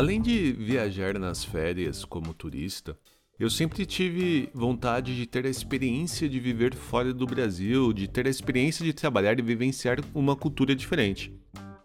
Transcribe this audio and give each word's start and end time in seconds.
Além 0.00 0.18
de 0.18 0.52
viajar 0.52 1.18
nas 1.18 1.44
férias 1.44 2.06
como 2.06 2.32
turista, 2.32 2.96
eu 3.38 3.50
sempre 3.50 3.84
tive 3.84 4.48
vontade 4.54 5.14
de 5.14 5.26
ter 5.26 5.44
a 5.44 5.50
experiência 5.50 6.26
de 6.26 6.40
viver 6.40 6.74
fora 6.74 7.12
do 7.12 7.26
Brasil, 7.26 7.92
de 7.92 8.08
ter 8.08 8.26
a 8.26 8.30
experiência 8.30 8.82
de 8.82 8.94
trabalhar 8.94 9.38
e 9.38 9.42
vivenciar 9.42 9.98
uma 10.14 10.34
cultura 10.34 10.74
diferente. 10.74 11.30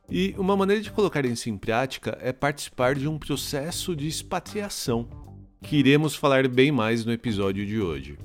E 0.10 0.34
uma 0.38 0.56
maneira 0.56 0.82
de 0.82 0.92
colocar 0.92 1.26
isso 1.26 1.50
em 1.50 1.58
prática 1.58 2.18
é 2.22 2.32
participar 2.32 2.96
de 2.96 3.06
um 3.06 3.20
processo 3.20 3.94
de 3.94 4.08
expatriação, 4.08 5.10
que 5.62 5.76
iremos 5.76 6.16
falar 6.16 6.48
bem 6.48 6.72
mais 6.72 7.04
no 7.04 7.12
episódio 7.12 7.66
de 7.66 7.82
hoje. 7.82 8.18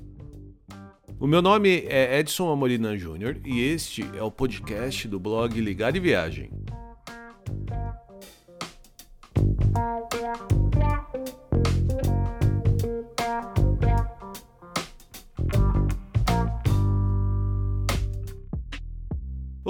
O 1.19 1.27
meu 1.27 1.43
nome 1.43 1.83
é 1.89 2.21
Edson 2.21 2.49
Amorina 2.49 2.97
Júnior 2.97 3.39
e 3.45 3.59
este 3.59 4.05
é 4.17 4.23
o 4.23 4.31
podcast 4.31 5.09
do 5.09 5.19
blog 5.19 5.61
Ligar 5.61 5.97
e 5.97 5.99
Viagem. 5.99 6.49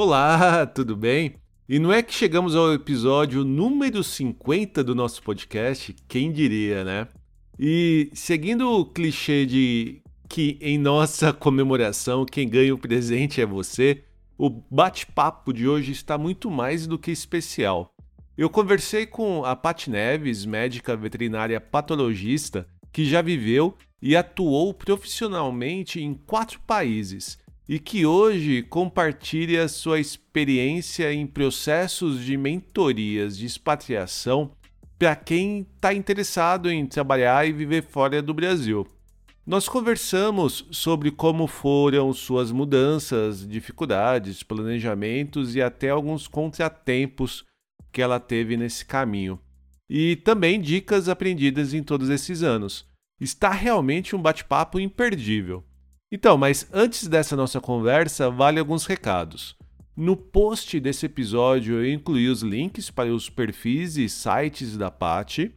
Olá, 0.02 0.64
tudo 0.74 0.96
bem? 0.96 1.34
E 1.68 1.78
não 1.78 1.92
é 1.92 2.02
que 2.02 2.14
chegamos 2.14 2.56
ao 2.56 2.72
episódio 2.72 3.44
número 3.44 4.02
50 4.02 4.82
do 4.82 4.94
nosso 4.94 5.22
podcast, 5.22 5.94
quem 6.08 6.32
diria, 6.32 6.82
né? 6.82 7.06
E 7.58 8.08
seguindo 8.14 8.66
o 8.66 8.86
clichê 8.86 9.44
de 9.44 10.00
que 10.26 10.56
em 10.58 10.78
nossa 10.78 11.34
comemoração 11.36 12.24
quem 12.24 12.48
ganha 12.48 12.74
o 12.74 12.78
presente 12.78 13.42
é 13.42 13.44
você, 13.44 14.02
o 14.38 14.48
bate-papo 14.48 15.52
de 15.52 15.68
hoje 15.68 15.92
está 15.92 16.16
muito 16.16 16.50
mais 16.50 16.86
do 16.86 16.98
que 16.98 17.10
especial. 17.10 17.94
Eu 18.38 18.48
conversei 18.48 19.04
com 19.04 19.44
a 19.44 19.54
Pat 19.54 19.86
Neves, 19.86 20.46
médica 20.46 20.96
veterinária 20.96 21.60
patologista, 21.60 22.66
que 22.90 23.04
já 23.04 23.20
viveu 23.20 23.76
e 24.00 24.16
atuou 24.16 24.72
profissionalmente 24.72 26.00
em 26.00 26.14
quatro 26.14 26.58
países 26.60 27.38
e 27.70 27.78
que 27.78 28.04
hoje 28.04 28.64
compartilha 28.64 29.68
sua 29.68 30.00
experiência 30.00 31.12
em 31.12 31.24
processos 31.24 32.24
de 32.24 32.36
mentorias 32.36 33.38
de 33.38 33.46
expatriação 33.46 34.50
para 34.98 35.14
quem 35.14 35.60
está 35.76 35.94
interessado 35.94 36.68
em 36.68 36.84
trabalhar 36.84 37.46
e 37.46 37.52
viver 37.52 37.84
fora 37.84 38.20
do 38.20 38.34
Brasil. 38.34 38.84
Nós 39.46 39.68
conversamos 39.68 40.66
sobre 40.72 41.12
como 41.12 41.46
foram 41.46 42.12
suas 42.12 42.50
mudanças, 42.50 43.46
dificuldades, 43.46 44.42
planejamentos 44.42 45.54
e 45.54 45.62
até 45.62 45.90
alguns 45.90 46.26
contratempos 46.26 47.44
que 47.92 48.02
ela 48.02 48.18
teve 48.18 48.56
nesse 48.56 48.84
caminho. 48.84 49.38
E 49.88 50.16
também 50.16 50.60
dicas 50.60 51.08
aprendidas 51.08 51.72
em 51.72 51.84
todos 51.84 52.10
esses 52.10 52.42
anos. 52.42 52.84
Está 53.20 53.50
realmente 53.50 54.16
um 54.16 54.20
bate-papo 54.20 54.80
imperdível. 54.80 55.62
Então, 56.12 56.36
mas 56.36 56.66
antes 56.72 57.06
dessa 57.06 57.36
nossa 57.36 57.60
conversa, 57.60 58.30
vale 58.30 58.58
alguns 58.58 58.84
recados. 58.84 59.56
No 59.96 60.16
post 60.16 60.80
desse 60.80 61.06
episódio 61.06 61.76
eu 61.76 61.92
incluí 61.92 62.28
os 62.28 62.42
links 62.42 62.90
para 62.90 63.14
os 63.14 63.28
perfis 63.28 63.96
e 63.96 64.08
sites 64.08 64.76
da 64.76 64.90
Pati, 64.90 65.54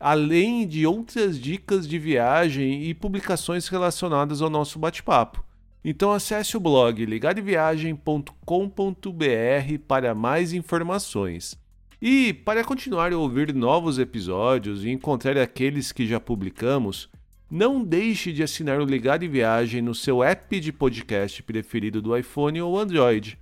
além 0.00 0.66
de 0.66 0.86
outras 0.86 1.38
dicas 1.38 1.86
de 1.86 1.98
viagem 1.98 2.84
e 2.84 2.94
publicações 2.94 3.68
relacionadas 3.68 4.42
ao 4.42 4.50
nosso 4.50 4.78
bate-papo. 4.78 5.44
Então 5.84 6.12
acesse 6.12 6.56
o 6.56 6.60
blog 6.60 7.04
ligadeviagem.com.br 7.04 9.78
para 9.86 10.14
mais 10.14 10.52
informações. 10.52 11.60
E 12.00 12.32
para 12.32 12.64
continuar 12.64 13.12
a 13.12 13.18
ouvir 13.18 13.54
novos 13.54 13.98
episódios 13.98 14.84
e 14.84 14.90
encontrar 14.90 15.38
aqueles 15.38 15.92
que 15.92 16.06
já 16.06 16.18
publicamos, 16.18 17.08
não 17.52 17.84
deixe 17.84 18.32
de 18.32 18.42
assinar 18.42 18.80
o 18.80 18.84
Ligado 18.86 19.26
e 19.26 19.28
Viagem 19.28 19.82
no 19.82 19.94
seu 19.94 20.22
app 20.22 20.58
de 20.58 20.72
podcast 20.72 21.42
preferido 21.42 22.00
do 22.00 22.16
iPhone 22.16 22.62
ou 22.62 22.78
Android, 22.78 23.38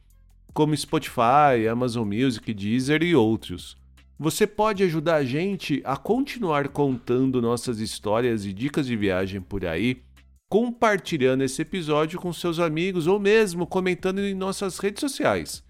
como 0.53 0.77
Spotify, 0.77 1.69
Amazon 1.71 2.13
Music, 2.13 2.53
Deezer 2.53 3.05
e 3.05 3.15
outros. 3.15 3.77
Você 4.19 4.49
pode 4.49 4.83
ajudar 4.83 5.15
a 5.15 5.25
gente 5.25 5.81
a 5.85 5.97
continuar 5.97 6.67
contando 6.71 7.41
nossas 7.41 7.79
histórias 7.79 8.45
e 8.45 8.53
dicas 8.53 8.89
de 8.89 8.97
viagem 8.97 9.41
por 9.41 9.65
aí, 9.65 10.03
compartilhando 10.49 11.45
esse 11.45 11.63
episódio 11.63 12.19
com 12.19 12.33
seus 12.33 12.59
amigos 12.59 13.07
ou 13.07 13.21
mesmo 13.21 13.65
comentando 13.65 14.19
em 14.19 14.35
nossas 14.35 14.81
redes 14.81 14.99
sociais. 14.99 15.63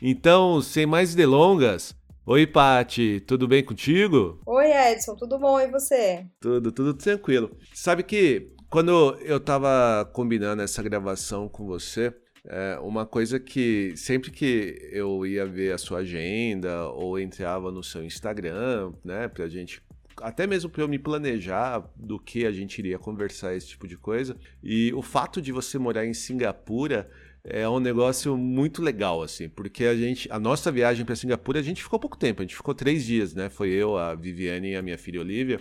Então, 0.00 0.62
sem 0.62 0.86
mais 0.86 1.14
delongas, 1.14 1.94
Oi, 2.24 2.46
Pati, 2.46 3.22
tudo 3.26 3.46
bem 3.46 3.62
contigo? 3.62 4.40
Oi, 4.46 4.72
Edson, 4.72 5.14
tudo 5.16 5.38
bom 5.38 5.60
e 5.60 5.70
você? 5.70 6.24
Tudo, 6.40 6.72
tudo 6.72 6.94
tranquilo. 6.94 7.54
Sabe 7.74 8.02
que 8.02 8.50
quando 8.70 9.18
eu 9.20 9.38
tava 9.38 10.10
combinando 10.14 10.62
essa 10.62 10.82
gravação 10.82 11.46
com 11.46 11.66
você, 11.66 12.10
é 12.46 12.78
uma 12.80 13.04
coisa 13.04 13.38
que 13.38 13.92
sempre 13.96 14.30
que 14.30 14.78
eu 14.92 15.26
ia 15.26 15.44
ver 15.44 15.74
a 15.74 15.78
sua 15.78 15.98
agenda 15.98 16.88
ou 16.88 17.18
entrava 17.18 17.70
no 17.70 17.82
seu 17.82 18.02
Instagram, 18.02 18.94
né, 19.04 19.28
pra 19.28 19.46
gente 19.46 19.82
até 20.22 20.46
mesmo 20.46 20.70
para 20.70 20.82
eu 20.82 20.88
me 20.88 20.98
planejar 20.98 21.88
do 21.96 22.18
que 22.18 22.46
a 22.46 22.52
gente 22.52 22.78
iria 22.78 22.98
conversar, 22.98 23.54
esse 23.54 23.68
tipo 23.68 23.86
de 23.86 23.96
coisa. 23.96 24.36
E 24.62 24.92
o 24.94 25.02
fato 25.02 25.40
de 25.40 25.52
você 25.52 25.78
morar 25.78 26.06
em 26.06 26.14
Singapura 26.14 27.10
é 27.44 27.68
um 27.68 27.80
negócio 27.80 28.36
muito 28.36 28.82
legal, 28.82 29.22
assim, 29.22 29.48
porque 29.48 29.84
a 29.84 29.96
gente, 29.96 30.30
a 30.30 30.38
nossa 30.38 30.70
viagem 30.70 31.04
para 31.04 31.16
Singapura, 31.16 31.60
a 31.60 31.62
gente 31.62 31.82
ficou 31.82 31.98
pouco 31.98 32.18
tempo, 32.18 32.42
a 32.42 32.44
gente 32.44 32.56
ficou 32.56 32.74
três 32.74 33.04
dias, 33.04 33.34
né? 33.34 33.48
Foi 33.48 33.70
eu, 33.70 33.96
a 33.96 34.14
Viviane 34.14 34.72
e 34.72 34.76
a 34.76 34.82
minha 34.82 34.98
filha 34.98 35.20
Olivia. 35.20 35.60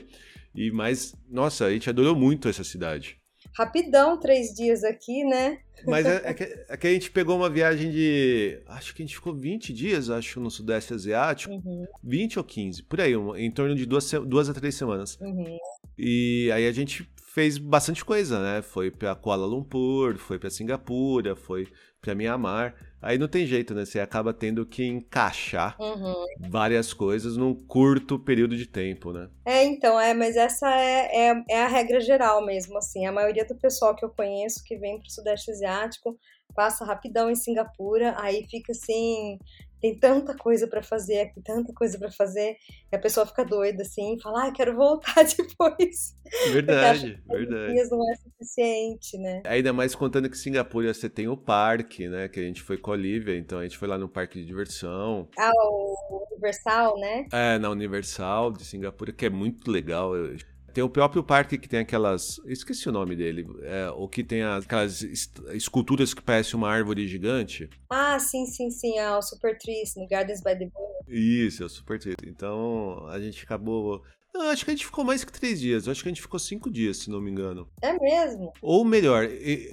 E 0.54 0.72
mas, 0.72 1.16
nossa, 1.30 1.66
a 1.66 1.72
gente 1.72 1.90
adorou 1.90 2.16
muito 2.16 2.50
essa 2.50 2.64
cidade 2.64 3.18
rapidão 3.58 4.20
três 4.20 4.54
dias 4.54 4.84
aqui, 4.84 5.24
né? 5.24 5.60
Mas 5.86 6.06
é, 6.06 6.22
é, 6.24 6.34
que, 6.34 6.44
é, 6.44 6.78
que, 6.78 6.88
a 6.88 6.92
gente 6.92 7.12
pegou 7.12 7.36
uma 7.36 7.50
viagem 7.50 7.92
de. 7.92 8.62
Acho 8.68 8.94
que 8.94 9.02
a 9.02 9.06
gente 9.06 9.16
ficou 9.16 9.34
20 9.34 9.74
dias, 9.74 10.10
acho, 10.10 10.40
no 10.40 10.50
Sudeste 10.50 10.94
Asiático. 10.94 11.54
Uhum. 11.54 11.86
20 12.04 12.40
ou 12.40 12.44
15, 12.44 12.84
por 12.84 13.02
aí, 13.02 13.14
em 13.14 13.52
torno 13.52 13.76
de 13.76 13.86
duas, 13.86 14.12
duas 14.26 14.50
a 14.50 14.54
três 14.54 14.76
semanas. 14.76 15.18
Uhum. 15.20 15.58
E 15.98 16.52
aí 16.54 16.68
a 16.68 16.72
gente 16.72 17.10
fez 17.34 17.58
bastante 17.58 18.04
coisa, 18.04 18.42
né? 18.42 18.62
Foi 18.62 18.92
para 18.92 19.16
Kuala 19.16 19.46
Lumpur, 19.46 20.18
foi 20.18 20.40
para 20.40 20.50
Singapura, 20.50 21.36
foi 21.36 21.68
para 22.02 22.16
Mianmar. 22.16 22.76
Aí 23.02 23.18
não 23.18 23.28
tem 23.28 23.46
jeito, 23.46 23.74
né? 23.76 23.86
Você 23.86 24.00
acaba 24.00 24.34
tendo 24.34 24.66
que 24.66 24.84
encaixar 24.84 25.76
uhum. 25.80 26.14
várias 26.50 26.94
coisas 26.94 27.38
num 27.38 27.54
curto 27.54 28.18
período 28.18 28.58
de 28.58 28.66
tempo, 28.66 29.14
né? 29.14 29.30
É, 29.46 29.64
então, 29.64 30.00
é, 30.00 30.14
mas 30.14 30.36
essa 30.36 30.68
é, 30.70 31.30
é, 31.30 31.44
é 31.50 31.64
a 31.64 31.68
regra 31.68 32.00
geral 32.00 32.44
mesmo, 32.44 32.78
assim. 32.78 33.06
A 33.06 33.12
maioria 33.12 33.46
do 33.46 33.56
pessoal 33.56 33.96
que 33.96 34.04
eu 34.04 34.10
conheço 34.10 34.64
que 34.64 34.78
vem 34.78 34.98
para 34.98 35.08
o 35.08 35.12
Sudeste 35.12 35.52
Asiático 35.52 36.18
passa 36.56 36.84
rapidão 36.84 37.30
em 37.30 37.36
Singapura, 37.36 38.16
aí 38.18 38.48
fica 38.50 38.72
assim, 38.72 39.38
tem 39.82 39.98
tanta 39.98 40.36
coisa 40.36 40.68
para 40.68 40.82
fazer 40.82 41.22
aqui, 41.22 41.42
tanta 41.42 41.74
coisa 41.74 41.98
para 41.98 42.12
fazer, 42.12 42.58
e 42.92 42.96
a 42.96 43.00
pessoa 43.00 43.26
fica 43.26 43.44
doida 43.44 43.84
assim, 43.84 44.18
fala, 44.22 44.48
ah, 44.48 44.52
quero 44.52 44.76
voltar 44.76 45.16
depois. 45.38 46.16
Verdade, 46.52 47.22
verdade. 47.28 47.74
Dias 47.74 47.90
não 47.90 48.12
é 48.12 48.16
suficiente, 48.16 49.18
né? 49.18 49.42
Ainda 49.46 49.72
mais 49.74 49.96
contando 49.96 50.30
que 50.30 50.38
Singapura 50.38 50.94
você 50.94 51.10
tem 51.10 51.28
o 51.28 51.38
parque, 51.38 52.08
né? 52.08 52.28
Que 52.28 52.40
a 52.40 52.44
gente 52.44 52.62
foi 52.62 52.78
com 52.78 52.92
a 52.92 52.94
Olivia, 52.94 53.38
então 53.38 53.60
a 53.60 53.64
gente 53.64 53.78
foi 53.78 53.88
lá 53.88 53.98
no 53.98 54.10
parque 54.10 54.40
de 54.40 54.46
diversão. 54.46 55.28
Ah, 55.38 55.52
o 55.56 56.28
Universal, 56.32 57.00
né? 57.00 57.26
É, 57.32 57.58
na 57.58 57.70
Universal 57.70 58.52
de 58.52 58.66
Singapura, 58.66 59.12
que 59.12 59.26
é 59.26 59.30
muito 59.30 59.72
legal. 59.72 60.16
Eu 60.16 60.36
tem 60.78 60.84
o 60.84 60.90
próprio 60.90 61.24
parque 61.24 61.58
que 61.58 61.68
tem 61.68 61.80
aquelas. 61.80 62.40
Esqueci 62.46 62.88
o 62.88 62.92
nome 62.92 63.16
dele. 63.16 63.48
É, 63.64 63.90
o 63.90 64.08
que 64.08 64.24
tem 64.24 64.44
aquelas 64.44 65.02
esculturas 65.02 66.14
que 66.14 66.22
parecem 66.22 66.54
uma 66.54 66.70
árvore 66.70 67.08
gigante. 67.08 67.68
Ah, 67.90 68.20
sim, 68.20 68.46
sim, 68.46 68.70
sim. 68.70 69.00
É 69.00 69.10
o 69.10 69.20
Super 69.24 69.58
Trees, 69.58 69.96
no 69.96 70.08
Gardens 70.08 70.40
by 70.40 70.52
the 70.52 70.70
Bay. 70.70 70.88
Isso, 71.08 71.64
é 71.64 71.66
o 71.66 71.70
Super 71.70 71.98
Trees. 71.98 72.18
Então 72.28 73.08
a 73.08 73.20
gente 73.20 73.44
acabou. 73.44 74.04
Eu 74.36 74.42
acho 74.42 74.66
que 74.66 74.70
a 74.70 74.76
gente 74.76 74.86
ficou 74.86 75.04
mais 75.04 75.24
que 75.24 75.32
três 75.32 75.60
dias. 75.60 75.88
Eu 75.88 75.94
acho 75.94 76.04
que 76.04 76.10
a 76.10 76.12
gente 76.12 76.22
ficou 76.22 76.40
cinco 76.40 76.70
dias, 76.70 76.98
se 76.98 77.10
não 77.10 77.20
me 77.20 77.32
engano. 77.32 77.68
É 77.82 77.98
mesmo? 77.98 78.54
Ou 78.62 78.86
melhor, 78.86 79.28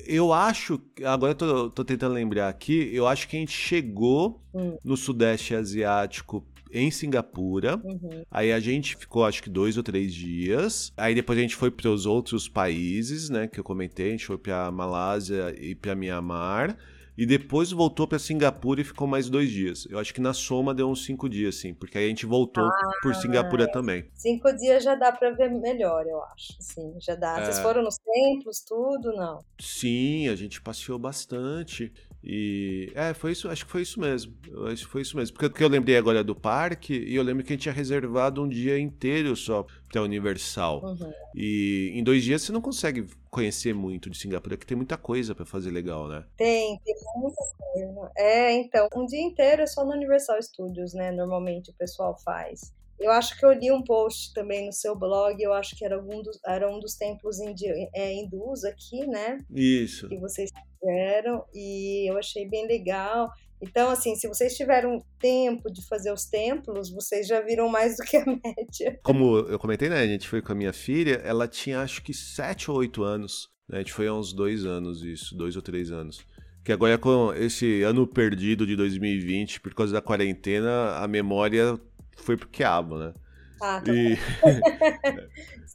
eu 0.07 0.33
acho. 0.33 0.81
Agora 1.05 1.33
eu 1.33 1.37
tô, 1.37 1.69
tô 1.69 1.85
tentando 1.85 2.15
lembrar 2.15 2.49
aqui. 2.49 2.89
Eu 2.95 3.07
acho 3.07 3.29
que 3.29 3.37
a 3.37 3.41
gente 3.41 3.53
chegou 3.53 4.43
hum. 4.55 4.79
no 4.83 4.97
Sudeste 4.97 5.55
Asiático 5.55 6.47
em 6.75 6.91
Singapura. 6.91 7.81
Uhum. 7.85 8.25
Aí 8.31 8.53
a 8.53 8.59
gente 8.59 8.97
ficou, 8.97 9.25
acho 9.25 9.43
que 9.43 9.49
dois 9.49 9.77
ou 9.77 9.83
três 9.83 10.13
dias. 10.13 10.93
Aí 10.97 11.15
depois 11.15 11.39
a 11.39 11.43
gente 11.43 11.55
foi 11.55 11.71
para 11.71 11.89
os 11.89 12.05
outros 12.05 12.49
países, 12.49 13.31
né, 13.31 13.47
que 13.47 13.59
eu 13.61 13.65
comentei. 13.65 14.09
A 14.09 14.11
gente 14.11 14.27
foi 14.27 14.37
para 14.37 14.71
Malásia 14.71 15.55
e 15.59 15.75
para 15.75 15.95
Mianmar. 15.95 16.77
e 17.17 17.25
depois 17.25 17.71
voltou 17.71 18.07
para 18.07 18.19
Singapura 18.19 18.81
e 18.81 18.85
ficou 18.85 19.07
mais 19.07 19.31
dois 19.31 19.51
dias. 19.51 19.87
Eu 19.89 19.99
acho 19.99 20.13
que 20.13 20.21
na 20.21 20.33
soma 20.33 20.75
deu 20.75 20.89
uns 20.89 21.05
cinco 21.05 21.29
dias, 21.29 21.55
sim, 21.57 21.73
porque 21.73 21.97
aí 21.97 22.07
a 22.07 22.09
gente 22.09 22.27
voltou 22.27 22.65
ah, 22.65 22.91
por 23.03 23.15
Singapura 23.15 23.65
é. 23.65 23.67
também. 23.69 24.05
Cinco 24.15 24.53
dias 24.53 24.83
já 24.83 24.95
dá 24.95 25.13
para 25.13 25.31
ver 25.31 25.51
melhor, 25.51 26.05
eu 26.07 26.23
acho. 26.25 26.55
Sim, 26.59 26.95
já 27.01 27.15
dá. 27.15 27.39
É... 27.39 27.45
Vocês 27.45 27.61
foram 27.61 27.83
nos 27.83 27.97
templos, 27.99 28.61
tudo, 28.61 29.13
não? 29.13 29.45
Sim, 29.61 30.29
a 30.29 30.35
gente 30.35 30.61
passeou 30.61 30.99
bastante. 30.99 31.93
E 32.27 32.91
é, 32.95 33.13
foi 33.13 33.33
isso, 33.33 33.51
acho 33.51 33.67
que 33.67 33.71
foi 33.71 33.83
isso 33.83 34.01
mesmo. 34.01 34.33
Acho 34.73 34.87
que 34.87 34.91
foi 34.91 35.03
isso 35.03 35.15
mesmo. 35.15 35.35
Porque, 35.35 35.51
porque 35.51 35.63
eu 35.63 35.69
lembrei 35.69 35.99
agora 35.99 36.25
do 36.25 36.35
parque 36.35 36.95
e 36.95 37.15
eu 37.15 37.23
lembro 37.23 37.45
que 37.45 37.53
a 37.53 37.55
gente 37.55 37.65
tinha 37.65 37.75
reservado 37.75 38.43
um 38.43 38.49
dia 38.49 38.79
inteiro 38.79 39.37
só 39.37 39.67
para 39.93 40.03
Universal. 40.03 40.83
Uhum. 40.83 41.13
E 41.35 41.93
em 41.95 42.03
dois 42.03 42.25
dias 42.25 42.41
você 42.41 42.51
não 42.51 42.63
consegue 42.63 43.07
conhecer 43.31 43.75
muito 43.75 44.09
de 44.09 44.17
Singapura, 44.17 44.57
que 44.57 44.65
tem 44.65 44.77
muita 44.77 44.97
coisa 44.97 45.35
para 45.35 45.45
fazer 45.45 45.71
legal, 45.71 46.09
né? 46.09 46.25
Tem, 46.35 46.81
tem 46.83 46.95
muita 47.17 47.43
coisa. 47.59 48.11
É, 48.17 48.53
então, 48.53 48.89
um 48.97 49.05
dia 49.05 49.21
inteiro 49.21 49.61
é 49.61 49.67
só 49.67 49.85
no 49.85 49.93
Universal 49.93 50.43
Studios, 50.43 50.95
né? 50.95 51.13
Normalmente 51.13 51.71
o 51.71 51.75
pessoal 51.75 52.17
faz. 52.25 52.73
Eu 52.99 53.11
acho 53.11 53.37
que 53.39 53.45
eu 53.45 53.53
li 53.53 53.71
um 53.71 53.83
post 53.83 54.33
também 54.33 54.65
no 54.65 54.73
seu 54.73 54.97
blog, 54.97 55.43
eu 55.43 55.53
acho 55.53 55.77
que 55.77 55.85
era, 55.85 55.97
algum 55.97 56.23
dos, 56.23 56.39
era 56.47 56.71
um 56.71 56.79
dos 56.79 56.95
templos 56.95 57.39
indi, 57.41 57.67
é, 57.93 58.15
hindus 58.15 58.65
aqui, 58.65 59.07
né? 59.07 59.45
Isso. 59.51 60.09
Que 60.09 60.17
vocês 60.17 60.51
fizeram, 60.85 61.45
e 61.55 62.11
eu 62.11 62.19
achei 62.19 62.49
bem 62.49 62.67
legal. 62.67 63.31
Então, 63.61 63.89
assim, 63.91 64.15
se 64.15 64.29
vocês 64.29 64.55
tiveram 64.55 65.03
tempo 65.19 65.73
de 65.73 65.87
fazer 65.87 66.13
os 66.13 66.27
templos, 66.27 66.91
vocês 66.91 67.27
já 67.27 67.41
viram 67.41 67.69
mais 67.69 67.97
do 67.97 68.03
que 68.03 68.17
a 68.17 68.25
média. 68.27 69.01
Como 69.03 69.39
eu 69.39 69.59
comentei, 69.59 69.89
né? 69.89 70.01
A 70.01 70.07
gente 70.07 70.29
foi 70.29 70.43
com 70.43 70.53
a 70.53 70.55
minha 70.55 70.73
filha, 70.73 71.15
ela 71.25 71.49
tinha 71.49 71.81
acho 71.81 72.03
que 72.03 72.13
sete 72.13 72.71
ou 72.71 72.77
oito 72.79 73.03
anos. 73.03 73.49
Né? 73.69 73.79
A 73.79 73.81
gente 73.81 73.93
foi 73.93 74.07
há 74.07 74.15
uns 74.15 74.33
dois 74.33 74.67
anos, 74.67 75.03
isso, 75.03 75.35
dois 75.37 75.57
ou 75.57 75.63
três 75.63 75.91
anos. 75.91 76.27
Que 76.63 76.73
agora, 76.73 76.99
com 76.99 77.33
esse 77.35 77.83
ano 77.83 78.07
perdido 78.07 78.67
de 78.67 78.77
2020, 78.77 79.61
por 79.61 79.75
causa 79.75 79.93
da 79.93 80.03
quarentena, 80.03 80.97
a 80.97 81.09
memória 81.09 81.79
foi 82.17 82.37
pro 82.37 82.49
quiabo, 82.49 82.99
né? 82.99 83.15
Ah, 83.63 83.81
tá 83.81 83.93
e... 83.93 84.17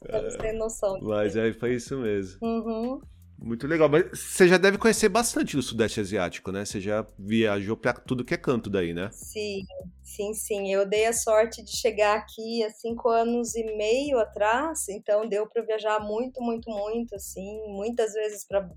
Você 0.00 0.38
tem 0.38 0.58
noção. 0.58 0.98
Mas 1.02 1.36
aí 1.36 1.52
foi 1.52 1.74
isso 1.74 1.98
mesmo. 1.98 2.38
Uhum. 2.42 3.00
Muito 3.42 3.66
legal. 3.66 3.88
Mas 3.88 4.20
você 4.20 4.46
já 4.46 4.58
deve 4.58 4.76
conhecer 4.76 5.08
bastante 5.08 5.56
do 5.56 5.62
Sudeste 5.62 6.00
Asiático, 6.00 6.52
né? 6.52 6.64
Você 6.64 6.78
já 6.80 7.06
viajou 7.18 7.76
para 7.76 7.94
tudo 7.94 8.24
que 8.24 8.34
é 8.34 8.36
canto 8.36 8.68
daí, 8.68 8.92
né? 8.92 9.08
Sim, 9.12 9.64
sim, 10.02 10.34
sim. 10.34 10.70
Eu 10.70 10.86
dei 10.86 11.06
a 11.06 11.12
sorte 11.12 11.64
de 11.64 11.74
chegar 11.74 12.18
aqui 12.18 12.62
há 12.62 12.70
cinco 12.70 13.08
anos 13.08 13.54
e 13.54 13.64
meio 13.76 14.18
atrás, 14.18 14.88
então 14.90 15.26
deu 15.26 15.46
para 15.46 15.62
viajar 15.62 16.00
muito, 16.00 16.42
muito, 16.42 16.70
muito, 16.70 17.14
assim, 17.14 17.62
muitas 17.68 18.12
vezes 18.12 18.46
para 18.46 18.68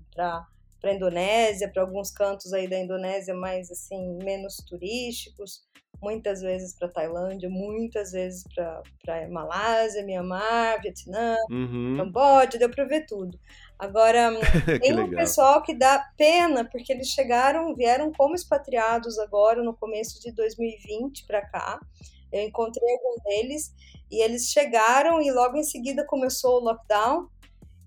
para 0.80 0.92
Indonésia, 0.92 1.70
para 1.72 1.82
alguns 1.82 2.10
cantos 2.10 2.52
aí 2.52 2.68
da 2.68 2.78
Indonésia 2.78 3.34
mais 3.34 3.70
assim 3.70 4.18
menos 4.22 4.56
turísticos, 4.68 5.62
muitas 6.02 6.42
vezes 6.42 6.76
para 6.78 6.88
Tailândia, 6.88 7.48
muitas 7.48 8.12
vezes 8.12 8.44
para 8.54 9.26
Malásia, 9.30 10.04
Mianmar, 10.04 10.82
Vietnã, 10.82 11.36
uhum. 11.50 11.94
Camboja, 11.96 12.58
deu 12.58 12.68
para 12.68 12.84
ver 12.84 13.06
tudo. 13.06 13.38
Agora, 13.78 14.30
tem 14.80 14.98
um 14.98 15.10
pessoal 15.10 15.62
que 15.62 15.74
dá 15.74 16.10
pena, 16.16 16.64
porque 16.64 16.92
eles 16.92 17.08
chegaram, 17.08 17.74
vieram 17.74 18.12
como 18.12 18.34
expatriados 18.34 19.18
agora 19.18 19.62
no 19.62 19.74
começo 19.74 20.20
de 20.20 20.32
2020 20.32 21.26
para 21.26 21.42
cá. 21.42 21.78
Eu 22.32 22.42
encontrei 22.42 22.88
algum 22.92 23.22
deles 23.24 23.72
e 24.10 24.22
eles 24.22 24.50
chegaram 24.50 25.20
e 25.20 25.30
logo 25.30 25.56
em 25.56 25.64
seguida 25.64 26.04
começou 26.06 26.60
o 26.60 26.64
lockdown. 26.64 27.28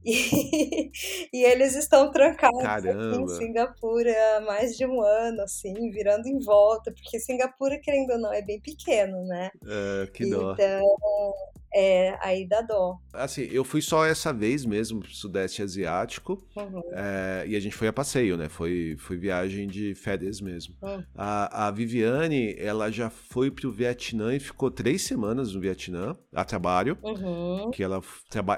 E, 0.10 0.90
e 1.34 1.44
eles 1.44 1.76
estão 1.76 2.12
trancados 2.12 2.64
aqui 2.64 3.22
em 3.22 3.28
Singapura 3.28 4.16
há 4.38 4.40
mais 4.40 4.78
de 4.78 4.86
um 4.86 5.02
ano, 5.02 5.42
assim, 5.42 5.74
virando 5.92 6.30
em 6.30 6.40
volta, 6.40 6.94
porque 6.94 7.20
Singapura, 7.20 7.78
querendo 7.78 8.12
ou 8.12 8.20
não, 8.20 8.32
é 8.32 8.42
bem 8.42 8.58
pequeno, 8.62 9.26
né? 9.26 9.52
É, 9.66 10.08
que 10.08 10.30
dó. 10.30 10.54
Então, 10.54 11.34
é, 11.74 12.18
aí 12.22 12.48
dá 12.48 12.62
dó. 12.62 12.98
Assim, 13.14 13.48
eu 13.52 13.64
fui 13.64 13.82
só 13.82 14.06
essa 14.06 14.32
vez 14.34 14.66
mesmo 14.66 15.00
pro 15.00 15.14
Sudeste 15.14 15.62
Asiático. 15.62 16.44
Uhum. 16.56 16.82
É, 16.94 17.46
e 17.48 17.56
a 17.56 17.60
gente 17.60 17.76
foi 17.76 17.88
a 17.88 17.94
passeio, 17.94 18.38
né? 18.38 18.50
Foi, 18.50 18.96
foi 19.00 19.18
viagem 19.18 19.68
de 19.68 19.94
férias 19.96 20.42
mesmo. 20.42 20.76
Uhum. 20.82 21.04
A, 21.16 21.68
a 21.68 21.72
Viviane, 21.72 22.56
ela 22.58 22.90
já 22.90 23.10
foi 23.10 23.52
pro 23.52 23.72
Vietnã 23.72 24.36
e 24.36 24.40
ficou 24.40 24.72
três 24.72 25.02
semanas 25.02 25.54
no 25.54 25.62
Vietnã, 25.62 26.16
a 26.34 26.44
trabalho. 26.44 26.98
Uhum. 27.04 27.72
Que 27.72 27.84
ela, 27.84 28.02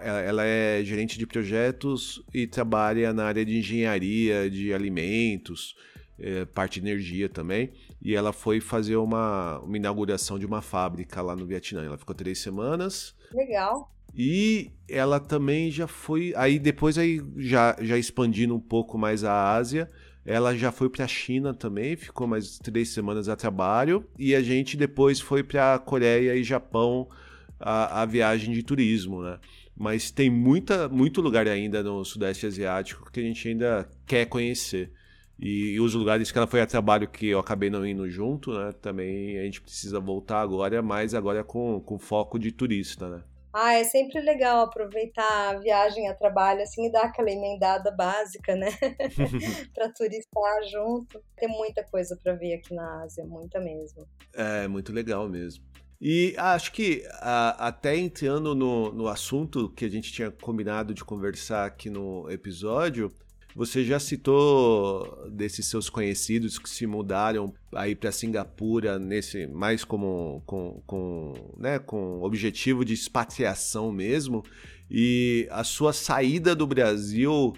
ela 0.02 0.44
é 0.46 0.84
gerente 0.84 1.18
de 1.18 1.26
projetos 1.26 2.24
e 2.34 2.48
trabalha 2.48 3.14
na 3.14 3.26
área 3.26 3.46
de 3.46 3.58
engenharia 3.58 4.50
de 4.50 4.74
alimentos 4.74 5.76
é, 6.20 6.46
parte 6.46 6.80
de 6.80 6.88
energia 6.88 7.30
também, 7.30 7.72
e 8.02 8.16
ela 8.16 8.32
foi 8.32 8.60
fazer 8.60 8.96
uma, 8.96 9.60
uma 9.60 9.78
inauguração 9.78 10.38
de 10.38 10.46
uma 10.46 10.62
fábrica 10.62 11.22
lá 11.22 11.36
no 11.36 11.46
Vietnã. 11.46 11.84
Ela 11.86 11.98
ficou 11.98 12.16
três 12.16 12.40
semanas. 12.40 13.16
Legal. 13.34 13.92
E 14.16 14.72
ela 14.88 15.20
também 15.20 15.70
já 15.70 15.88
foi. 15.88 16.34
Aí 16.36 16.58
depois, 16.58 16.98
aí, 16.98 17.22
já, 17.38 17.76
já 17.82 17.98
expandindo 17.98 18.56
um 18.56 18.60
pouco 18.60 18.98
mais 18.98 19.24
a 19.24 19.54
Ásia, 19.54 19.90
ela 20.26 20.56
já 20.56 20.72
foi 20.72 20.90
para 20.90 21.06
a 21.06 21.08
China 21.08 21.54
também, 21.54 21.96
ficou 21.96 22.28
mais 22.28 22.58
três 22.60 22.90
semanas 22.90 23.30
a 23.30 23.36
trabalho. 23.36 24.06
E 24.18 24.36
a 24.36 24.42
gente 24.42 24.76
depois 24.78 25.20
foi 25.20 25.44
para 25.44 25.78
Coreia 25.80 26.36
e 26.36 26.44
Japão 26.44 27.08
a, 27.60 28.02
a 28.02 28.06
viagem 28.06 28.54
de 28.54 28.64
turismo, 28.64 29.22
né? 29.22 29.40
Mas 29.76 30.12
tem 30.12 30.30
muita, 30.30 30.90
muito 30.90 31.22
lugar 31.22 31.48
ainda 31.48 31.82
no 31.82 32.04
Sudeste 32.04 32.46
Asiático 32.46 33.10
que 33.12 33.20
a 33.20 33.24
gente 33.24 33.48
ainda 33.48 33.90
quer 34.06 34.26
conhecer. 34.26 34.92
E, 35.40 35.72
e, 35.72 35.80
os 35.80 35.94
lugares 35.94 36.32
que 36.32 36.38
ela 36.38 36.48
foi 36.48 36.62
a 36.62 36.68
trabalho 36.68 37.08
que 37.08 37.28
eu 37.28 37.40
acabei 37.40 37.70
não 37.70 37.86
indo 37.86 38.10
junto, 38.10 38.52
né? 38.52 38.72
Também 38.82 39.40
a 39.40 39.44
gente 39.44 39.62
precisa 39.62 40.00
voltar 40.00 40.42
agora, 40.42 40.82
mas 40.82 41.14
agora 41.14 41.44
com, 41.44 41.80
com 41.80 41.98
foco 41.98 42.38
de 42.38 42.52
turista, 42.52 43.08
né? 43.10 43.24
Ah, 43.52 43.74
é 43.74 43.84
sempre 43.84 44.22
legal 44.22 44.62
aproveitar 44.62 45.50
a 45.50 45.60
viagem 45.60 46.08
a 46.08 46.14
trabalho 46.14 46.62
assim 46.62 46.86
e 46.86 46.92
dar 46.92 47.06
aquela 47.06 47.32
emendada 47.32 47.90
básica, 47.90 48.56
né? 48.56 48.68
para 49.74 49.90
turistar 49.92 50.64
junto. 50.70 51.24
Tem 51.36 51.48
muita 51.48 51.84
coisa 51.84 52.18
para 52.22 52.34
ver 52.34 52.56
aqui 52.56 52.76
na 52.76 53.04
Ásia, 53.04 53.26
muita 53.26 53.60
mesmo. 53.60 54.08
É, 54.34 54.68
muito 54.68 54.94
legal 54.94 55.28
mesmo. 55.28 55.64
E 56.02 56.34
acho 56.38 56.72
que 56.72 57.04
a, 57.14 57.68
até 57.68 57.98
entrando 57.98 58.54
no, 58.54 58.94
no 58.94 59.08
assunto 59.08 59.70
que 59.70 59.84
a 59.84 59.90
gente 59.90 60.14
tinha 60.14 60.32
combinado 60.32 60.94
de 60.94 61.04
conversar 61.04 61.66
aqui 61.66 61.90
no 61.90 62.30
episódio, 62.30 63.12
você 63.60 63.84
já 63.84 64.00
citou 64.00 65.30
desses 65.30 65.66
seus 65.66 65.90
conhecidos 65.90 66.58
que 66.58 66.70
se 66.70 66.88
mudaram 66.88 67.54
aí 67.76 67.94
para 67.94 68.10
Singapura 68.10 68.98
nesse 68.98 69.48
mais 69.48 69.84
como 69.84 70.42
com, 70.46 70.82
com, 70.88 71.34
né, 71.58 71.78
com 71.78 72.22
objetivo 72.22 72.86
de 72.86 72.94
expatriação 72.94 73.92
mesmo 73.92 74.46
e 74.90 75.46
a 75.52 75.66
sua 75.66 75.92
saída 75.92 76.56
do 76.56 76.66
Brasil 76.66 77.52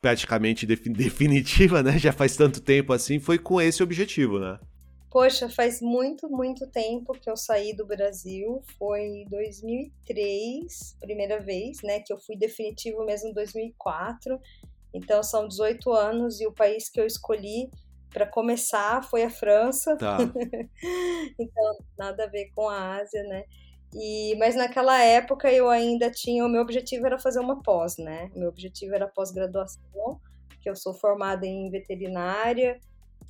praticamente 0.00 0.64
definitiva, 0.64 1.82
né? 1.82 1.98
Já 1.98 2.10
faz 2.10 2.34
tanto 2.34 2.62
tempo 2.62 2.94
assim, 2.94 3.18
foi 3.18 3.38
com 3.38 3.60
esse 3.60 3.82
objetivo, 3.82 4.38
né? 4.38 4.58
Poxa, 5.10 5.50
faz 5.50 5.80
muito, 5.80 6.26
muito 6.28 6.66
tempo 6.68 7.12
que 7.12 7.30
eu 7.30 7.36
saí 7.36 7.76
do 7.76 7.86
Brasil. 7.86 8.62
Foi 8.78 9.00
em 9.00 9.28
2003, 9.28 10.96
primeira 11.00 11.38
vez, 11.38 11.82
né? 11.82 12.00
Que 12.00 12.12
eu 12.12 12.18
fui 12.18 12.34
definitivo 12.34 13.04
mesmo 13.04 13.28
em 13.28 13.32
2004. 13.32 14.40
Então 14.94 15.22
são 15.22 15.48
18 15.48 15.92
anos 15.92 16.40
e 16.40 16.46
o 16.46 16.52
país 16.52 16.88
que 16.88 17.00
eu 17.00 17.04
escolhi 17.04 17.68
para 18.10 18.26
começar 18.26 19.02
foi 19.02 19.24
a 19.24 19.30
França. 19.30 19.96
Tá. 19.96 20.18
então 21.38 21.78
nada 21.98 22.24
a 22.24 22.28
ver 22.28 22.50
com 22.54 22.68
a 22.68 22.98
Ásia, 22.98 23.24
né? 23.24 23.44
E, 23.92 24.36
mas 24.36 24.54
naquela 24.54 25.00
época 25.02 25.52
eu 25.52 25.68
ainda 25.68 26.10
tinha, 26.10 26.44
o 26.44 26.48
meu 26.48 26.62
objetivo 26.62 27.06
era 27.06 27.18
fazer 27.18 27.40
uma 27.40 27.60
pós, 27.60 27.96
né? 27.98 28.30
Meu 28.34 28.48
objetivo 28.48 28.94
era 28.94 29.06
pós-graduação, 29.06 30.20
que 30.60 30.70
eu 30.70 30.76
sou 30.76 30.94
formada 30.94 31.46
em 31.46 31.70
veterinária 31.70 32.78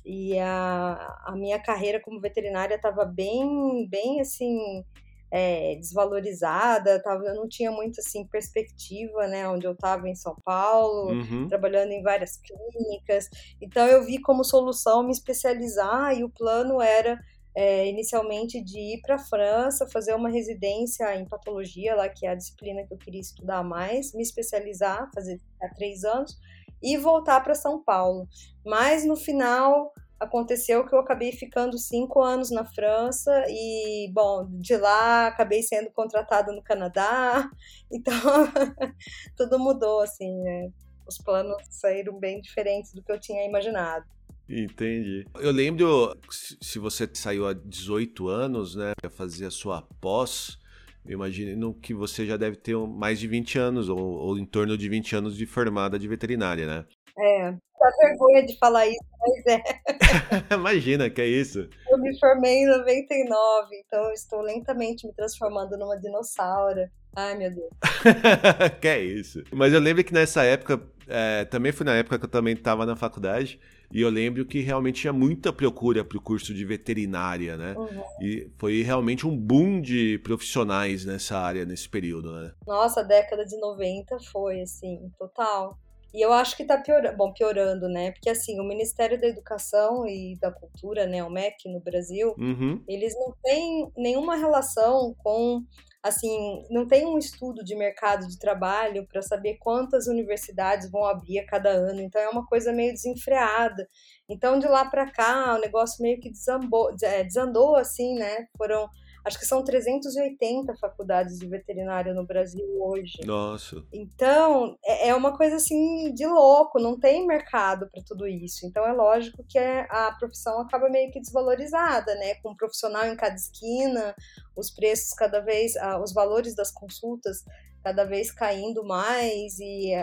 e 0.03 0.37
a, 0.39 1.23
a 1.25 1.35
minha 1.35 1.59
carreira 1.59 1.99
como 1.99 2.21
veterinária 2.21 2.75
estava 2.75 3.05
bem, 3.05 3.87
bem 3.89 4.21
assim, 4.21 4.85
é, 5.31 5.75
desvalorizada, 5.75 7.01
tava, 7.01 7.23
eu 7.25 7.35
não 7.35 7.47
tinha 7.47 7.71
muito 7.71 7.99
assim 7.99 8.25
perspectiva, 8.27 9.27
né, 9.27 9.47
onde 9.47 9.65
eu 9.65 9.73
estava 9.73 10.07
em 10.07 10.15
São 10.15 10.35
Paulo, 10.43 11.11
uhum. 11.11 11.47
trabalhando 11.47 11.91
em 11.91 12.01
várias 12.01 12.37
clínicas. 12.37 13.29
Então 13.61 13.85
eu 13.85 14.03
vi 14.03 14.19
como 14.19 14.43
solução 14.43 15.03
me 15.03 15.11
especializar 15.11 16.17
e 16.17 16.23
o 16.23 16.29
plano 16.29 16.81
era 16.81 17.19
é, 17.55 17.87
inicialmente 17.87 18.61
de 18.61 18.77
ir 18.77 19.01
para 19.01 19.15
a 19.15 19.19
França, 19.19 19.87
fazer 19.87 20.13
uma 20.13 20.29
residência 20.29 21.15
em 21.15 21.25
patologia, 21.25 21.95
lá 21.95 22.09
que 22.09 22.25
é 22.25 22.29
a 22.29 22.35
disciplina 22.35 22.85
que 22.85 22.93
eu 22.93 22.97
queria 22.97 23.21
estudar 23.21 23.63
mais, 23.63 24.13
me 24.13 24.21
especializar, 24.21 25.09
fazer 25.13 25.39
há 25.61 25.69
três 25.73 26.03
anos 26.03 26.37
e 26.83 26.97
voltar 26.97 27.41
para 27.41 27.55
São 27.55 27.81
Paulo. 27.81 28.27
Mas 28.65 29.05
no 29.05 29.15
final 29.15 29.93
aconteceu 30.19 30.85
que 30.85 30.93
eu 30.93 30.99
acabei 30.99 31.31
ficando 31.31 31.77
cinco 31.77 32.21
anos 32.21 32.51
na 32.51 32.65
França 32.65 33.31
e, 33.49 34.09
bom, 34.11 34.47
de 34.49 34.77
lá 34.77 35.27
acabei 35.27 35.61
sendo 35.61 35.89
contratada 35.91 36.51
no 36.51 36.63
Canadá, 36.63 37.49
então 37.91 38.13
tudo 39.35 39.59
mudou, 39.59 40.01
assim, 40.01 40.31
né? 40.41 40.71
Os 41.07 41.17
planos 41.17 41.57
saíram 41.69 42.19
bem 42.19 42.41
diferentes 42.41 42.93
do 42.93 43.03
que 43.03 43.11
eu 43.11 43.19
tinha 43.19 43.45
imaginado. 43.45 44.05
Entendi. 44.47 45.25
Eu 45.39 45.51
lembro, 45.51 46.15
se 46.29 46.79
você 46.79 47.09
saiu 47.13 47.47
há 47.47 47.53
18 47.53 48.27
anos, 48.27 48.75
né, 48.75 48.93
para 48.99 49.09
fazer 49.09 49.45
a 49.45 49.51
sua 49.51 49.81
pós, 49.99 50.57
eu 51.05 51.13
imagino 51.13 51.73
que 51.73 51.93
você 51.93 52.25
já 52.25 52.37
deve 52.37 52.57
ter 52.57 52.75
mais 52.75 53.19
de 53.19 53.27
20 53.27 53.57
anos, 53.59 53.89
ou, 53.89 53.99
ou 53.99 54.37
em 54.37 54.45
torno 54.45 54.77
de 54.77 54.89
20 54.89 55.15
anos 55.15 55.37
de 55.37 55.45
formada 55.45 55.99
de 55.99 56.07
veterinária, 56.07 56.65
né? 56.65 56.85
É, 57.17 57.51
dá 57.51 57.91
vergonha 58.01 58.45
de 58.45 58.57
falar 58.57 58.87
isso, 58.87 59.05
mas 59.19 59.45
é. 59.57 59.63
Imagina, 60.53 61.09
que 61.09 61.21
é 61.21 61.27
isso. 61.27 61.69
Eu 61.89 61.97
me 61.97 62.17
formei 62.19 62.63
em 62.63 62.67
99, 62.67 63.75
então 63.85 64.11
estou 64.11 64.41
lentamente 64.41 65.07
me 65.07 65.13
transformando 65.13 65.77
numa 65.77 65.97
dinossauro. 65.97 66.89
Ai, 67.15 67.37
meu 67.37 67.49
Deus. 67.53 67.69
que 68.81 68.87
é 68.87 69.01
isso. 69.01 69.41
Mas 69.51 69.71
eu 69.71 69.79
lembro 69.79 70.03
que 70.03 70.13
nessa 70.13 70.43
época, 70.43 70.81
é, 71.07 71.45
também 71.45 71.71
foi 71.71 71.85
na 71.85 71.95
época 71.95 72.19
que 72.19 72.25
eu 72.25 72.29
também 72.29 72.53
estava 72.53 72.85
na 72.85 72.95
faculdade, 72.97 73.57
e 73.91 74.01
eu 74.01 74.09
lembro 74.09 74.45
que 74.45 74.59
realmente 74.59 75.01
tinha 75.01 75.13
muita 75.13 75.53
procura 75.53 76.03
para 76.03 76.17
o 76.17 76.21
curso 76.21 76.53
de 76.53 76.65
veterinária, 76.65 77.55
né? 77.55 77.75
Uhum. 77.77 78.03
E 78.21 78.51
foi 78.57 78.81
realmente 78.81 79.25
um 79.25 79.37
boom 79.37 79.79
de 79.79 80.19
profissionais 80.19 81.05
nessa 81.05 81.37
área, 81.37 81.63
nesse 81.63 81.87
período, 81.87 82.33
né? 82.33 82.51
Nossa, 82.67 82.99
a 82.99 83.03
década 83.03 83.45
de 83.45 83.57
90 83.57 84.17
foi, 84.31 84.61
assim, 84.61 85.09
total. 85.17 85.77
E 86.15 86.21
eu 86.21 86.31
acho 86.31 86.55
que 86.55 86.63
está 86.63 86.77
piorando, 86.77 87.17
bom, 87.17 87.33
piorando, 87.33 87.89
né? 87.89 88.11
Porque 88.13 88.29
assim, 88.29 88.57
o 88.57 88.63
Ministério 88.63 89.19
da 89.19 89.27
Educação 89.27 90.07
e 90.07 90.37
da 90.39 90.49
Cultura, 90.49 91.05
né, 91.05 91.21
o 91.21 91.29
MEC 91.29 91.67
no 91.67 91.81
Brasil, 91.81 92.33
uhum. 92.39 92.81
eles 92.87 93.13
não 93.15 93.35
têm 93.43 93.91
nenhuma 93.97 94.37
relação 94.37 95.13
com 95.17 95.61
assim, 96.01 96.63
não 96.69 96.87
tem 96.87 97.05
um 97.05 97.17
estudo 97.17 97.63
de 97.63 97.75
mercado 97.75 98.27
de 98.27 98.39
trabalho 98.39 99.05
para 99.07 99.23
saber 99.23 99.57
quantas 99.59 100.07
universidades 100.07 100.89
vão 100.89 101.03
abrir 101.03 101.39
a 101.39 101.45
cada 101.45 101.69
ano, 101.69 101.99
então 101.99 102.21
é 102.21 102.29
uma 102.29 102.45
coisa 102.45 102.71
meio 102.71 102.93
desenfreada. 102.93 103.89
Então, 104.29 104.57
de 104.57 104.67
lá 104.67 104.85
para 104.85 105.11
cá, 105.11 105.55
o 105.55 105.59
negócio 105.59 106.01
meio 106.01 106.19
que 106.21 106.31
desambou, 106.31 106.95
é, 107.01 107.23
desandou, 107.23 107.75
assim, 107.75 108.13
né? 108.15 108.47
Foram 108.55 108.87
Acho 109.25 109.39
que 109.39 109.45
são 109.45 109.63
380 109.63 110.75
faculdades 110.75 111.39
de 111.39 111.47
veterinária 111.47 112.13
no 112.13 112.23
Brasil 112.23 112.63
hoje. 112.79 113.25
Nossa. 113.25 113.83
Então, 113.91 114.77
é, 114.85 115.09
é 115.09 115.15
uma 115.15 115.35
coisa 115.35 115.55
assim 115.55 116.13
de 116.13 116.27
louco, 116.27 116.79
não 116.79 116.99
tem 116.99 117.25
mercado 117.25 117.89
para 117.91 118.03
tudo 118.03 118.27
isso. 118.27 118.67
Então, 118.67 118.85
é 118.85 118.93
lógico 118.93 119.43
que 119.49 119.57
é, 119.57 119.87
a 119.89 120.11
profissão 120.11 120.61
acaba 120.61 120.89
meio 120.89 121.11
que 121.11 121.19
desvalorizada, 121.19 122.13
né? 122.15 122.35
Com 122.35 122.51
um 122.51 122.55
profissional 122.55 123.03
em 123.07 123.15
cada 123.15 123.35
esquina, 123.35 124.15
os 124.55 124.69
preços 124.69 125.11
cada 125.13 125.39
vez, 125.39 125.73
os 126.03 126.13
valores 126.13 126.55
das 126.55 126.71
consultas 126.71 127.43
cada 127.83 128.03
vez 128.03 128.31
caindo 128.31 128.83
mais 128.83 129.59
e 129.59 129.93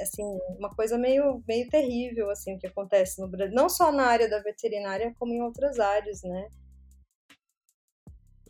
assim 0.00 0.22
uma 0.56 0.70
coisa 0.70 0.96
meio 0.96 1.42
meio 1.46 1.68
terrível 1.68 2.30
assim 2.30 2.54
o 2.54 2.58
que 2.58 2.68
acontece 2.68 3.20
no 3.20 3.26
Brasil 3.26 3.52
não 3.52 3.68
só 3.68 3.90
na 3.90 4.04
área 4.06 4.30
da 4.30 4.38
veterinária 4.38 5.12
como 5.18 5.32
em 5.32 5.42
outras 5.42 5.80
áreas 5.80 6.22
né 6.22 6.46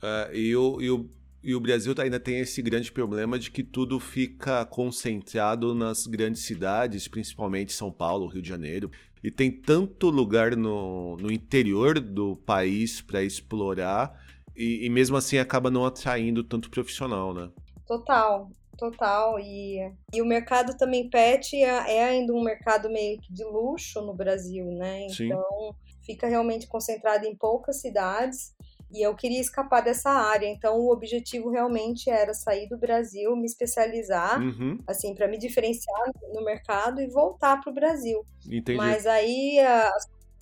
Uh, 0.03 0.35
e, 0.35 0.57
o, 0.57 0.81
e, 0.81 0.91
o, 0.91 1.09
e 1.43 1.55
o 1.55 1.61
Brasil 1.61 1.95
ainda 1.99 2.19
tem 2.19 2.41
esse 2.41 2.61
grande 2.61 2.91
problema 2.91 3.39
de 3.39 3.51
que 3.51 3.63
tudo 3.63 4.01
fica 4.01 4.65
concentrado 4.67 5.75
nas 5.75 6.07
grandes 6.07 6.43
cidades, 6.43 7.07
principalmente 7.07 7.73
São 7.73 7.93
Paulo, 7.93 8.27
Rio 8.27 8.43
de 8.43 8.49
Janeiro. 8.49 8.91
E 9.23 9.31
tem 9.31 9.53
tanto 9.53 10.11
lugar 10.11 10.57
no, 10.57 11.17
no 11.17 11.31
interior 11.31 12.01
do 12.01 12.35
país 12.35 13.01
para 13.01 13.23
explorar, 13.23 14.21
e, 14.57 14.85
e 14.85 14.91
mesmo 14.91 15.17
assim 15.17 15.39
acaba 15.39 15.71
não 15.71 15.87
atraindo 15.87 16.43
tanto 16.43 16.69
profissional, 16.69 17.33
né? 17.33 17.49
Total, 17.87 18.51
total. 18.77 19.39
E, 19.39 19.79
e 20.13 20.21
o 20.21 20.27
mercado 20.27 20.77
também 20.77 21.09
pet 21.09 21.55
é, 21.57 21.99
é, 21.99 22.05
ainda 22.05 22.33
um 22.33 22.43
mercado 22.43 22.91
meio 22.91 23.21
que 23.21 23.33
de 23.33 23.45
luxo 23.45 24.03
no 24.03 24.15
Brasil, 24.15 24.67
né? 24.73 25.07
Então 25.07 25.41
Sim. 25.41 25.75
fica 26.05 26.27
realmente 26.27 26.67
concentrado 26.67 27.25
em 27.25 27.37
poucas 27.37 27.81
cidades. 27.81 28.53
E 28.93 29.01
eu 29.01 29.15
queria 29.15 29.41
escapar 29.41 29.81
dessa 29.81 30.11
área, 30.11 30.47
então 30.47 30.77
o 30.77 30.93
objetivo 30.93 31.51
realmente 31.51 32.11
era 32.11 32.35
sair 32.35 32.69
do 32.69 32.77
Brasil, 32.77 33.35
me 33.35 33.47
especializar, 33.47 34.39
uhum. 34.39 34.79
assim, 34.87 35.15
para 35.15 35.27
me 35.27 35.39
diferenciar 35.39 36.11
no 36.35 36.45
mercado 36.45 37.01
e 37.01 37.09
voltar 37.09 37.59
para 37.61 37.71
o 37.71 37.75
Brasil. 37.75 38.23
Entendi. 38.47 38.77
Mas 38.77 39.07
aí 39.07 39.59
a, 39.61 39.91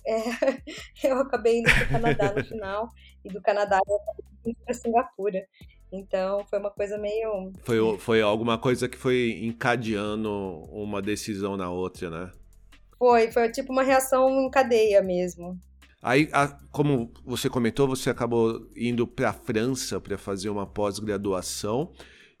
é, 0.05 0.21
eu 1.07 1.19
acabei 1.19 1.59
indo 1.59 1.71
para 1.71 1.85
o 1.85 1.89
Canadá 1.89 2.33
no 2.35 2.43
final, 2.43 2.89
e 3.23 3.29
do 3.29 3.41
Canadá 3.41 3.79
eu 3.87 3.95
acabei 3.95 4.25
indo 4.45 4.57
para 4.65 4.73
Singapura. 4.73 5.47
Então 5.91 6.45
foi 6.45 6.59
uma 6.59 6.71
coisa 6.71 6.97
meio. 6.97 7.51
Foi, 7.63 7.97
foi 7.97 8.21
alguma 8.21 8.57
coisa 8.57 8.87
que 8.87 8.97
foi 8.97 9.39
encadeando 9.43 10.29
uma 10.71 11.01
decisão 11.01 11.57
na 11.57 11.69
outra, 11.69 12.09
né? 12.09 12.31
Foi, 12.97 13.31
foi 13.31 13.51
tipo 13.51 13.71
uma 13.71 13.83
reação 13.83 14.29
em 14.29 14.49
cadeia 14.49 15.01
mesmo. 15.01 15.59
Aí, 16.01 16.29
a, 16.31 16.47
como 16.71 17.11
você 17.23 17.49
comentou, 17.49 17.87
você 17.87 18.09
acabou 18.09 18.67
indo 18.75 19.05
para 19.05 19.29
a 19.29 19.33
França 19.33 19.99
para 19.99 20.17
fazer 20.17 20.49
uma 20.49 20.65
pós-graduação. 20.65 21.91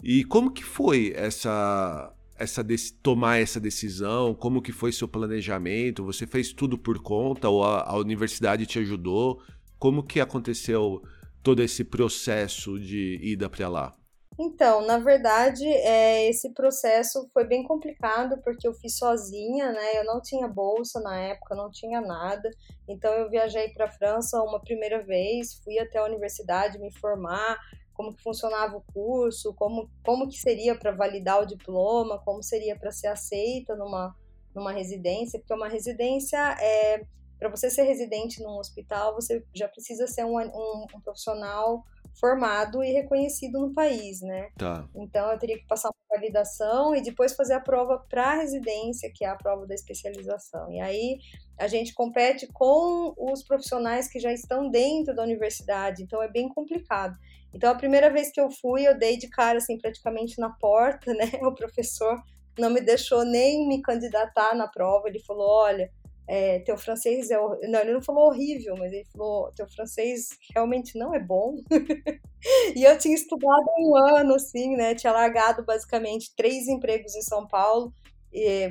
E 0.03 0.23
como 0.23 0.51
que 0.51 0.63
foi 0.63 1.13
essa 1.15 2.11
essa 2.35 2.65
tomar 3.03 3.37
essa 3.37 3.59
decisão? 3.59 4.33
Como 4.33 4.63
que 4.63 4.71
foi 4.71 4.91
seu 4.91 5.07
planejamento? 5.07 6.03
Você 6.03 6.25
fez 6.25 6.51
tudo 6.51 6.75
por 6.75 6.99
conta 6.99 7.47
ou 7.49 7.63
a, 7.63 7.83
a 7.83 7.95
universidade 7.97 8.65
te 8.65 8.79
ajudou? 8.79 9.43
Como 9.77 10.01
que 10.01 10.19
aconteceu 10.19 11.03
todo 11.43 11.61
esse 11.61 11.83
processo 11.83 12.79
de 12.79 13.19
ida 13.21 13.47
para 13.47 13.69
lá? 13.69 14.00
Então, 14.43 14.81
na 14.87 14.97
verdade, 14.97 15.67
é, 15.67 16.27
esse 16.27 16.51
processo 16.55 17.29
foi 17.31 17.45
bem 17.45 17.61
complicado 17.63 18.41
porque 18.43 18.67
eu 18.67 18.73
fiz 18.73 18.97
sozinha, 18.97 19.71
né? 19.71 19.99
Eu 19.99 20.03
não 20.03 20.19
tinha 20.19 20.47
bolsa 20.47 20.99
na 20.99 21.15
época, 21.15 21.53
não 21.53 21.69
tinha 21.69 22.01
nada. 22.01 22.49
Então, 22.87 23.13
eu 23.13 23.29
viajei 23.29 23.69
para 23.69 23.85
a 23.85 23.91
França 23.91 24.41
uma 24.41 24.59
primeira 24.59 25.03
vez, 25.03 25.53
fui 25.63 25.77
até 25.77 25.99
a 25.99 26.05
universidade 26.05 26.79
me 26.79 26.91
formar, 26.91 27.55
como 27.93 28.15
que 28.15 28.23
funcionava 28.23 28.77
o 28.77 28.83
curso, 28.91 29.53
como, 29.53 29.87
como 30.03 30.27
que 30.27 30.37
seria 30.37 30.73
para 30.73 30.91
validar 30.91 31.39
o 31.43 31.45
diploma, 31.45 32.19
como 32.25 32.41
seria 32.41 32.75
para 32.75 32.91
ser 32.91 33.09
aceita 33.09 33.75
numa, 33.75 34.15
numa 34.55 34.71
residência, 34.71 35.37
porque 35.37 35.53
uma 35.53 35.69
residência 35.69 36.39
é 36.59 37.05
para 37.37 37.49
você 37.49 37.69
ser 37.69 37.83
residente 37.83 38.41
num 38.41 38.57
hospital, 38.57 39.13
você 39.13 39.43
já 39.53 39.67
precisa 39.67 40.07
ser 40.07 40.25
um, 40.25 40.39
um, 40.39 40.85
um 40.95 41.01
profissional 41.01 41.83
formado 42.19 42.83
e 42.83 42.91
reconhecido 42.91 43.59
no 43.59 43.73
país, 43.73 44.21
né? 44.21 44.49
Tá. 44.57 44.87
Então 44.95 45.31
eu 45.31 45.39
teria 45.39 45.57
que 45.57 45.65
passar 45.65 45.89
uma 45.89 46.17
validação 46.17 46.95
e 46.95 47.01
depois 47.01 47.33
fazer 47.33 47.53
a 47.53 47.59
prova 47.59 47.97
para 48.09 48.35
residência, 48.35 49.11
que 49.13 49.25
é 49.25 49.29
a 49.29 49.35
prova 49.35 49.65
da 49.65 49.73
especialização. 49.73 50.71
E 50.71 50.79
aí 50.79 51.19
a 51.57 51.67
gente 51.67 51.93
compete 51.93 52.47
com 52.53 53.13
os 53.17 53.43
profissionais 53.43 54.07
que 54.09 54.19
já 54.19 54.31
estão 54.31 54.69
dentro 54.69 55.15
da 55.15 55.23
universidade, 55.23 56.03
então 56.03 56.21
é 56.21 56.27
bem 56.27 56.49
complicado. 56.49 57.17
Então 57.53 57.69
a 57.69 57.75
primeira 57.75 58.09
vez 58.09 58.31
que 58.31 58.39
eu 58.39 58.49
fui, 58.49 58.87
eu 58.87 58.97
dei 58.97 59.17
de 59.17 59.27
cara 59.27 59.57
assim 59.57 59.77
praticamente 59.77 60.39
na 60.39 60.49
porta, 60.49 61.13
né? 61.15 61.31
O 61.41 61.53
professor 61.53 62.21
não 62.59 62.69
me 62.69 62.81
deixou 62.81 63.23
nem 63.23 63.67
me 63.67 63.81
candidatar 63.81 64.55
na 64.55 64.67
prova, 64.67 65.07
ele 65.07 65.19
falou: 65.19 65.47
"Olha, 65.47 65.89
é, 66.33 66.59
teu 66.59 66.77
francês 66.77 67.29
é. 67.29 67.35
Não, 67.67 67.81
ele 67.81 67.91
não 67.91 68.01
falou 68.01 68.27
horrível, 68.29 68.77
mas 68.77 68.93
ele 68.93 69.03
falou: 69.11 69.51
teu 69.53 69.67
francês 69.67 70.29
realmente 70.55 70.97
não 70.97 71.13
é 71.13 71.19
bom. 71.19 71.57
e 72.73 72.85
eu 72.85 72.97
tinha 72.97 73.13
estudado 73.13 73.65
um 73.79 73.97
ano, 73.97 74.35
assim, 74.35 74.77
né? 74.77 74.95
Tinha 74.95 75.11
largado 75.11 75.65
basicamente 75.65 76.33
três 76.33 76.69
empregos 76.69 77.13
em 77.17 77.21
São 77.21 77.45
Paulo. 77.45 77.93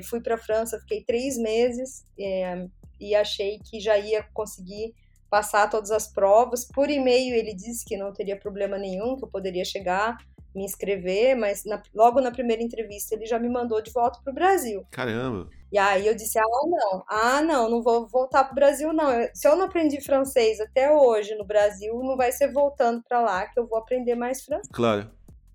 fui 0.09 0.19
para 0.21 0.33
a 0.33 0.39
França, 0.39 0.79
fiquei 0.79 1.03
três 1.03 1.37
meses 1.37 2.03
é, 2.19 2.65
e 2.99 3.13
achei 3.13 3.59
que 3.59 3.79
já 3.79 3.95
ia 3.95 4.23
conseguir 4.33 4.95
passar 5.29 5.69
todas 5.69 5.91
as 5.91 6.11
provas. 6.11 6.65
Por 6.65 6.89
e-mail 6.89 7.35
ele 7.35 7.53
disse 7.53 7.85
que 7.85 7.95
não 7.95 8.11
teria 8.11 8.39
problema 8.39 8.75
nenhum, 8.79 9.15
que 9.15 9.23
eu 9.23 9.29
poderia 9.29 9.63
chegar 9.63 10.17
me 10.55 10.65
inscrever, 10.65 11.35
mas 11.37 11.63
na, 11.63 11.81
logo 11.93 12.19
na 12.19 12.31
primeira 12.31 12.61
entrevista 12.61 13.13
ele 13.15 13.25
já 13.25 13.39
me 13.39 13.47
mandou 13.47 13.81
de 13.81 13.91
volta 13.91 14.19
para 14.23 14.31
o 14.31 14.35
Brasil. 14.35 14.83
Caramba! 14.89 15.60
E 15.71 15.77
aí 15.77 16.05
eu 16.05 16.15
disse: 16.15 16.37
ah, 16.37 16.43
não, 16.67 17.03
ah, 17.07 17.41
não, 17.41 17.69
não 17.69 17.81
vou 17.81 18.07
voltar 18.07 18.43
para 18.43 18.51
o 18.51 18.55
Brasil, 18.55 18.91
não. 18.91 19.09
se 19.33 19.47
eu 19.47 19.55
não 19.55 19.65
aprendi 19.65 20.01
francês 20.01 20.59
até 20.59 20.91
hoje 20.91 21.35
no 21.35 21.45
Brasil, 21.45 21.93
não 22.03 22.17
vai 22.17 22.31
ser 22.31 22.51
voltando 22.51 23.01
para 23.07 23.21
lá 23.21 23.47
que 23.47 23.59
eu 23.59 23.67
vou 23.67 23.79
aprender 23.79 24.15
mais 24.15 24.43
francês. 24.43 24.69
Claro. 24.71 25.09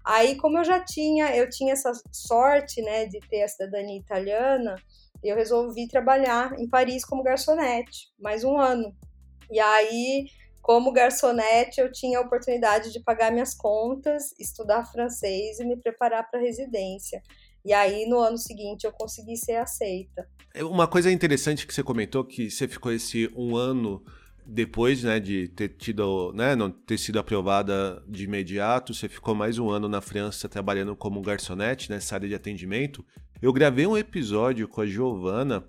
Aí, 0.04 0.37
como 0.37 0.58
eu 0.58 0.64
já 0.64 0.80
tinha, 0.85 1.37
eu 1.37 1.50
tinha 1.50 1.73
essa 1.73 1.92
sorte, 2.12 2.80
né, 2.80 3.06
de 3.06 3.18
ter 3.28 3.42
a 3.42 3.49
cidadania 3.49 3.99
italiana, 3.99 4.76
eu 5.23 5.35
resolvi 5.35 5.88
trabalhar 5.88 6.56
em 6.58 6.68
Paris 6.68 7.04
como 7.04 7.25
garçonete, 7.25 8.12
mais 8.18 8.44
um 8.44 8.56
ano. 8.56 8.94
E 9.50 9.58
aí 9.58 10.26
como 10.66 10.92
garçonete, 10.92 11.80
eu 11.80 11.92
tinha 11.92 12.18
a 12.18 12.23
oportunidade 12.23 12.92
de 12.92 12.99
pagar 12.99 13.30
minhas 13.30 13.54
contas, 13.54 14.32
estudar 14.37 14.85
francês 14.85 15.61
e 15.61 15.64
me 15.64 15.76
preparar 15.76 16.28
para 16.28 16.40
a 16.40 16.42
residência. 16.42 17.23
E 17.66 17.73
aí, 17.73 18.06
no 18.06 18.20
ano 18.20 18.38
seguinte, 18.38 18.85
eu 18.85 18.92
consegui 18.92 19.37
ser 19.37 19.56
aceita. 19.56 20.25
É 20.54 20.62
uma 20.62 20.87
coisa 20.87 21.11
interessante 21.11 21.66
que 21.66 21.75
você 21.75 21.82
comentou, 21.82 22.25
que 22.25 22.49
você 22.49 22.68
ficou 22.68 22.92
esse 22.92 23.28
um 23.37 23.56
ano 23.56 24.04
depois 24.46 25.02
né, 25.02 25.18
de 25.18 25.49
ter 25.49 25.70
tido, 25.70 26.32
né, 26.32 26.54
não 26.54 26.70
ter 26.70 26.96
sido 26.96 27.18
aprovada 27.18 28.00
de 28.06 28.23
imediato, 28.23 28.94
você 28.94 29.08
ficou 29.08 29.35
mais 29.35 29.58
um 29.58 29.68
ano 29.68 29.88
na 29.88 30.00
França 30.00 30.49
trabalhando 30.49 30.94
como 30.94 31.20
garçonete 31.20 31.90
nessa 31.90 32.14
área 32.14 32.28
de 32.28 32.37
atendimento. 32.37 33.04
Eu 33.42 33.52
gravei 33.52 33.85
um 33.85 33.99
episódio 33.99 34.68
com 34.68 34.82
a 34.82 34.87
Giovana 34.87 35.64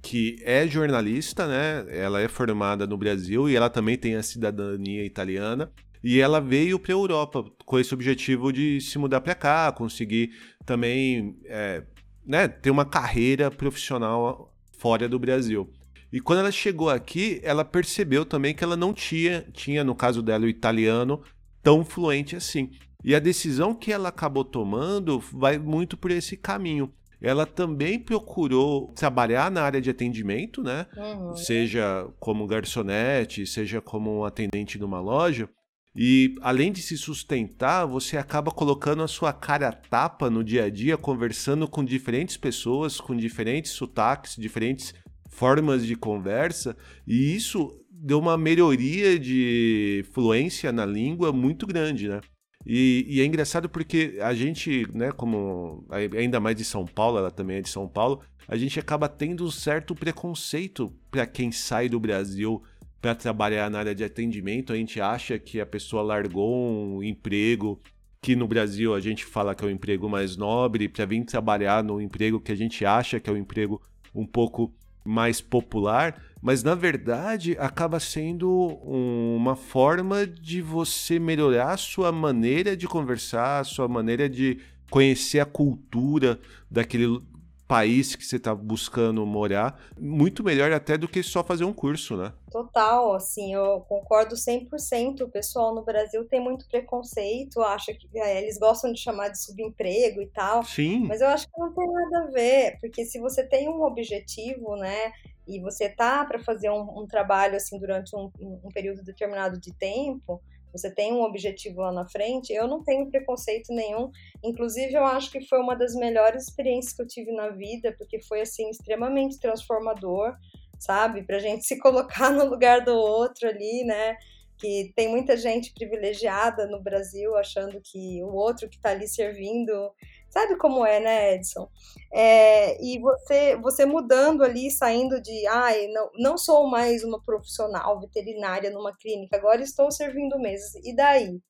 que 0.00 0.38
é 0.42 0.66
jornalista, 0.66 1.46
né? 1.46 1.84
Ela 1.88 2.20
é 2.20 2.28
formada 2.28 2.86
no 2.86 2.96
Brasil 2.96 3.48
e 3.48 3.56
ela 3.56 3.68
também 3.68 3.98
tem 3.98 4.14
a 4.14 4.22
cidadania 4.22 5.04
italiana. 5.04 5.70
E 6.02 6.20
ela 6.20 6.40
veio 6.40 6.78
para 6.78 6.92
a 6.92 6.96
Europa 6.96 7.44
com 7.64 7.78
esse 7.78 7.92
objetivo 7.92 8.52
de 8.52 8.80
se 8.80 8.98
mudar 8.98 9.20
para 9.20 9.34
cá, 9.34 9.72
conseguir 9.72 10.32
também 10.64 11.38
é, 11.44 11.82
né, 12.24 12.48
ter 12.48 12.70
uma 12.70 12.84
carreira 12.84 13.50
profissional 13.50 14.54
fora 14.78 15.08
do 15.08 15.18
Brasil. 15.18 15.70
E 16.12 16.20
quando 16.20 16.40
ela 16.40 16.52
chegou 16.52 16.88
aqui, 16.88 17.40
ela 17.42 17.64
percebeu 17.64 18.24
também 18.24 18.54
que 18.54 18.62
ela 18.62 18.76
não 18.76 18.92
tinha, 18.92 19.46
tinha 19.52 19.82
no 19.82 19.94
caso 19.94 20.22
dela, 20.22 20.44
o 20.44 20.48
italiano 20.48 21.22
tão 21.62 21.84
fluente 21.84 22.36
assim. 22.36 22.70
E 23.04 23.14
a 23.14 23.18
decisão 23.18 23.74
que 23.74 23.92
ela 23.92 24.08
acabou 24.08 24.44
tomando 24.44 25.18
vai 25.32 25.58
muito 25.58 25.96
por 25.96 26.10
esse 26.10 26.36
caminho. 26.36 26.92
Ela 27.20 27.46
também 27.46 27.98
procurou 27.98 28.92
trabalhar 28.94 29.50
na 29.50 29.62
área 29.62 29.80
de 29.80 29.90
atendimento, 29.90 30.62
né? 30.62 30.86
Uhum. 30.96 31.36
Seja 31.36 32.08
como 32.20 32.46
garçonete, 32.46 33.46
seja 33.46 33.80
como 33.80 34.18
um 34.18 34.24
atendente 34.24 34.78
numa 34.78 35.00
loja. 35.00 35.48
E 35.96 36.34
além 36.42 36.70
de 36.70 36.82
se 36.82 36.98
sustentar, 36.98 37.86
você 37.86 38.18
acaba 38.18 38.50
colocando 38.50 39.02
a 39.02 39.08
sua 39.08 39.32
cara 39.32 39.68
a 39.68 39.72
tapa 39.72 40.28
no 40.28 40.44
dia 40.44 40.64
a 40.64 40.70
dia, 40.70 40.98
conversando 40.98 41.66
com 41.66 41.82
diferentes 41.82 42.36
pessoas, 42.36 43.00
com 43.00 43.16
diferentes 43.16 43.72
sotaques, 43.72 44.36
diferentes 44.36 44.92
formas 45.30 45.86
de 45.86 45.96
conversa, 45.96 46.76
e 47.06 47.34
isso 47.34 47.80
deu 47.90 48.18
uma 48.18 48.36
melhoria 48.36 49.18
de 49.18 50.04
fluência 50.12 50.70
na 50.70 50.84
língua 50.84 51.32
muito 51.32 51.66
grande, 51.66 52.08
né? 52.08 52.20
E, 52.66 53.06
e, 53.08 53.20
é 53.20 53.24
engraçado 53.24 53.68
porque 53.68 54.18
a 54.20 54.34
gente, 54.34 54.86
né, 54.92 55.12
como 55.12 55.86
ainda 56.18 56.40
mais 56.40 56.56
de 56.56 56.64
São 56.64 56.84
Paulo, 56.84 57.16
ela 57.16 57.30
também 57.30 57.58
é 57.58 57.62
de 57.62 57.68
São 57.68 57.86
Paulo, 57.86 58.20
a 58.48 58.56
gente 58.56 58.78
acaba 58.80 59.08
tendo 59.08 59.44
um 59.44 59.50
certo 59.50 59.94
preconceito 59.94 60.92
para 61.10 61.26
quem 61.26 61.52
sai 61.52 61.88
do 61.88 62.00
Brasil 62.00 62.60
para 63.00 63.14
trabalhar 63.14 63.70
na 63.70 63.78
área 63.78 63.94
de 63.94 64.04
atendimento. 64.04 64.72
A 64.72 64.76
gente 64.76 65.00
acha 65.00 65.38
que 65.38 65.60
a 65.60 65.66
pessoa 65.66 66.02
largou 66.02 66.96
um 66.96 67.02
emprego 67.02 67.80
que 68.20 68.34
no 68.34 68.48
Brasil 68.48 68.94
a 68.94 69.00
gente 69.00 69.24
fala 69.24 69.54
que 69.54 69.64
é 69.64 69.68
o 69.68 69.70
emprego 69.70 70.08
mais 70.08 70.36
nobre 70.36 70.88
para 70.88 71.04
vir 71.04 71.24
trabalhar 71.24 71.84
no 71.84 72.00
emprego 72.00 72.40
que 72.40 72.50
a 72.50 72.56
gente 72.56 72.84
acha 72.84 73.20
que 73.20 73.30
é 73.30 73.32
um 73.32 73.36
emprego 73.36 73.80
um 74.14 74.26
pouco 74.26 74.74
mais 75.04 75.40
popular, 75.40 76.20
mas 76.42 76.64
na 76.64 76.74
verdade 76.74 77.56
acaba 77.58 78.00
sendo 78.00 78.50
uma 78.50 79.54
forma 79.54 80.26
de 80.26 80.60
você 80.60 81.18
melhorar 81.18 81.74
a 81.74 81.76
sua 81.76 82.10
maneira 82.10 82.76
de 82.76 82.88
conversar, 82.88 83.60
a 83.60 83.64
sua 83.64 83.86
maneira 83.86 84.28
de 84.28 84.58
conhecer 84.90 85.38
a 85.38 85.46
cultura 85.46 86.40
daquele 86.70 87.20
país 87.66 88.14
que 88.14 88.24
você 88.24 88.36
está 88.36 88.54
buscando 88.54 89.24
morar, 89.26 89.80
muito 89.98 90.42
melhor 90.44 90.72
até 90.72 90.96
do 90.96 91.08
que 91.08 91.22
só 91.22 91.42
fazer 91.42 91.64
um 91.64 91.72
curso, 91.72 92.16
né? 92.16 92.32
Total, 92.50 93.14
assim, 93.14 93.52
eu 93.52 93.80
concordo 93.88 94.36
100%. 94.36 95.22
O 95.22 95.28
pessoal 95.28 95.74
no 95.74 95.82
Brasil 95.84 96.24
tem 96.24 96.40
muito 96.40 96.66
preconceito, 96.68 97.60
acha 97.60 97.92
que 97.92 98.08
é, 98.14 98.42
eles 98.42 98.58
gostam 98.58 98.92
de 98.92 99.00
chamar 99.00 99.28
de 99.28 99.42
subemprego 99.42 100.22
e 100.22 100.26
tal. 100.28 100.62
Sim. 100.62 101.06
Mas 101.06 101.20
eu 101.20 101.28
acho 101.28 101.46
que 101.46 101.60
não 101.60 101.72
tem 101.72 101.86
nada 101.92 102.24
a 102.24 102.30
ver, 102.30 102.78
porque 102.80 103.04
se 103.04 103.18
você 103.18 103.44
tem 103.44 103.68
um 103.68 103.82
objetivo, 103.82 104.76
né, 104.76 105.12
e 105.46 105.60
você 105.60 105.88
tá 105.88 106.24
para 106.24 106.38
fazer 106.38 106.70
um, 106.70 107.02
um, 107.02 107.06
trabalho 107.06 107.56
assim 107.56 107.78
durante 107.78 108.14
um, 108.16 108.30
um 108.40 108.68
período 108.72 109.02
determinado 109.02 109.60
de 109.60 109.72
tempo, 109.72 110.42
você 110.76 110.92
tem 110.92 111.12
um 111.12 111.22
objetivo 111.22 111.80
lá 111.80 111.92
na 111.92 112.08
frente, 112.08 112.52
eu 112.52 112.66
não 112.66 112.82
tenho 112.82 113.10
preconceito 113.10 113.72
nenhum. 113.72 114.10
Inclusive, 114.42 114.94
eu 114.94 115.04
acho 115.04 115.30
que 115.30 115.46
foi 115.46 115.58
uma 115.58 115.74
das 115.74 115.94
melhores 115.94 116.44
experiências 116.44 116.94
que 116.94 117.02
eu 117.02 117.06
tive 117.06 117.32
na 117.32 117.48
vida, 117.48 117.94
porque 117.98 118.20
foi 118.22 118.40
assim 118.40 118.68
extremamente 118.70 119.38
transformador, 119.38 120.34
sabe? 120.78 121.22
Pra 121.24 121.38
gente 121.38 121.64
se 121.64 121.78
colocar 121.80 122.30
no 122.30 122.44
lugar 122.44 122.84
do 122.84 122.94
outro 122.94 123.48
ali, 123.48 123.84
né? 123.84 124.16
Que 124.58 124.92
tem 124.96 125.08
muita 125.08 125.36
gente 125.36 125.72
privilegiada 125.74 126.66
no 126.66 126.82
Brasil 126.82 127.36
achando 127.36 127.80
que 127.82 128.22
o 128.22 128.34
outro 128.34 128.68
que 128.68 128.76
está 128.76 128.90
ali 128.90 129.06
servindo 129.06 129.92
Sabe 130.36 130.54
como 130.58 130.84
é, 130.84 131.00
né, 131.00 131.34
Edson? 131.36 131.66
É, 132.12 132.78
e 132.84 132.98
você, 132.98 133.56
você 133.56 133.86
mudando 133.86 134.44
ali, 134.44 134.70
saindo 134.70 135.18
de, 135.18 135.46
ai, 135.46 135.86
não, 135.86 136.10
não 136.18 136.36
sou 136.36 136.68
mais 136.68 137.02
uma 137.02 137.18
profissional 137.22 137.98
veterinária 137.98 138.70
numa 138.70 138.94
clínica, 138.94 139.34
agora 139.38 139.62
estou 139.62 139.90
servindo 139.90 140.38
mesas. 140.38 140.74
E 140.84 140.94
daí? 140.94 141.40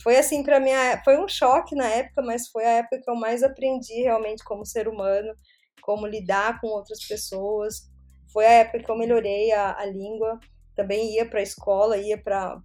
Foi 0.00 0.16
assim 0.16 0.44
para 0.44 0.60
mim, 0.60 0.70
foi 1.04 1.18
um 1.18 1.26
choque 1.26 1.74
na 1.74 1.88
época, 1.88 2.22
mas 2.22 2.46
foi 2.46 2.64
a 2.64 2.70
época 2.74 3.00
que 3.02 3.10
eu 3.10 3.16
mais 3.16 3.42
aprendi 3.42 4.00
realmente 4.02 4.44
como 4.44 4.64
ser 4.64 4.86
humano, 4.86 5.34
como 5.82 6.06
lidar 6.06 6.60
com 6.60 6.68
outras 6.68 7.04
pessoas. 7.04 7.90
Foi 8.32 8.46
a 8.46 8.52
época 8.60 8.84
que 8.84 8.90
eu 8.92 8.96
melhorei 8.96 9.50
a, 9.50 9.76
a 9.76 9.84
língua. 9.86 10.38
Também 10.76 11.16
ia 11.16 11.28
para 11.28 11.40
a 11.40 11.42
escola, 11.42 11.96
ia 11.96 12.16
para 12.16 12.62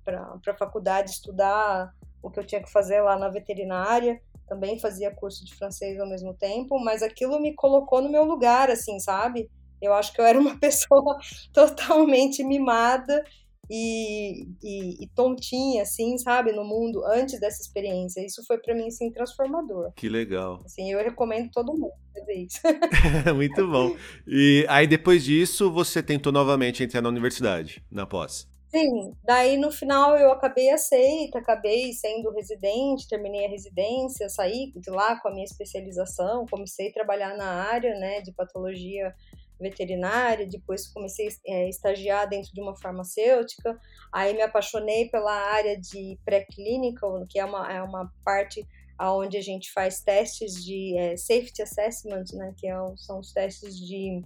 a 0.47 0.57
faculdade 0.59 1.09
estudar 1.09 1.91
o 2.21 2.29
que 2.29 2.39
eu 2.39 2.45
tinha 2.45 2.61
que 2.61 2.71
fazer 2.71 3.01
lá 3.01 3.17
na 3.17 3.29
veterinária 3.29 4.21
também 4.47 4.79
fazia 4.79 5.13
curso 5.13 5.45
de 5.45 5.55
francês 5.55 5.99
ao 5.99 6.09
mesmo 6.09 6.33
tempo, 6.33 6.79
mas 6.79 7.01
aquilo 7.01 7.39
me 7.39 7.53
colocou 7.53 8.01
no 8.01 8.09
meu 8.09 8.23
lugar, 8.23 8.69
assim, 8.69 8.99
sabe? 8.99 9.49
Eu 9.81 9.93
acho 9.93 10.13
que 10.13 10.21
eu 10.21 10.25
era 10.25 10.39
uma 10.39 10.57
pessoa 10.59 11.17
totalmente 11.53 12.43
mimada 12.43 13.23
e, 13.69 14.47
e, 14.63 15.03
e, 15.03 15.07
tontinha, 15.15 15.83
assim, 15.83 16.17
sabe, 16.17 16.51
no 16.51 16.63
mundo 16.63 17.03
antes 17.05 17.39
dessa 17.39 17.61
experiência. 17.61 18.23
Isso 18.25 18.43
foi 18.45 18.57
para 18.59 18.75
mim, 18.75 18.87
assim, 18.87 19.11
transformador. 19.11 19.91
Que 19.95 20.07
legal. 20.07 20.61
Assim, 20.63 20.91
eu 20.91 20.99
recomendo 20.99 21.49
todo 21.51 21.73
mundo 21.73 21.93
fazer 22.13 22.33
isso. 22.33 22.59
Muito 23.35 23.67
bom. 23.67 23.95
E 24.27 24.65
aí, 24.69 24.85
depois 24.85 25.23
disso, 25.23 25.71
você 25.71 26.03
tentou 26.03 26.31
novamente 26.31 26.83
entrar 26.83 27.01
na 27.01 27.09
universidade, 27.09 27.83
na 27.91 28.05
pós? 28.05 28.47
Sim, 28.75 29.15
daí 29.23 29.55
no 29.55 29.71
final 29.71 30.17
eu 30.17 30.33
acabei 30.33 30.69
aceita, 30.69 31.39
acabei 31.39 31.93
sendo 31.93 32.29
residente, 32.29 33.07
terminei 33.07 33.45
a 33.45 33.49
residência, 33.49 34.27
saí 34.27 34.73
de 34.75 34.89
lá 34.89 35.17
com 35.21 35.29
a 35.29 35.31
minha 35.31 35.45
especialização, 35.45 36.45
comecei 36.45 36.89
a 36.89 36.93
trabalhar 36.93 37.37
na 37.37 37.47
área 37.47 37.97
né, 37.97 38.19
de 38.19 38.33
patologia 38.33 39.15
veterinária, 39.57 40.45
depois 40.45 40.87
comecei 40.87 41.29
a 41.29 41.31
é, 41.47 41.69
estagiar 41.69 42.27
dentro 42.27 42.51
de 42.53 42.59
uma 42.59 42.75
farmacêutica, 42.75 43.79
aí 44.11 44.33
me 44.33 44.41
apaixonei 44.41 45.07
pela 45.07 45.31
área 45.31 45.79
de 45.79 46.19
pré-clínica, 46.25 47.07
que 47.29 47.39
é 47.39 47.45
uma, 47.45 47.71
é 47.71 47.81
uma 47.81 48.11
parte 48.25 48.67
onde 48.99 49.37
a 49.37 49.41
gente 49.41 49.71
faz 49.71 50.01
testes 50.01 50.61
de 50.61 50.97
é, 50.97 51.15
safety 51.15 51.61
assessment, 51.61 52.25
né, 52.33 52.53
que 52.57 52.67
é, 52.67 52.75
são 52.97 53.21
os 53.21 53.31
testes 53.31 53.79
de 53.79 54.21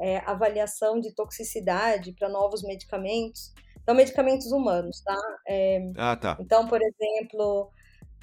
é, 0.00 0.18
avaliação 0.26 0.98
de 0.98 1.14
toxicidade 1.14 2.10
para 2.10 2.28
novos 2.28 2.64
medicamentos. 2.64 3.52
São 3.84 3.94
medicamentos 3.94 4.52
humanos, 4.52 5.00
tá? 5.00 5.18
É, 5.46 5.90
ah, 5.96 6.16
tá. 6.16 6.36
Então, 6.40 6.68
por 6.68 6.80
exemplo, 6.80 7.70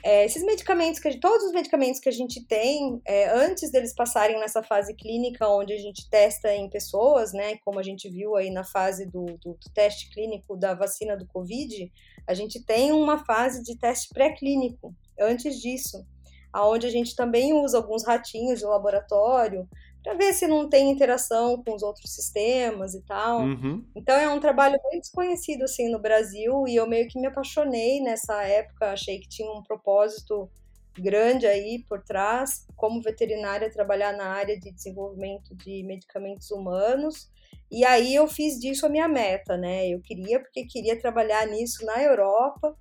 é, 0.02 0.26
esses 0.26 0.44
medicamentos, 0.44 1.00
que 1.00 1.20
todos 1.20 1.48
os 1.48 1.52
medicamentos 1.52 2.00
que 2.00 2.08
a 2.08 2.14
gente 2.14 2.46
tem, 2.46 3.02
é, 3.06 3.30
antes 3.30 3.70
deles 3.70 3.94
passarem 3.94 4.40
nessa 4.40 4.64
fase 4.64 4.94
clínica, 4.94 5.48
onde 5.48 5.74
a 5.74 5.78
gente 5.78 6.10
testa 6.10 6.54
em 6.54 6.70
pessoas, 6.70 7.34
né, 7.34 7.58
como 7.66 7.80
a 7.80 7.84
gente 7.84 8.10
viu 8.10 8.36
aí 8.38 8.50
na 8.50 8.64
fase 8.64 9.06
do, 9.06 9.26
do, 9.26 9.54
do 9.54 9.70
teste 9.74 10.10
clínico 10.12 10.56
da 10.56 10.74
vacina 10.74 11.18
do 11.18 11.28
Covid, 11.28 11.92
a 12.26 12.34
gente 12.34 12.64
tem 12.64 12.94
uma 12.94 13.26
fase 13.26 13.62
de 13.62 13.78
teste 13.78 14.10
pré-clínico 14.14 14.96
antes 15.20 15.60
disso, 15.60 16.06
aonde 16.54 16.88
a 16.88 16.90
gente 16.90 17.16
também 17.16 17.54
usa 17.54 17.78
alguns 17.78 18.06
ratinhos 18.06 18.60
de 18.60 18.66
laboratório 18.66 19.68
para 20.04 20.14
ver 20.14 20.34
se 20.34 20.48
não 20.48 20.70
tem 20.70 20.90
interação 20.90 21.62
com 21.64 21.76
os 21.76 21.84
outros 21.84 22.14
sistemas 22.14 22.94
e 22.94 23.02
tal. 23.02 23.42
Uhum. 23.42 23.86
Então 23.96 24.16
é 24.16 24.30
um 24.30 24.40
trabalho 24.40 24.80
bem 24.90 25.00
desconhecido 25.00 25.64
assim 25.64 25.90
no 25.90 26.00
Brasil 26.00 26.66
e 26.68 26.76
eu 26.76 26.88
meio 26.88 27.08
que 27.08 27.20
me 27.20 27.28
apaixonei 27.28 28.02
nessa 28.02 28.44
época, 28.44 28.92
achei 28.92 29.20
que 29.20 29.28
tinha 29.28 29.52
um 29.52 29.64
propósito 29.64 30.50
grande 30.98 31.46
aí 31.46 31.84
por 31.88 32.02
trás, 32.04 32.66
como 32.76 33.02
veterinária 33.02 33.72
trabalhar 33.72 34.14
na 34.14 34.28
área 34.28 34.60
de 34.60 34.72
desenvolvimento 34.72 35.56
de 35.56 35.84
medicamentos 35.84 36.50
humanos. 36.52 37.30
E 37.72 37.86
aí 37.86 38.16
eu 38.16 38.28
fiz 38.28 38.60
disso 38.60 38.86
a 38.86 38.90
minha 38.90 39.08
meta, 39.08 39.56
né? 39.56 39.88
Eu 39.88 40.02
queria 40.02 40.40
porque 40.40 40.66
queria 40.66 41.00
trabalhar 41.00 41.46
nisso 41.48 41.86
na 41.86 42.02
Europa 42.02 42.76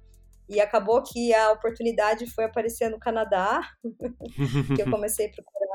e 0.49 0.61
acabou 0.61 1.03
que 1.03 1.35
a 1.35 1.53
oportunidade 1.53 2.27
foi 2.31 2.45
aparecer 2.45 2.89
no 2.91 2.99
Canadá, 2.99 3.61
que 4.75 4.83
eu 4.83 4.91
comecei 4.91 5.27
a 5.27 5.31
procurar 5.31 5.69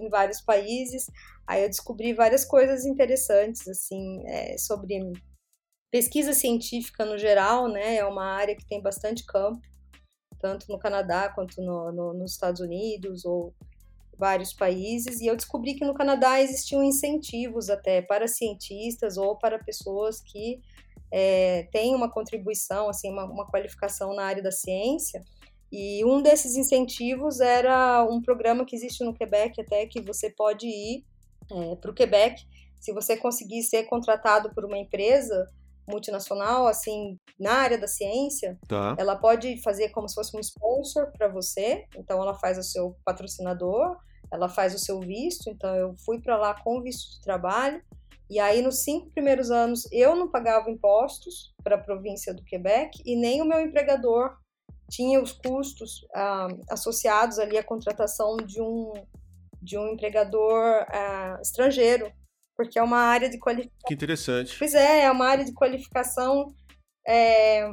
em 0.00 0.08
vários 0.08 0.40
países. 0.40 1.06
Aí 1.46 1.62
eu 1.62 1.68
descobri 1.68 2.12
várias 2.12 2.44
coisas 2.44 2.84
interessantes, 2.84 3.68
assim, 3.68 4.26
é, 4.26 4.58
sobre 4.58 5.12
pesquisa 5.90 6.32
científica 6.32 7.04
no 7.04 7.16
geral, 7.16 7.68
né? 7.68 7.96
É 7.96 8.04
uma 8.04 8.24
área 8.24 8.56
que 8.56 8.66
tem 8.66 8.82
bastante 8.82 9.24
campo, 9.24 9.60
tanto 10.40 10.66
no 10.68 10.78
Canadá 10.78 11.28
quanto 11.28 11.62
no, 11.62 11.92
no, 11.92 12.14
nos 12.14 12.32
Estados 12.32 12.60
Unidos 12.60 13.24
ou 13.24 13.54
vários 14.18 14.52
países. 14.52 15.20
E 15.20 15.26
eu 15.26 15.36
descobri 15.36 15.74
que 15.74 15.84
no 15.84 15.94
Canadá 15.94 16.40
existiam 16.40 16.82
incentivos 16.82 17.70
até 17.70 18.02
para 18.02 18.26
cientistas 18.26 19.16
ou 19.16 19.38
para 19.38 19.62
pessoas 19.62 20.20
que 20.20 20.60
é, 21.12 21.68
tem 21.72 21.94
uma 21.94 22.10
contribuição, 22.10 22.88
assim, 22.88 23.10
uma, 23.10 23.24
uma 23.24 23.46
qualificação 23.46 24.14
na 24.14 24.24
área 24.24 24.42
da 24.42 24.50
ciência. 24.50 25.22
E 25.70 26.04
um 26.04 26.22
desses 26.22 26.56
incentivos 26.56 27.40
era 27.40 28.04
um 28.04 28.22
programa 28.22 28.64
que 28.64 28.76
existe 28.76 29.04
no 29.04 29.14
Quebec 29.14 29.60
até 29.60 29.86
que 29.86 30.00
você 30.00 30.30
pode 30.30 30.66
ir 30.66 31.04
é, 31.50 31.76
para 31.76 31.90
o 31.90 31.94
Quebec 31.94 32.44
se 32.80 32.92
você 32.92 33.16
conseguir 33.16 33.62
ser 33.64 33.84
contratado 33.84 34.54
por 34.54 34.64
uma 34.64 34.78
empresa 34.78 35.46
multinacional, 35.88 36.66
assim, 36.66 37.18
na 37.38 37.52
área 37.52 37.78
da 37.78 37.86
ciência, 37.86 38.58
tá. 38.68 38.96
ela 38.98 39.16
pode 39.16 39.60
fazer 39.62 39.88
como 39.90 40.08
se 40.08 40.14
fosse 40.14 40.36
um 40.36 40.40
sponsor 40.40 41.10
para 41.16 41.28
você. 41.28 41.84
Então, 41.96 42.20
ela 42.20 42.34
faz 42.34 42.58
o 42.58 42.62
seu 42.62 42.96
patrocinador, 43.04 43.96
ela 44.32 44.48
faz 44.48 44.74
o 44.74 44.78
seu 44.78 45.00
visto. 45.00 45.48
Então, 45.48 45.74
eu 45.74 45.94
fui 46.04 46.20
para 46.20 46.36
lá 46.36 46.54
com 46.62 46.80
visto 46.82 47.12
de 47.12 47.20
trabalho. 47.20 47.80
E 48.28 48.38
aí, 48.40 48.60
nos 48.60 48.82
cinco 48.82 49.10
primeiros 49.10 49.50
anos, 49.50 49.88
eu 49.92 50.16
não 50.16 50.30
pagava 50.30 50.70
impostos 50.70 51.54
para 51.62 51.76
a 51.76 51.82
província 51.82 52.34
do 52.34 52.44
Quebec 52.44 53.00
e 53.04 53.16
nem 53.16 53.40
o 53.40 53.44
meu 53.44 53.60
empregador 53.60 54.36
tinha 54.90 55.20
os 55.20 55.32
custos 55.32 56.06
ah, 56.14 56.48
associados 56.70 57.38
ali 57.38 57.58
à 57.58 57.62
contratação 57.62 58.36
de 58.36 58.60
um, 58.60 58.92
de 59.60 59.78
um 59.78 59.92
empregador 59.92 60.86
ah, 60.88 61.38
estrangeiro 61.42 62.12
porque 62.56 62.78
é 62.78 62.82
uma 62.82 62.98
área 62.98 63.28
de 63.28 63.38
qualificação. 63.38 63.86
Que 63.86 63.94
interessante. 63.94 64.58
Pois 64.58 64.74
é, 64.74 65.02
é 65.02 65.10
uma 65.10 65.26
área 65.26 65.44
de 65.44 65.52
qualificação. 65.52 66.54
É... 67.06 67.68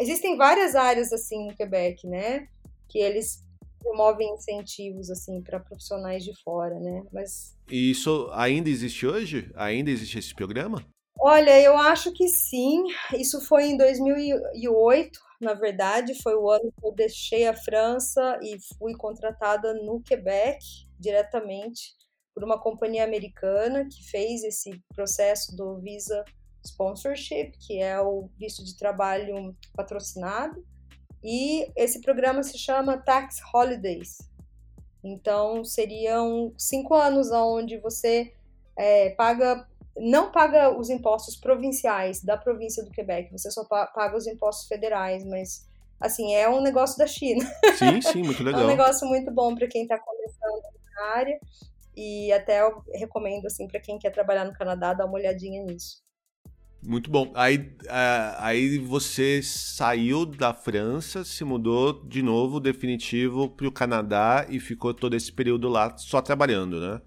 Existem 0.00 0.36
várias 0.36 0.74
áreas 0.74 1.12
assim 1.12 1.46
no 1.46 1.56
Quebec, 1.56 2.06
né? 2.06 2.48
Que 2.88 2.98
eles 2.98 3.45
promovem 3.86 4.34
incentivos 4.34 5.10
assim 5.10 5.40
para 5.42 5.60
profissionais 5.60 6.24
de 6.24 6.34
fora, 6.42 6.78
né? 6.80 7.04
Mas 7.12 7.56
e 7.70 7.90
isso 7.90 8.28
ainda 8.32 8.68
existe 8.68 9.06
hoje? 9.06 9.50
Ainda 9.54 9.90
existe 9.90 10.18
esse 10.18 10.34
programa? 10.34 10.84
Olha, 11.18 11.60
eu 11.60 11.76
acho 11.78 12.12
que 12.12 12.28
sim. 12.28 12.84
Isso 13.14 13.40
foi 13.40 13.66
em 13.66 13.76
2008, 13.76 15.18
na 15.40 15.54
verdade, 15.54 16.20
foi 16.22 16.34
o 16.34 16.50
ano 16.50 16.72
que 16.72 16.86
eu 16.86 16.92
deixei 16.92 17.46
a 17.46 17.56
França 17.56 18.38
e 18.42 18.58
fui 18.78 18.94
contratada 18.94 19.74
no 19.74 20.00
Quebec 20.02 20.58
diretamente 20.98 21.94
por 22.34 22.44
uma 22.44 22.60
companhia 22.60 23.04
americana 23.04 23.86
que 23.88 24.04
fez 24.10 24.44
esse 24.44 24.80
processo 24.94 25.56
do 25.56 25.80
Visa 25.80 26.24
Sponsorship, 26.64 27.52
que 27.66 27.80
é 27.80 28.00
o 28.00 28.28
visto 28.38 28.62
de 28.64 28.76
trabalho 28.76 29.56
patrocinado. 29.74 30.64
E 31.22 31.70
esse 31.76 32.00
programa 32.00 32.42
se 32.42 32.58
chama 32.58 32.98
Tax 32.98 33.36
Holidays. 33.52 34.18
Então, 35.02 35.64
seriam 35.64 36.52
cinco 36.58 36.94
anos 36.94 37.30
onde 37.30 37.78
você 37.78 38.32
é, 38.76 39.10
paga, 39.10 39.66
não 39.96 40.30
paga 40.30 40.76
os 40.76 40.90
impostos 40.90 41.36
provinciais 41.36 42.22
da 42.22 42.36
província 42.36 42.84
do 42.84 42.90
Quebec, 42.90 43.30
você 43.30 43.50
só 43.50 43.64
paga 43.64 44.16
os 44.16 44.26
impostos 44.26 44.66
federais, 44.66 45.24
mas 45.24 45.66
assim, 46.00 46.34
é 46.34 46.48
um 46.48 46.60
negócio 46.60 46.98
da 46.98 47.06
China. 47.06 47.44
Sim, 47.78 48.00
sim, 48.02 48.22
muito 48.22 48.42
legal. 48.42 48.62
é 48.62 48.64
um 48.64 48.68
negócio 48.68 49.08
muito 49.08 49.30
bom 49.30 49.54
para 49.54 49.68
quem 49.68 49.82
está 49.82 49.98
começando 49.98 50.62
na 50.94 51.04
área. 51.14 51.38
E 51.96 52.30
até 52.32 52.60
eu 52.60 52.82
recomendo, 52.92 53.46
assim, 53.46 53.66
para 53.66 53.80
quem 53.80 53.98
quer 53.98 54.10
trabalhar 54.10 54.44
no 54.44 54.52
Canadá, 54.52 54.92
dar 54.92 55.06
uma 55.06 55.14
olhadinha 55.14 55.62
nisso. 55.62 56.04
Muito 56.82 57.10
bom. 57.10 57.32
Aí, 57.34 57.58
uh, 57.58 58.36
aí 58.38 58.78
você 58.78 59.42
saiu 59.42 60.24
da 60.24 60.54
França, 60.54 61.24
se 61.24 61.42
mudou 61.44 62.04
de 62.04 62.22
novo, 62.22 62.60
definitivo, 62.60 63.48
para 63.50 63.66
o 63.66 63.72
Canadá 63.72 64.46
e 64.48 64.60
ficou 64.60 64.94
todo 64.94 65.16
esse 65.16 65.32
período 65.32 65.68
lá 65.68 65.96
só 65.98 66.22
trabalhando, 66.22 66.80
né? 66.80 67.00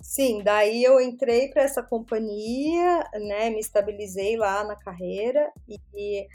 Sim, 0.00 0.42
daí 0.44 0.84
eu 0.84 1.00
entrei 1.00 1.48
para 1.48 1.62
essa 1.62 1.82
companhia, 1.82 3.04
né, 3.14 3.50
me 3.50 3.58
estabilizei 3.58 4.36
lá 4.36 4.62
na 4.62 4.76
carreira 4.76 5.50
e 5.68 6.26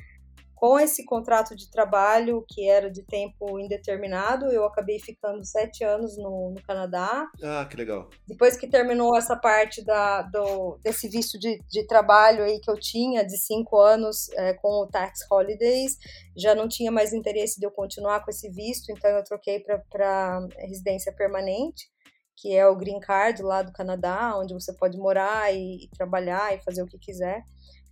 com 0.63 0.80
esse 0.80 1.04
contrato 1.04 1.58
de 1.58 1.69
trabalho 1.69 2.41
que 2.47 2.69
era 2.69 2.89
de 2.89 3.04
tempo 3.04 3.60
indeterminado, 3.60 4.45
eu 4.45 4.63
acabei 4.63 4.97
ficando 4.97 5.43
sete 5.43 5.84
anos 5.84 6.17
no, 6.17 6.52
no 6.52 6.63
Canadá. 6.63 7.30
Ah, 7.43 7.67
que 7.69 7.76
legal. 7.76 8.10
Depois 8.26 8.56
que 8.56 8.65
terminou 8.65 9.13
essa 9.17 9.36
parte 9.36 9.84
da, 9.84 10.21
do, 10.21 10.80
desse 10.82 11.10
visto 11.10 11.38
de, 11.38 11.60
de 11.69 11.86
trabalho 11.86 12.45
aí 12.45 12.62
que 12.62 12.71
eu 12.71 12.80
tinha, 12.80 13.26
de 13.26 13.38
cinco 13.38 13.78
anos 13.78 14.30
é, 14.38 14.54
com 14.54 14.69
o 14.69 14.88
Tax 14.88 15.30
Holidays, 15.30 15.97
já 16.34 16.56
não 16.56 16.69
tinha 16.69 16.93
mais 16.93 17.12
interesse 17.12 17.60
de 17.60 17.65
eu 17.65 17.71
continuar 17.71 18.23
com 18.23 18.32
esse 18.32 18.49
visto, 18.49 18.89
então 18.89 19.12
eu 19.12 19.23
troquei 19.26 19.60
para 19.60 20.47
residência 20.60 21.12
permanente 21.12 21.91
que 22.36 22.56
é 22.56 22.67
o 22.67 22.76
Green 22.76 22.99
Card 22.99 23.43
lá 23.43 23.62
do 23.62 23.71
Canadá, 23.71 24.36
onde 24.38 24.54
você 24.54 24.73
pode 24.73 24.97
morar 24.97 25.54
e, 25.54 25.84
e 25.84 25.88
trabalhar 25.89 26.56
e 26.56 26.63
fazer 26.63 26.82
o 26.82 26.88
que 26.88 26.97
quiser. 26.97 27.43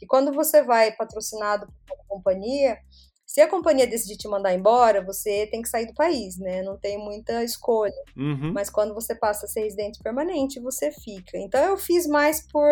E 0.01 0.07
quando 0.07 0.34
você 0.34 0.63
vai 0.63 0.91
patrocinado 0.91 1.67
companhia, 2.12 2.78
se 3.32 3.39
a 3.39 3.47
companhia 3.47 3.88
decidir 3.88 4.17
te 4.17 4.28
mandar 4.28 4.54
embora, 4.54 5.06
você 5.06 5.47
tem 5.47 5.62
que 5.62 5.69
sair 5.69 5.86
do 5.86 5.93
país, 5.93 6.38
né? 6.38 6.62
Não 6.63 6.78
tem 6.78 6.97
muita 6.97 7.41
escolha. 7.45 7.93
Uhum. 8.17 8.52
Mas 8.52 8.69
quando 8.69 8.93
você 8.93 9.15
passa 9.15 9.45
a 9.45 9.50
ser 9.50 9.62
residente 9.62 10.04
permanente, 10.04 10.60
você 10.60 10.91
fica. 10.91 11.38
Então 11.38 11.63
eu 11.63 11.78
fiz 11.78 12.06
mais 12.06 12.45
por 12.52 12.67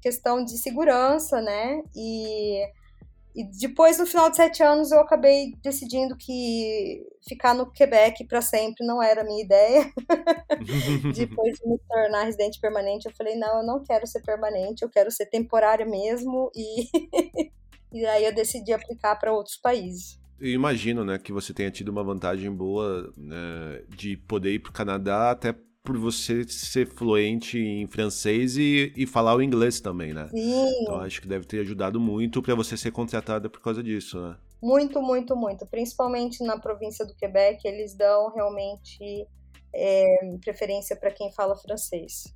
questão 0.00 0.44
de 0.44 0.56
segurança, 0.58 1.40
né? 1.40 1.82
E 1.96 2.64
e 3.34 3.42
depois, 3.58 3.98
no 3.98 4.06
final 4.06 4.30
de 4.30 4.36
sete 4.36 4.62
anos, 4.62 4.92
eu 4.92 5.00
acabei 5.00 5.54
decidindo 5.60 6.16
que 6.16 7.04
ficar 7.26 7.52
no 7.52 7.68
Quebec 7.68 8.24
para 8.26 8.40
sempre 8.40 8.86
não 8.86 9.02
era 9.02 9.22
a 9.22 9.24
minha 9.24 9.42
ideia. 9.42 9.92
depois 11.12 11.58
de 11.58 11.68
me 11.68 11.78
tornar 11.88 12.24
residente 12.24 12.60
permanente, 12.60 13.06
eu 13.06 13.12
falei: 13.12 13.34
não, 13.34 13.58
eu 13.58 13.66
não 13.66 13.82
quero 13.82 14.06
ser 14.06 14.22
permanente, 14.22 14.84
eu 14.84 14.88
quero 14.88 15.10
ser 15.10 15.26
temporária 15.26 15.84
mesmo. 15.84 16.48
E, 16.54 16.88
e 17.92 18.06
aí 18.06 18.24
eu 18.24 18.32
decidi 18.32 18.72
aplicar 18.72 19.16
para 19.16 19.32
outros 19.32 19.56
países. 19.56 20.16
Eu 20.38 20.50
imagino, 20.50 21.04
né, 21.04 21.18
que 21.18 21.32
você 21.32 21.52
tenha 21.52 21.70
tido 21.70 21.88
uma 21.88 22.04
vantagem 22.04 22.52
boa 22.52 23.12
né, 23.16 23.82
de 23.88 24.16
poder 24.16 24.52
ir 24.52 24.58
para 24.60 24.70
o 24.70 24.74
Canadá 24.74 25.30
até 25.32 25.54
por 25.84 25.98
você 25.98 26.48
ser 26.48 26.88
fluente 26.88 27.58
em 27.58 27.86
francês 27.86 28.56
e, 28.56 28.90
e 28.96 29.06
falar 29.06 29.36
o 29.36 29.42
inglês 29.42 29.80
também, 29.80 30.14
né? 30.14 30.28
Sim. 30.30 30.82
Então 30.82 30.98
acho 31.00 31.20
que 31.20 31.28
deve 31.28 31.44
ter 31.44 31.60
ajudado 31.60 32.00
muito 32.00 32.42
para 32.42 32.54
você 32.54 32.74
ser 32.74 32.90
contratada 32.90 33.50
por 33.50 33.60
causa 33.60 33.82
disso, 33.82 34.18
né? 34.18 34.34
Muito, 34.62 35.02
muito, 35.02 35.36
muito. 35.36 35.66
Principalmente 35.66 36.42
na 36.42 36.58
província 36.58 37.04
do 37.04 37.14
Quebec, 37.14 37.68
eles 37.68 37.94
dão 37.94 38.32
realmente 38.34 39.26
é, 39.74 40.36
preferência 40.42 40.96
para 40.96 41.10
quem 41.10 41.30
fala 41.32 41.54
francês. 41.54 42.34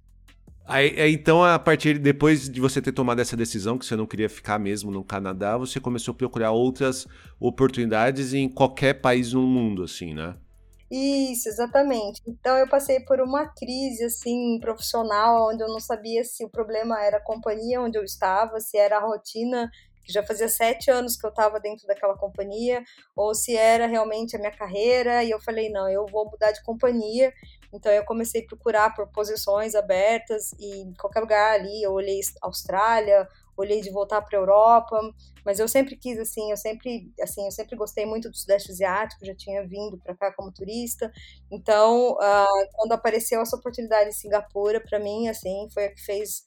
Aí, 0.67 1.11
então, 1.11 1.43
a 1.43 1.59
partir 1.59 1.99
depois 1.99 2.51
de 2.51 2.61
você 2.61 2.83
ter 2.83 2.93
tomado 2.93 3.23
essa 3.23 3.35
decisão 3.35 3.79
que 3.79 3.87
você 3.87 3.97
não 3.97 4.07
queria 4.07 4.29
ficar 4.29 4.59
mesmo 4.59 4.91
no 4.91 5.03
Canadá, 5.03 5.57
você 5.57 5.81
começou 5.81 6.13
a 6.13 6.15
procurar 6.15 6.51
outras 6.51 7.07
oportunidades 7.41 8.35
em 8.35 8.47
qualquer 8.47 9.01
país 9.01 9.33
no 9.33 9.47
mundo, 9.47 9.83
assim, 9.83 10.13
né? 10.13 10.37
Isso, 10.91 11.49
exatamente. 11.49 12.23
Então 12.27 12.57
eu 12.57 12.67
passei 12.69 13.01
por 13.01 13.21
uma 13.21 13.47
crise 13.49 14.05
assim 14.05 14.59
profissional, 14.61 15.51
onde 15.51 15.63
eu 15.63 15.69
não 15.69 15.81
sabia 15.81 16.25
se 16.25 16.45
o 16.45 16.49
problema 16.49 16.99
era 17.03 17.19
a 17.19 17.21
companhia 17.23 17.81
onde 17.81 17.99
eu 17.99 18.05
estava, 18.05 18.59
se 18.59 18.79
era 18.79 18.97
a 18.97 19.01
rotina 19.01 19.71
que 20.03 20.11
já 20.13 20.23
fazia 20.23 20.49
sete 20.49 20.91
anos 20.91 21.19
que 21.19 21.27
eu 21.27 21.29
estava 21.31 21.61
dentro 21.61 21.87
daquela 21.87 22.17
companhia, 22.17 22.83
ou 23.15 23.35
se 23.35 23.55
era 23.55 23.87
realmente 23.87 24.35
a 24.35 24.39
minha 24.39 24.51
carreira. 24.51 25.23
E 25.23 25.31
eu 25.31 25.39
falei 25.41 25.69
não, 25.69 25.87
eu 25.91 26.07
vou 26.07 26.25
mudar 26.31 26.51
de 26.53 26.63
companhia. 26.63 27.31
Então 27.75 27.93
eu 27.93 28.03
comecei 28.07 28.41
a 28.43 28.47
procurar 28.47 28.95
por 28.95 29.07
posições 29.13 29.75
abertas 29.75 30.53
e 30.59 30.81
em 30.85 30.95
qualquer 30.95 31.21
lugar 31.21 31.53
ali. 31.61 31.83
Eu 31.83 31.93
olhei 31.93 32.21
Austrália, 32.41 33.29
olhei 33.59 33.81
de 33.81 33.91
voltar 33.91 34.23
para 34.23 34.39
a 34.39 34.41
Europa, 34.41 34.99
mas 35.45 35.59
eu 35.59 35.67
sempre 35.67 35.97
quis 35.97 36.19
assim, 36.19 36.51
eu 36.51 36.57
sempre 36.57 37.13
assim, 37.21 37.45
eu 37.45 37.51
sempre 37.51 37.77
gostei 37.77 38.07
muito 38.07 38.31
do 38.31 38.37
Sudeste 38.37 38.71
Asiático, 38.71 39.27
já 39.27 39.35
tinha 39.35 39.67
vindo 39.67 39.99
para 39.99 40.15
cá 40.15 40.33
como 40.33 40.53
turista. 40.53 41.11
Então, 41.51 42.13
uh, 42.13 42.69
quando 42.75 42.93
apareceu 42.93 43.41
essa 43.41 43.57
oportunidade 43.57 44.11
em 44.11 44.13
Singapura, 44.13 44.81
para 44.81 44.99
mim, 44.99 45.29
assim, 45.29 45.69
foi 45.75 45.87
a 45.87 45.95
que 45.95 46.01
fez 46.01 46.47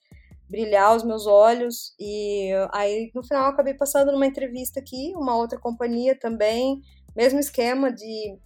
brilhar 0.50 0.96
os 0.96 1.04
meus 1.04 1.26
olhos 1.28 1.94
e 1.98 2.52
aí 2.74 3.10
no 3.16 3.24
final 3.24 3.50
acabei 3.50 3.74
passando 3.74 4.12
numa 4.12 4.28
entrevista 4.28 4.82
aqui, 4.82 5.14
uma 5.16 5.36
outra 5.36 5.58
companhia 5.58 6.18
também, 6.18 6.82
mesmo 7.16 7.40
esquema 7.40 7.92
de 7.92 8.38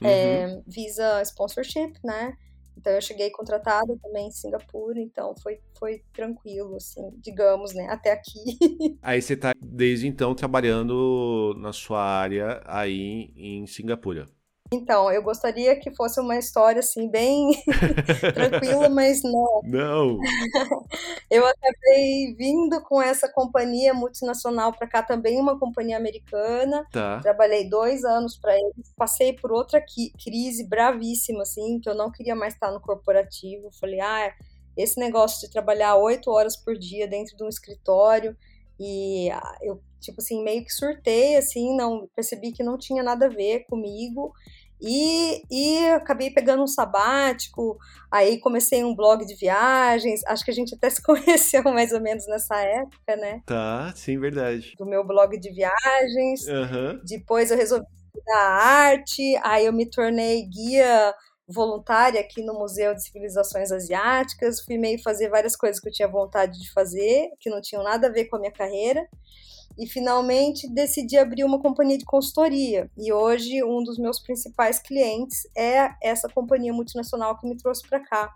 uhum. 0.00 0.08
é, 0.08 0.62
visa 0.66 1.20
sponsorship, 1.22 1.92
né? 2.02 2.34
Então 2.76 2.92
eu 2.92 3.00
cheguei 3.00 3.30
contratada 3.30 3.96
também 4.02 4.28
em 4.28 4.30
Singapura, 4.30 5.00
então 5.00 5.34
foi, 5.42 5.60
foi 5.78 6.02
tranquilo, 6.12 6.76
assim, 6.76 7.02
digamos, 7.18 7.74
né, 7.74 7.86
até 7.88 8.12
aqui. 8.12 8.58
Aí 9.02 9.20
você 9.20 9.34
está 9.34 9.52
desde 9.60 10.06
então 10.06 10.34
trabalhando 10.34 11.54
na 11.58 11.72
sua 11.72 12.02
área 12.02 12.62
aí 12.64 13.32
em 13.36 13.66
Singapura. 13.66 14.26
Então, 14.72 15.12
eu 15.12 15.22
gostaria 15.22 15.78
que 15.78 15.94
fosse 15.94 16.18
uma 16.20 16.36
história 16.36 16.80
assim 16.80 17.08
bem 17.08 17.50
tranquila, 18.34 18.88
mas 18.88 19.22
não. 19.22 19.60
Não. 19.62 20.18
eu 21.30 21.46
acabei 21.46 22.34
vindo 22.36 22.82
com 22.82 23.00
essa 23.00 23.28
companhia 23.28 23.92
multinacional 23.92 24.72
para 24.72 24.88
cá 24.88 25.02
também, 25.02 25.38
uma 25.38 25.58
companhia 25.58 25.96
americana. 25.96 26.86
Tá. 26.90 27.20
Trabalhei 27.20 27.68
dois 27.68 28.04
anos 28.04 28.36
para 28.36 28.56
eles. 28.56 28.92
Passei 28.96 29.34
por 29.34 29.52
outra 29.52 29.84
crise 30.22 30.66
bravíssima, 30.66 31.42
assim, 31.42 31.78
que 31.78 31.88
eu 31.88 31.94
não 31.94 32.10
queria 32.10 32.34
mais 32.34 32.54
estar 32.54 32.72
no 32.72 32.80
corporativo. 32.80 33.70
Falei, 33.78 34.00
ah, 34.00 34.32
esse 34.76 34.98
negócio 34.98 35.46
de 35.46 35.52
trabalhar 35.52 35.96
oito 35.96 36.30
horas 36.30 36.56
por 36.56 36.76
dia 36.76 37.06
dentro 37.06 37.36
de 37.36 37.44
um 37.44 37.48
escritório 37.48 38.36
e 38.78 39.30
ah, 39.30 39.58
eu 39.62 39.80
tipo 40.00 40.20
assim 40.20 40.42
meio 40.42 40.64
que 40.64 40.72
surtei 40.72 41.36
assim 41.36 41.76
não 41.76 42.08
percebi 42.14 42.52
que 42.52 42.62
não 42.62 42.76
tinha 42.76 43.02
nada 43.02 43.26
a 43.26 43.28
ver 43.30 43.64
comigo 43.68 44.32
E, 44.80 45.42
e 45.50 45.86
acabei 45.92 46.30
pegando 46.30 46.62
um 46.62 46.66
sabático, 46.66 47.78
aí 48.10 48.38
comecei 48.38 48.84
um 48.84 48.94
blog 48.94 49.24
de 49.24 49.34
viagens, 49.34 50.22
acho 50.26 50.44
que 50.44 50.50
a 50.50 50.54
gente 50.54 50.74
até 50.74 50.90
se 50.90 51.02
conheceu 51.02 51.62
mais 51.64 51.92
ou 51.92 52.00
menos 52.00 52.26
nessa 52.26 52.56
época, 52.60 53.16
né? 53.16 53.40
Tá, 53.46 53.92
sim, 53.96 54.18
verdade. 54.18 54.74
Do 54.76 54.84
meu 54.84 55.06
blog 55.06 55.38
de 55.38 55.50
viagens. 55.52 56.46
Uhum. 56.48 57.00
Depois 57.04 57.50
eu 57.50 57.56
resolvi 57.56 57.86
estudar 58.14 58.40
arte, 58.40 59.22
aí 59.42 59.64
eu 59.66 59.72
me 59.72 59.88
tornei 59.88 60.42
guia 60.48 61.14
voluntária 61.46 62.20
aqui 62.20 62.42
no 62.42 62.54
Museu 62.54 62.94
de 62.94 63.02
Civilizações 63.02 63.70
Asiáticas, 63.70 64.60
fui 64.60 64.78
meio 64.78 65.02
fazer 65.02 65.28
várias 65.28 65.54
coisas 65.56 65.80
que 65.80 65.88
eu 65.88 65.92
tinha 65.92 66.08
vontade 66.08 66.58
de 66.60 66.72
fazer, 66.72 67.30
que 67.38 67.50
não 67.50 67.60
tinham 67.60 67.82
nada 67.82 68.08
a 68.08 68.10
ver 68.10 68.26
com 68.26 68.36
a 68.36 68.40
minha 68.40 68.52
carreira 68.52 69.06
e 69.78 69.86
finalmente 69.86 70.68
decidi 70.72 71.16
abrir 71.18 71.44
uma 71.44 71.60
companhia 71.60 71.98
de 71.98 72.04
consultoria. 72.04 72.90
E 72.96 73.12
hoje 73.12 73.62
um 73.64 73.82
dos 73.82 73.98
meus 73.98 74.20
principais 74.20 74.78
clientes 74.78 75.48
é 75.56 75.90
essa 76.02 76.28
companhia 76.28 76.72
multinacional 76.72 77.38
que 77.38 77.46
me 77.46 77.56
trouxe 77.56 77.86
para 77.88 78.00
cá. 78.00 78.34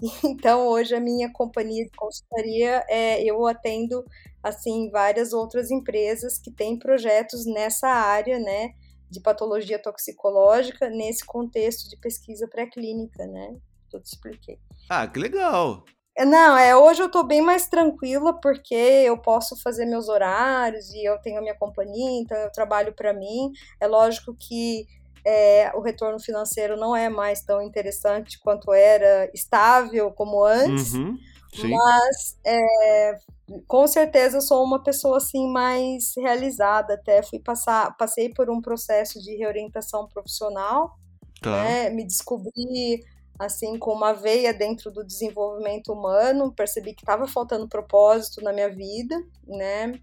Então 0.24 0.66
hoje 0.66 0.94
a 0.94 1.00
minha 1.00 1.32
companhia 1.32 1.84
de 1.84 1.90
consultoria 1.92 2.84
é 2.88 3.22
eu 3.22 3.46
atendo 3.46 4.04
assim 4.42 4.90
várias 4.90 5.32
outras 5.32 5.70
empresas 5.70 6.36
que 6.36 6.50
têm 6.50 6.78
projetos 6.78 7.46
nessa 7.46 7.88
área, 7.88 8.38
né, 8.38 8.74
de 9.10 9.20
patologia 9.20 9.78
toxicológica 9.78 10.88
nesse 10.88 11.24
contexto 11.24 11.88
de 11.88 11.96
pesquisa 11.96 12.48
pré-clínica, 12.48 13.26
né? 13.26 13.56
Eu 13.92 14.00
te 14.00 14.06
expliquei. 14.06 14.58
Ah, 14.90 15.06
que 15.06 15.20
legal. 15.20 15.84
Não, 16.18 16.56
é, 16.56 16.76
hoje 16.76 17.02
eu 17.02 17.10
tô 17.10 17.24
bem 17.24 17.40
mais 17.40 17.68
tranquila 17.68 18.38
porque 18.40 18.74
eu 18.74 19.18
posso 19.18 19.60
fazer 19.60 19.84
meus 19.84 20.08
horários 20.08 20.90
e 20.90 21.04
eu 21.04 21.18
tenho 21.18 21.38
a 21.38 21.40
minha 21.40 21.56
companhia, 21.56 22.20
então 22.20 22.36
eu 22.38 22.52
trabalho 22.52 22.92
para 22.92 23.12
mim. 23.12 23.50
É 23.80 23.86
lógico 23.88 24.36
que 24.38 24.86
é, 25.24 25.72
o 25.74 25.80
retorno 25.80 26.20
financeiro 26.20 26.76
não 26.76 26.94
é 26.94 27.08
mais 27.08 27.42
tão 27.42 27.60
interessante 27.60 28.38
quanto 28.38 28.72
era 28.72 29.28
estável 29.34 30.12
como 30.12 30.44
antes, 30.44 30.94
uhum, 30.94 31.18
mas 31.64 32.38
é, 32.44 33.18
com 33.66 33.86
certeza 33.86 34.38
eu 34.38 34.40
sou 34.40 34.64
uma 34.64 34.82
pessoa 34.82 35.18
assim 35.18 35.46
mais 35.50 36.12
realizada. 36.16 36.94
Até 36.94 37.22
fui 37.22 37.38
passar, 37.38 37.96
passei 37.96 38.32
por 38.32 38.50
um 38.50 38.60
processo 38.60 39.20
de 39.20 39.36
reorientação 39.36 40.08
profissional, 40.08 40.96
tá. 41.40 41.50
né, 41.50 41.90
me 41.90 42.04
descobri 42.04 43.02
assim, 43.38 43.78
com 43.78 43.92
uma 43.92 44.12
veia 44.12 44.54
dentro 44.54 44.90
do 44.92 45.04
desenvolvimento 45.04 45.92
humano, 45.92 46.52
percebi 46.52 46.94
que 46.94 47.02
estava 47.02 47.26
faltando 47.26 47.68
propósito 47.68 48.40
na 48.40 48.52
minha 48.52 48.72
vida, 48.72 49.20
né? 49.46 49.98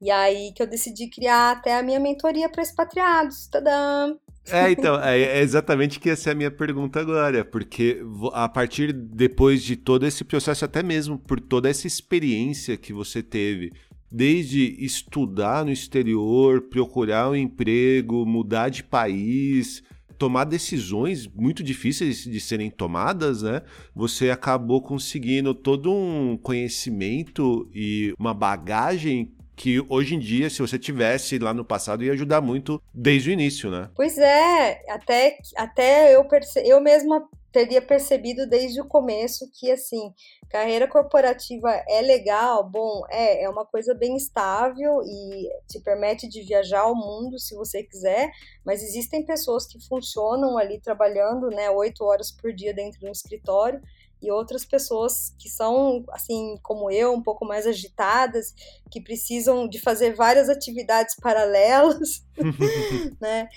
E 0.00 0.10
aí 0.10 0.52
que 0.52 0.62
eu 0.62 0.66
decidi 0.66 1.08
criar 1.08 1.52
até 1.52 1.78
a 1.78 1.82
minha 1.82 2.00
mentoria 2.00 2.48
para 2.50 2.62
expatriados. 2.62 3.46
Tadã! 3.48 4.16
É, 4.48 4.70
então, 4.70 5.00
é, 5.02 5.20
é, 5.20 5.40
exatamente 5.40 5.98
que 5.98 6.08
essa 6.08 6.30
é 6.30 6.32
a 6.32 6.36
minha 6.36 6.50
pergunta 6.50 7.00
agora, 7.00 7.44
porque 7.44 8.00
a 8.32 8.48
partir 8.48 8.92
depois 8.92 9.62
de 9.62 9.74
todo 9.76 10.06
esse 10.06 10.24
processo, 10.24 10.64
até 10.64 10.82
mesmo 10.82 11.18
por 11.18 11.40
toda 11.40 11.68
essa 11.68 11.86
experiência 11.86 12.76
que 12.76 12.92
você 12.92 13.22
teve, 13.22 13.72
desde 14.10 14.76
estudar 14.84 15.64
no 15.64 15.72
exterior, 15.72 16.62
procurar 16.62 17.30
um 17.30 17.36
emprego, 17.36 18.24
mudar 18.24 18.68
de 18.68 18.84
país, 18.84 19.82
tomar 20.16 20.44
decisões 20.44 21.26
muito 21.26 21.62
difíceis 21.62 22.24
de 22.24 22.40
serem 22.40 22.70
tomadas, 22.70 23.42
né? 23.42 23.62
Você 23.94 24.30
acabou 24.30 24.80
conseguindo 24.80 25.54
todo 25.54 25.92
um 25.92 26.36
conhecimento 26.36 27.68
e 27.74 28.14
uma 28.18 28.32
bagagem 28.32 29.32
que 29.56 29.84
hoje 29.88 30.14
em 30.14 30.18
dia, 30.18 30.50
se 30.50 30.60
você 30.60 30.78
tivesse 30.78 31.38
lá 31.38 31.54
no 31.54 31.64
passado, 31.64 32.04
ia 32.04 32.12
ajudar 32.12 32.42
muito 32.42 32.80
desde 32.92 33.30
o 33.30 33.32
início, 33.32 33.70
né? 33.70 33.90
Pois 33.96 34.18
é, 34.18 34.84
até, 34.90 35.38
até 35.56 36.14
eu, 36.14 36.24
perce... 36.28 36.60
eu 36.60 36.78
mesma 36.80 37.26
teria 37.50 37.80
percebido 37.80 38.46
desde 38.46 38.82
o 38.82 38.84
começo 38.86 39.50
que, 39.58 39.70
assim, 39.70 40.12
carreira 40.50 40.86
corporativa 40.86 41.70
é 41.88 42.02
legal, 42.02 42.68
bom, 42.68 43.02
é, 43.08 43.44
é 43.44 43.48
uma 43.48 43.64
coisa 43.64 43.94
bem 43.94 44.14
estável 44.14 45.00
e 45.02 45.48
te 45.66 45.80
permite 45.80 46.28
de 46.28 46.42
viajar 46.42 46.80
ao 46.80 46.94
mundo 46.94 47.38
se 47.38 47.54
você 47.54 47.82
quiser, 47.82 48.30
mas 48.62 48.82
existem 48.82 49.24
pessoas 49.24 49.66
que 49.66 49.80
funcionam 49.88 50.58
ali 50.58 50.78
trabalhando, 50.78 51.48
né, 51.48 51.70
oito 51.70 52.04
horas 52.04 52.30
por 52.30 52.52
dia 52.52 52.74
dentro 52.74 53.00
de 53.00 53.06
um 53.06 53.12
escritório 53.12 53.80
e 54.26 54.30
outras 54.30 54.64
pessoas 54.64 55.34
que 55.38 55.48
são, 55.48 56.04
assim, 56.10 56.56
como 56.62 56.90
eu, 56.90 57.12
um 57.12 57.22
pouco 57.22 57.44
mais 57.44 57.66
agitadas, 57.66 58.52
que 58.90 59.00
precisam 59.00 59.68
de 59.68 59.80
fazer 59.80 60.14
várias 60.14 60.48
atividades 60.48 61.14
paralelas, 61.22 62.24
né? 63.20 63.48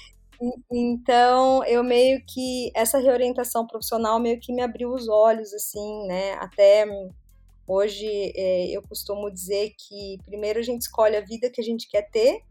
Então, 0.72 1.66
eu 1.66 1.84
meio 1.84 2.24
que 2.26 2.72
essa 2.74 2.98
reorientação 2.98 3.68
profissional 3.68 4.20
meio 4.20 4.40
que 4.40 4.54
me 4.54 4.62
abriu 4.62 4.94
os 4.94 5.10
olhos 5.10 5.54
assim, 5.54 6.08
né? 6.08 6.34
Até 6.36 6.86
hoje 7.68 8.32
é, 8.36 8.68
eu 8.70 8.82
costumo 8.84 9.30
dizer 9.30 9.74
que 9.78 10.18
primeiro 10.26 10.60
a 10.60 10.62
gente 10.62 10.84
escolhe 10.84 11.18
a 11.18 11.22
vida 11.22 11.50
que 11.50 11.60
a 11.60 11.64
gente 11.64 11.90
quer 11.90 12.10
ter 12.10 12.42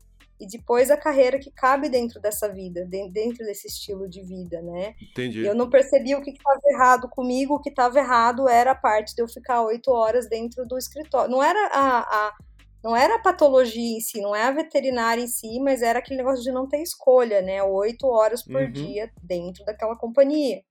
e 0.41 0.47
depois 0.47 0.91
a 0.91 0.97
carreira 0.97 1.39
que 1.39 1.51
cabe 1.51 1.89
dentro 1.89 2.21
dessa 2.21 2.49
vida, 2.49 2.85
dentro 2.85 3.45
desse 3.45 3.67
estilo 3.67 4.09
de 4.09 4.23
vida, 4.23 4.63
né? 4.63 4.95
Entendi. 5.11 5.45
Eu 5.45 5.55
não 5.55 5.69
percebi 5.69 6.15
o 6.15 6.23
que 6.23 6.31
estava 6.31 6.61
errado 6.67 7.09
comigo, 7.09 7.55
o 7.55 7.61
que 7.61 7.71
estava 7.71 7.99
errado 7.99 8.49
era 8.49 8.71
a 8.71 8.77
parte 8.77 9.15
de 9.15 9.23
eu 9.23 9.29
ficar 9.29 9.63
oito 9.63 9.91
horas 9.91 10.29
dentro 10.29 10.65
do 10.65 10.79
escritório. 10.79 11.31
Não 11.31 11.43
era 11.43 11.59
a, 11.73 11.99
a 12.01 12.35
não 12.83 12.97
era 12.97 13.17
a 13.17 13.19
patologia 13.19 13.97
em 13.97 14.01
si, 14.01 14.21
não 14.21 14.35
é 14.35 14.45
a 14.45 14.53
veterinária 14.53 15.21
em 15.21 15.27
si, 15.27 15.59
mas 15.59 15.83
era 15.83 15.99
aquele 15.99 16.19
negócio 16.19 16.45
de 16.45 16.53
não 16.53 16.69
ter 16.69 16.81
escolha, 16.81 17.43
né? 17.43 17.61
Oito 17.61 18.07
horas 18.07 18.43
por 18.43 18.63
uhum. 18.63 18.71
dia 18.71 19.11
dentro 19.21 19.65
daquela 19.65 19.97
companhia. 19.97 20.63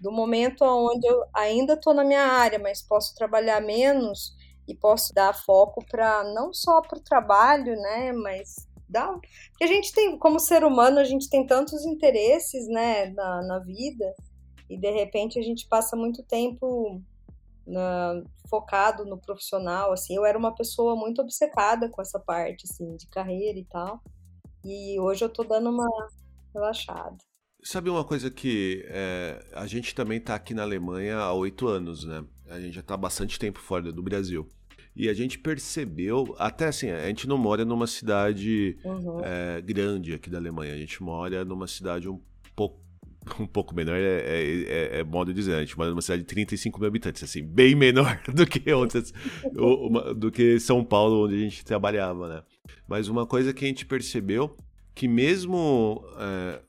Do 0.00 0.10
momento 0.10 0.64
onde 0.64 1.06
eu 1.06 1.24
ainda 1.32 1.74
estou 1.74 1.94
na 1.94 2.02
minha 2.02 2.24
área, 2.24 2.58
mas 2.58 2.82
posso 2.82 3.14
trabalhar 3.14 3.60
menos 3.60 4.34
e 4.66 4.74
posso 4.74 5.14
dar 5.14 5.32
foco 5.32 5.84
para 5.88 6.24
não 6.34 6.52
só 6.52 6.82
para 6.82 6.98
o 6.98 7.02
trabalho, 7.02 7.76
né? 7.76 8.12
Mas 8.12 8.66
dá. 8.94 9.08
Porque 9.50 9.64
a 9.64 9.66
gente 9.66 9.92
tem, 9.92 10.18
como 10.18 10.38
ser 10.38 10.64
humano, 10.64 10.98
a 10.98 11.04
gente 11.04 11.28
tem 11.28 11.44
tantos 11.46 11.84
interesses, 11.84 12.66
né, 12.68 13.10
na, 13.10 13.42
na 13.42 13.58
vida, 13.58 14.14
e 14.70 14.78
de 14.78 14.90
repente 14.90 15.38
a 15.38 15.42
gente 15.42 15.66
passa 15.68 15.96
muito 15.96 16.22
tempo 16.22 17.02
na, 17.66 18.22
focado 18.48 19.04
no 19.04 19.18
profissional, 19.18 19.92
assim, 19.92 20.14
eu 20.14 20.24
era 20.24 20.38
uma 20.38 20.54
pessoa 20.54 20.94
muito 20.96 21.20
obcecada 21.20 21.88
com 21.88 22.00
essa 22.00 22.18
parte, 22.20 22.64
assim, 22.70 22.96
de 22.96 23.06
carreira 23.08 23.58
e 23.58 23.64
tal, 23.64 24.00
e 24.64 24.98
hoje 25.00 25.24
eu 25.24 25.28
tô 25.28 25.44
dando 25.44 25.70
uma 25.70 25.88
relaxada. 26.54 27.16
Sabe 27.62 27.88
uma 27.88 28.04
coisa 28.04 28.30
que 28.30 28.84
é, 28.88 29.42
a 29.54 29.66
gente 29.66 29.94
também 29.94 30.20
tá 30.20 30.34
aqui 30.34 30.52
na 30.52 30.62
Alemanha 30.62 31.16
há 31.16 31.32
oito 31.32 31.66
anos, 31.66 32.04
né? 32.04 32.22
A 32.46 32.60
gente 32.60 32.74
já 32.74 32.82
tá 32.82 32.92
há 32.92 32.96
bastante 32.96 33.38
tempo 33.38 33.58
fora 33.58 33.90
do 33.90 34.02
Brasil. 34.02 34.46
E 34.96 35.08
a 35.08 35.14
gente 35.14 35.38
percebeu, 35.38 36.34
até 36.38 36.66
assim, 36.66 36.90
a 36.90 37.06
gente 37.06 37.26
não 37.26 37.36
mora 37.36 37.64
numa 37.64 37.86
cidade 37.86 38.76
uhum. 38.84 39.20
é, 39.24 39.60
grande 39.60 40.14
aqui 40.14 40.30
da 40.30 40.38
Alemanha, 40.38 40.72
a 40.72 40.76
gente 40.76 41.02
mora 41.02 41.44
numa 41.44 41.66
cidade 41.66 42.08
um 42.08 42.20
pouco 42.54 42.84
um 43.40 43.46
pouco 43.46 43.74
menor 43.74 43.96
é, 43.96 44.20
é, 44.20 44.62
é, 44.96 45.00
é 45.00 45.04
modo 45.04 45.32
de 45.32 45.40
dizer, 45.40 45.54
a 45.54 45.60
gente 45.60 45.76
mora 45.76 45.90
numa 45.90 46.02
cidade 46.02 46.22
de 46.22 46.28
35 46.28 46.78
mil 46.78 46.88
habitantes, 46.88 47.22
assim, 47.22 47.42
bem 47.42 47.74
menor 47.76 48.20
do 48.32 48.46
que 48.46 48.72
outras, 48.72 49.12
do 50.16 50.30
que 50.30 50.60
São 50.60 50.84
Paulo, 50.84 51.24
onde 51.24 51.34
a 51.34 51.38
gente 51.38 51.64
trabalhava, 51.64 52.28
né? 52.28 52.42
Mas 52.86 53.08
uma 53.08 53.26
coisa 53.26 53.52
que 53.52 53.64
a 53.64 53.68
gente 53.68 53.86
percebeu, 53.86 54.56
que 54.94 55.08
mesmo 55.08 56.04
é, 56.18 56.60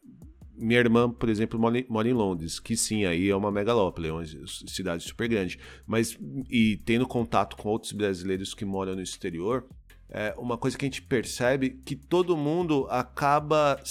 minha 0.57 0.79
irmã, 0.79 1.09
por 1.09 1.29
exemplo, 1.29 1.59
mora, 1.59 2.09
em 2.09 2.13
Londres, 2.13 2.59
que 2.59 2.75
sim, 2.75 3.05
aí 3.05 3.29
é 3.29 3.35
uma 3.35 3.51
megalópole, 3.51 4.07
é 4.07 4.11
uma 4.11 4.23
cidade 4.67 5.03
super 5.03 5.27
grande, 5.27 5.59
mas 5.85 6.17
e 6.49 6.77
tendo 6.77 7.07
contato 7.07 7.55
com 7.55 7.69
outros 7.69 7.91
brasileiros 7.91 8.53
que 8.53 8.65
moram 8.65 8.95
no 8.95 9.01
exterior, 9.01 9.67
é 10.09 10.33
uma 10.37 10.57
coisa 10.57 10.77
que 10.77 10.85
a 10.85 10.87
gente 10.87 11.01
percebe 11.01 11.81
que 11.85 11.95
todo 11.95 12.37
mundo 12.37 12.87
acaba 12.89 13.81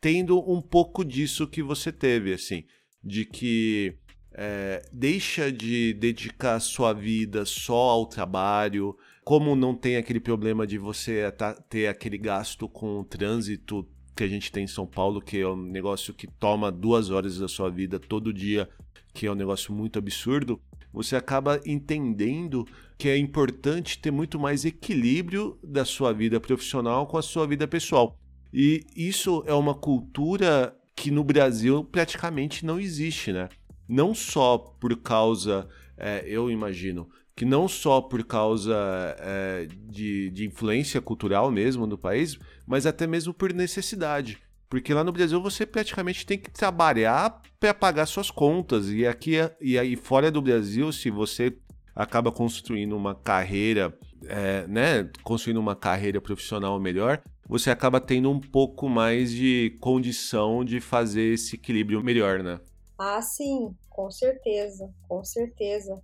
tendo 0.00 0.38
um 0.50 0.60
pouco 0.60 1.04
disso 1.04 1.46
que 1.46 1.62
você 1.62 1.90
teve, 1.90 2.32
assim, 2.32 2.64
de 3.02 3.24
que 3.24 3.96
é, 4.34 4.82
deixa 4.92 5.50
de 5.52 5.92
dedicar 5.94 6.58
sua 6.60 6.92
vida 6.92 7.44
só 7.44 7.90
ao 7.90 8.06
trabalho, 8.06 8.96
como 9.24 9.54
não 9.54 9.74
tem 9.74 9.96
aquele 9.96 10.20
problema 10.20 10.66
de 10.66 10.78
você 10.78 11.32
ter 11.68 11.86
aquele 11.86 12.18
gasto 12.18 12.68
com 12.68 13.00
o 13.00 13.04
trânsito 13.04 13.88
que 14.14 14.24
a 14.24 14.28
gente 14.28 14.52
tem 14.52 14.64
em 14.64 14.68
São 14.68 14.86
Paulo, 14.86 15.20
que 15.20 15.38
é 15.38 15.48
um 15.48 15.56
negócio 15.56 16.12
que 16.12 16.26
toma 16.26 16.70
duas 16.70 17.10
horas 17.10 17.38
da 17.38 17.48
sua 17.48 17.70
vida 17.70 17.98
todo 17.98 18.32
dia, 18.32 18.68
que 19.12 19.26
é 19.26 19.32
um 19.32 19.34
negócio 19.34 19.72
muito 19.72 19.98
absurdo, 19.98 20.60
você 20.92 21.16
acaba 21.16 21.60
entendendo 21.64 22.66
que 22.98 23.08
é 23.08 23.16
importante 23.16 23.98
ter 23.98 24.10
muito 24.10 24.38
mais 24.38 24.64
equilíbrio 24.64 25.58
da 25.62 25.84
sua 25.84 26.12
vida 26.12 26.38
profissional 26.38 27.06
com 27.06 27.16
a 27.16 27.22
sua 27.22 27.46
vida 27.46 27.66
pessoal. 27.66 28.18
E 28.52 28.84
isso 28.94 29.42
é 29.46 29.54
uma 29.54 29.74
cultura 29.74 30.76
que 30.94 31.10
no 31.10 31.24
Brasil 31.24 31.82
praticamente 31.84 32.66
não 32.66 32.78
existe, 32.78 33.32
né? 33.32 33.48
Não 33.88 34.14
só 34.14 34.58
por 34.58 34.94
causa, 34.96 35.66
é, 36.02 36.24
eu 36.26 36.50
imagino, 36.50 37.08
que 37.34 37.44
não 37.44 37.68
só 37.68 38.00
por 38.00 38.24
causa 38.24 38.74
é, 39.20 39.68
de, 39.88 40.30
de 40.30 40.46
influência 40.46 41.00
cultural 41.00 41.50
mesmo 41.50 41.86
no 41.86 41.96
país, 41.96 42.38
mas 42.66 42.84
até 42.84 43.06
mesmo 43.06 43.32
por 43.32 43.52
necessidade. 43.54 44.38
Porque 44.68 44.92
lá 44.92 45.04
no 45.04 45.12
Brasil 45.12 45.40
você 45.40 45.64
praticamente 45.64 46.26
tem 46.26 46.38
que 46.38 46.50
trabalhar 46.50 47.40
para 47.60 47.72
pagar 47.72 48.06
suas 48.06 48.30
contas. 48.30 48.88
E 48.88 49.06
aqui 49.06 49.34
e 49.60 49.78
aí 49.78 49.96
fora 49.96 50.30
do 50.30 50.42
Brasil, 50.42 50.90
se 50.92 51.10
você 51.10 51.56
acaba 51.94 52.32
construindo 52.32 52.96
uma 52.96 53.14
carreira, 53.14 53.96
é, 54.26 54.66
né, 54.66 55.10
construindo 55.22 55.58
uma 55.58 55.76
carreira 55.76 56.20
profissional 56.20 56.80
melhor, 56.80 57.22
você 57.46 57.70
acaba 57.70 58.00
tendo 58.00 58.30
um 58.30 58.40
pouco 58.40 58.88
mais 58.88 59.30
de 59.30 59.76
condição 59.78 60.64
de 60.64 60.80
fazer 60.80 61.34
esse 61.34 61.56
equilíbrio 61.56 62.02
melhor, 62.02 62.42
né? 62.42 62.58
Ah, 62.98 63.20
sim, 63.20 63.74
com 63.94 64.10
certeza, 64.10 64.92
com 65.08 65.24
certeza. 65.24 66.02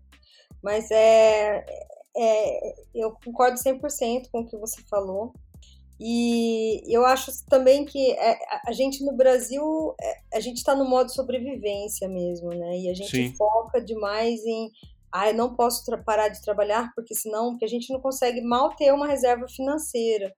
Mas 0.62 0.90
é, 0.90 1.64
é 2.16 2.74
eu 2.94 3.12
concordo 3.24 3.58
100% 3.58 4.28
com 4.30 4.40
o 4.40 4.46
que 4.46 4.56
você 4.56 4.82
falou. 4.82 5.32
E 6.00 6.80
eu 6.86 7.04
acho 7.04 7.32
também 7.46 7.84
que 7.84 8.12
é, 8.12 8.38
a 8.64 8.72
gente 8.72 9.04
no 9.04 9.12
Brasil, 9.12 9.94
é, 10.00 10.36
a 10.36 10.40
gente 10.40 10.58
está 10.58 10.74
no 10.74 10.88
modo 10.88 11.12
sobrevivência 11.12 12.08
mesmo, 12.08 12.50
né? 12.50 12.78
E 12.78 12.88
a 12.88 12.94
gente 12.94 13.10
Sim. 13.10 13.34
foca 13.34 13.80
demais 13.80 14.44
em 14.46 14.70
ah, 15.10 15.28
eu 15.30 15.34
não 15.34 15.54
posso 15.54 15.84
parar 16.04 16.28
de 16.28 16.42
trabalhar 16.42 16.92
porque 16.94 17.14
senão, 17.14 17.50
porque 17.50 17.64
a 17.64 17.68
gente 17.68 17.90
não 17.92 18.00
consegue 18.00 18.40
mal 18.42 18.76
ter 18.76 18.92
uma 18.92 19.06
reserva 19.06 19.48
financeira. 19.48 20.34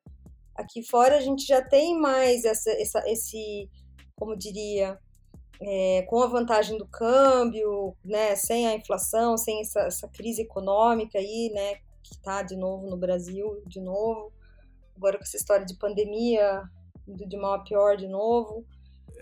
Aqui 0.54 0.82
fora 0.82 1.16
a 1.16 1.20
gente 1.20 1.44
já 1.44 1.60
tem 1.60 1.98
mais 1.98 2.44
essa, 2.44 2.70
essa 2.70 3.02
esse, 3.10 3.68
como 4.16 4.36
diria, 4.36 4.98
é, 5.60 6.02
com 6.08 6.22
a 6.22 6.26
vantagem 6.26 6.78
do 6.78 6.86
câmbio, 6.86 7.94
né, 8.04 8.34
sem 8.34 8.66
a 8.66 8.74
inflação, 8.74 9.36
sem 9.36 9.60
essa, 9.60 9.80
essa 9.80 10.08
crise 10.08 10.42
econômica 10.42 11.18
aí, 11.18 11.50
né, 11.52 11.74
que 12.02 12.14
está 12.14 12.42
de 12.42 12.56
novo 12.56 12.88
no 12.88 12.96
Brasil, 12.96 13.62
de 13.66 13.80
novo, 13.80 14.32
agora 14.96 15.18
com 15.18 15.24
essa 15.24 15.36
história 15.36 15.66
de 15.66 15.74
pandemia, 15.74 16.62
de 17.06 17.36
mal 17.36 17.54
a 17.54 17.58
pior 17.58 17.96
de 17.96 18.08
novo. 18.08 18.64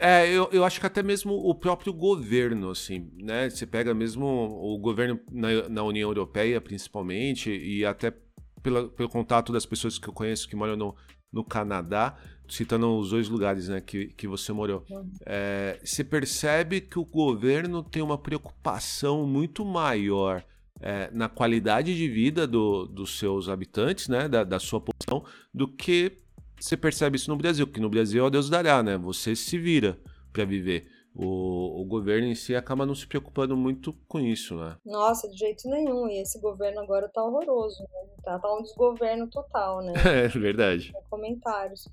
É, 0.01 0.29
eu, 0.29 0.49
eu 0.53 0.65
acho 0.65 0.79
que 0.79 0.87
até 0.87 1.03
mesmo 1.03 1.35
o 1.35 1.55
próprio 1.55 1.93
governo, 1.93 2.71
assim, 2.71 3.11
né? 3.17 3.51
Você 3.51 3.67
pega 3.67 3.93
mesmo 3.93 4.25
o 4.27 4.79
governo 4.79 5.19
na, 5.31 5.69
na 5.69 5.83
União 5.83 6.09
Europeia, 6.09 6.61
principalmente, 6.61 7.51
e 7.51 7.85
até 7.85 8.15
pela, 8.63 8.89
pelo 8.89 9.09
contato 9.09 9.53
das 9.53 9.67
pessoas 9.67 9.99
que 9.99 10.09
eu 10.09 10.13
conheço 10.13 10.49
que 10.49 10.55
moram 10.55 10.77
no, 10.77 10.95
no 11.33 11.45
Canadá, 11.45 12.17
citando 12.49 12.99
os 12.99 13.11
dois 13.11 13.29
lugares 13.29 13.69
né, 13.69 13.81
que, 13.81 14.07
que 14.09 14.27
você 14.27 14.53
morou, 14.53 14.85
é, 15.27 15.79
você 15.85 16.03
percebe 16.03 16.81
que 16.81 16.99
o 16.99 17.05
governo 17.05 17.83
tem 17.83 18.03
uma 18.03 18.19
preocupação 18.19 19.27
muito 19.27 19.65
maior 19.65 20.45
é, 20.81 21.11
na 21.13 21.29
qualidade 21.29 21.97
de 21.97 22.09
vida 22.09 22.47
do, 22.47 22.87
dos 22.87 23.19
seus 23.19 23.49
habitantes, 23.49 24.09
né, 24.09 24.29
da, 24.29 24.45
da 24.45 24.59
sua 24.59 24.81
população, 24.81 25.25
do 25.53 25.69
que 25.69 26.19
você 26.61 26.77
percebe 26.77 27.17
isso 27.17 27.31
no 27.31 27.37
Brasil, 27.37 27.67
porque 27.67 27.81
no 27.81 27.91
Brasil, 27.91 28.25
ó 28.25 28.31
Deus 28.31 28.51
dará, 28.51 28.83
né? 28.83 28.97
Você 28.99 29.37
se 29.37 29.57
vira 29.59 29.99
para 30.33 30.45
viver. 30.45 30.89
O, 31.15 31.83
o, 31.83 31.85
governo 31.85 32.29
em 32.29 32.35
si 32.35 32.55
acaba 32.55 32.87
não 32.87 32.95
se 32.95 33.07
preocupando 33.07 33.57
muito 33.57 33.93
com 34.07 34.21
isso, 34.21 34.57
né? 34.57 34.77
Nossa, 34.85 35.29
de 35.29 35.37
jeito 35.37 35.69
nenhum. 35.69 36.09
E 36.09 36.21
esse 36.21 36.41
governo 36.41 36.81
agora 36.81 37.09
tá 37.09 37.25
horroroso, 37.25 37.83
né? 37.83 38.11
Tá, 38.23 38.39
tá 38.39 38.55
um 38.55 38.63
desgoverno 38.63 39.29
total, 39.29 39.83
né? 39.83 39.95
É 40.25 40.29
verdade. 40.29 40.93
Comentários. 41.11 41.89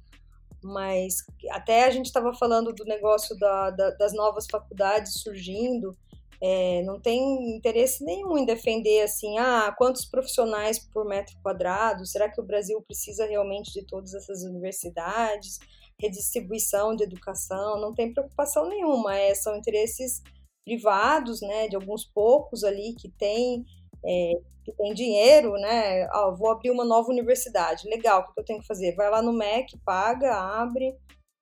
Mas 0.65 1.17
até 1.51 1.85
a 1.85 1.91
gente 1.91 2.07
estava 2.07 2.33
falando 2.33 2.73
do 2.73 2.83
negócio 2.85 3.37
da, 3.37 3.69
da, 3.69 3.91
das 3.91 4.13
novas 4.13 4.47
faculdades 4.49 5.21
surgindo. 5.21 5.95
É, 6.41 6.81
não 6.83 6.99
tem 6.99 7.55
interesse 7.55 8.03
nenhum 8.03 8.37
em 8.37 8.45
defender 8.45 9.03
assim, 9.03 9.37
ah, 9.37 9.73
quantos 9.77 10.05
profissionais 10.05 10.79
por 10.79 11.05
metro 11.05 11.37
quadrado? 11.41 12.05
Será 12.05 12.29
que 12.29 12.41
o 12.41 12.43
Brasil 12.43 12.81
precisa 12.81 13.25
realmente 13.25 13.71
de 13.71 13.85
todas 13.85 14.13
essas 14.13 14.43
universidades? 14.43 15.59
Redistribuição 15.99 16.95
de 16.95 17.03
educação? 17.03 17.79
Não 17.79 17.93
tem 17.93 18.11
preocupação 18.11 18.67
nenhuma. 18.67 19.15
É, 19.15 19.35
são 19.35 19.55
interesses 19.55 20.21
privados, 20.65 21.41
né, 21.41 21.67
de 21.67 21.75
alguns 21.75 22.03
poucos 22.05 22.63
ali 22.63 22.95
que 22.95 23.07
têm 23.07 23.63
é, 24.05 24.33
que 24.63 24.71
tem 24.73 24.93
dinheiro, 24.93 25.53
né? 25.53 26.03
Ah, 26.11 26.33
vou 26.37 26.51
abrir 26.51 26.71
uma 26.71 26.85
nova 26.85 27.09
universidade. 27.09 27.87
Legal, 27.87 28.21
o 28.21 28.33
que 28.33 28.39
eu 28.39 28.45
tenho 28.45 28.59
que 28.59 28.67
fazer? 28.67 28.95
Vai 28.95 29.09
lá 29.09 29.21
no 29.21 29.33
MEC, 29.33 29.77
paga, 29.85 30.33
abre, 30.35 30.95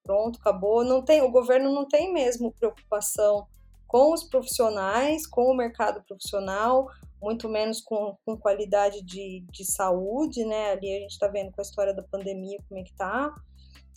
pronto, 0.04 0.40
acabou. 0.40 0.84
Não 0.84 1.02
tem, 1.02 1.22
o 1.22 1.32
governo 1.32 1.74
não 1.74 1.88
tem 1.88 2.14
mesmo 2.14 2.54
preocupação 2.54 3.48
com 3.88 4.12
os 4.12 4.24
profissionais, 4.24 5.28
com 5.28 5.44
o 5.44 5.56
mercado 5.56 6.04
profissional, 6.04 6.88
muito 7.22 7.48
menos 7.48 7.80
com, 7.80 8.18
com 8.26 8.38
qualidade 8.38 9.02
de, 9.04 9.46
de 9.52 9.64
saúde, 9.64 10.44
né? 10.44 10.72
Ali 10.72 10.96
a 10.96 11.00
gente 11.00 11.12
está 11.12 11.28
vendo 11.28 11.52
com 11.52 11.62
a 11.62 11.64
história 11.64 11.94
da 11.94 12.04
pandemia 12.04 12.58
como 12.68 12.82
é 12.82 12.84
que 12.84 12.94
tá. 12.96 13.34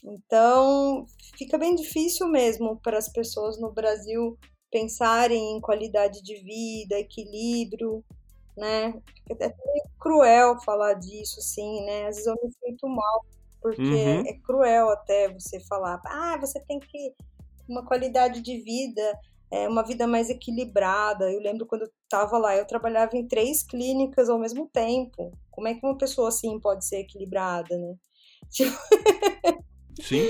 Então, 0.05 1.07
fica 1.37 1.59
bem 1.59 1.75
difícil 1.75 2.29
mesmo 2.29 2.79
para 2.81 2.99
as 2.99 3.09
pessoas 3.09 3.59
no 3.59 3.73
Brasil 3.73 4.39
pensarem 4.71 5.57
em 5.57 5.61
qualidade 5.61 6.23
de 6.23 6.37
vida, 6.37 6.99
equilíbrio, 6.99 8.05
né? 8.57 8.95
É 9.29 9.49
meio 9.49 9.85
cruel 9.99 10.61
falar 10.61 10.95
disso, 10.95 11.41
assim, 11.41 11.85
né? 11.85 12.07
Às 12.07 12.17
vezes 12.17 12.27
eu 12.27 12.35
me 12.43 12.51
sinto 12.53 12.89
mal, 12.89 13.27
porque 13.61 13.83
uhum. 13.83 14.27
é 14.27 14.33
cruel 14.45 14.91
até 14.91 15.33
você 15.33 15.61
falar, 15.61 16.01
ah, 16.07 16.37
você 16.41 16.61
tem 16.61 16.79
que 16.81 17.15
uma 17.69 17.85
qualidade 17.85 18.41
de 18.41 18.59
vida 18.59 19.03
é, 19.51 19.69
uma 19.69 19.83
vida 19.83 20.07
mais 20.07 20.29
equilibrada. 20.29 21.31
Eu 21.31 21.41
lembro 21.41 21.67
quando 21.67 21.83
eu 21.83 21.91
estava 22.03 22.39
lá, 22.39 22.57
eu 22.57 22.67
trabalhava 22.67 23.17
em 23.17 23.27
três 23.27 23.63
clínicas 23.63 24.29
ao 24.29 24.39
mesmo 24.39 24.69
tempo. 24.73 25.33
Como 25.51 25.69
é 25.69 25.75
que 25.75 25.85
uma 25.85 25.97
pessoa 25.97 26.29
assim 26.29 26.59
pode 26.61 26.85
ser 26.85 27.01
equilibrada, 27.01 27.77
né? 27.77 27.95
Tipo... 28.51 28.77
Sim, 30.03 30.29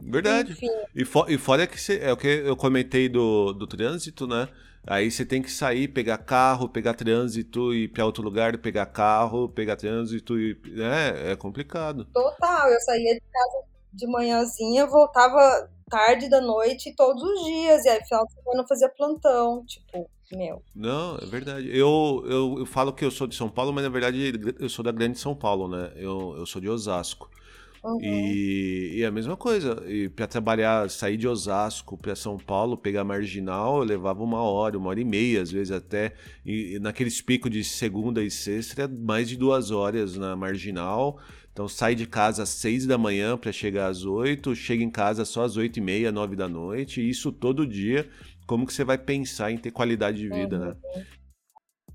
verdade. 0.00 0.56
E, 0.94 1.04
for, 1.04 1.28
e 1.28 1.36
fora 1.36 1.66
que 1.66 1.78
você, 1.78 1.98
é 1.98 2.12
o 2.12 2.16
que 2.16 2.28
eu 2.28 2.56
comentei 2.56 3.08
do, 3.08 3.52
do 3.52 3.66
trânsito, 3.66 4.28
né? 4.28 4.48
Aí 4.86 5.10
você 5.10 5.24
tem 5.24 5.40
que 5.40 5.50
sair, 5.50 5.88
pegar 5.88 6.18
carro, 6.18 6.68
pegar 6.68 6.94
trânsito 6.94 7.72
e 7.72 7.84
ir 7.84 7.88
para 7.88 8.04
outro 8.04 8.22
lugar, 8.22 8.58
pegar 8.58 8.86
carro, 8.86 9.48
pegar 9.48 9.76
trânsito 9.76 10.38
e 10.38 10.58
né? 10.66 11.32
é 11.32 11.36
complicado. 11.36 12.04
Total, 12.12 12.68
eu 12.68 12.80
saía 12.80 13.14
de 13.14 13.20
casa 13.20 13.64
de 13.92 14.06
manhãzinha, 14.06 14.86
voltava 14.86 15.70
tarde 15.88 16.28
da 16.28 16.40
noite 16.40 16.94
todos 16.96 17.22
os 17.22 17.44
dias. 17.44 17.84
E 17.84 17.88
aí, 17.90 18.04
final 18.04 18.26
de 18.26 18.32
semana, 18.32 18.62
eu 18.62 18.66
fazia 18.66 18.88
plantão. 18.88 19.64
Tipo, 19.66 20.10
meu. 20.34 20.62
Não, 20.74 21.16
é 21.18 21.26
verdade. 21.26 21.68
Eu, 21.68 22.24
eu, 22.26 22.56
eu 22.58 22.66
falo 22.66 22.92
que 22.92 23.04
eu 23.04 23.10
sou 23.10 23.26
de 23.26 23.36
São 23.36 23.48
Paulo, 23.48 23.72
mas 23.72 23.84
na 23.84 23.90
verdade 23.90 24.32
eu 24.58 24.68
sou 24.68 24.84
da 24.84 24.90
Grande 24.90 25.18
São 25.18 25.34
Paulo, 25.34 25.68
né? 25.68 25.92
Eu, 25.94 26.34
eu 26.38 26.46
sou 26.46 26.60
de 26.60 26.68
Osasco. 26.68 27.30
Uhum. 27.84 28.00
E, 28.00 28.98
e, 28.98 29.04
a 29.04 29.10
mesma 29.10 29.36
coisa, 29.36 29.82
e 29.88 30.08
para 30.08 30.28
trabalhar, 30.28 30.88
sair 30.88 31.16
de 31.16 31.26
Osasco 31.26 31.98
para 31.98 32.14
São 32.14 32.38
Paulo, 32.38 32.76
pegar 32.76 33.02
marginal, 33.02 33.78
eu 33.78 33.84
levava 33.84 34.22
uma 34.22 34.40
hora, 34.40 34.78
uma 34.78 34.88
hora 34.88 35.00
e 35.00 35.04
meia, 35.04 35.42
às 35.42 35.50
vezes 35.50 35.72
até. 35.72 36.14
E, 36.46 36.76
e 36.76 36.78
naqueles 36.78 37.20
picos 37.20 37.50
de 37.50 37.64
segunda 37.64 38.22
e 38.22 38.30
sexta, 38.30 38.86
mais 38.86 39.28
de 39.28 39.36
duas 39.36 39.72
horas 39.72 40.16
na 40.16 40.36
marginal. 40.36 41.18
Então 41.52 41.68
sai 41.68 41.94
de 41.94 42.06
casa 42.06 42.44
às 42.44 42.48
seis 42.48 42.86
da 42.86 42.96
manhã 42.96 43.36
para 43.36 43.52
chegar 43.52 43.88
às 43.88 44.04
oito, 44.04 44.54
chega 44.54 44.82
em 44.82 44.90
casa 44.90 45.24
só 45.24 45.42
às 45.42 45.56
oito 45.56 45.78
e 45.78 45.82
meia, 45.82 46.12
nove 46.12 46.36
da 46.36 46.48
noite, 46.48 47.00
e 47.00 47.10
isso 47.10 47.32
todo 47.32 47.66
dia. 47.66 48.08
Como 48.46 48.66
que 48.66 48.72
você 48.72 48.84
vai 48.84 48.96
pensar 48.96 49.50
em 49.50 49.58
ter 49.58 49.70
qualidade 49.70 50.18
de 50.18 50.28
vida, 50.28 50.58
uhum. 50.58 50.64
né? 50.66 50.76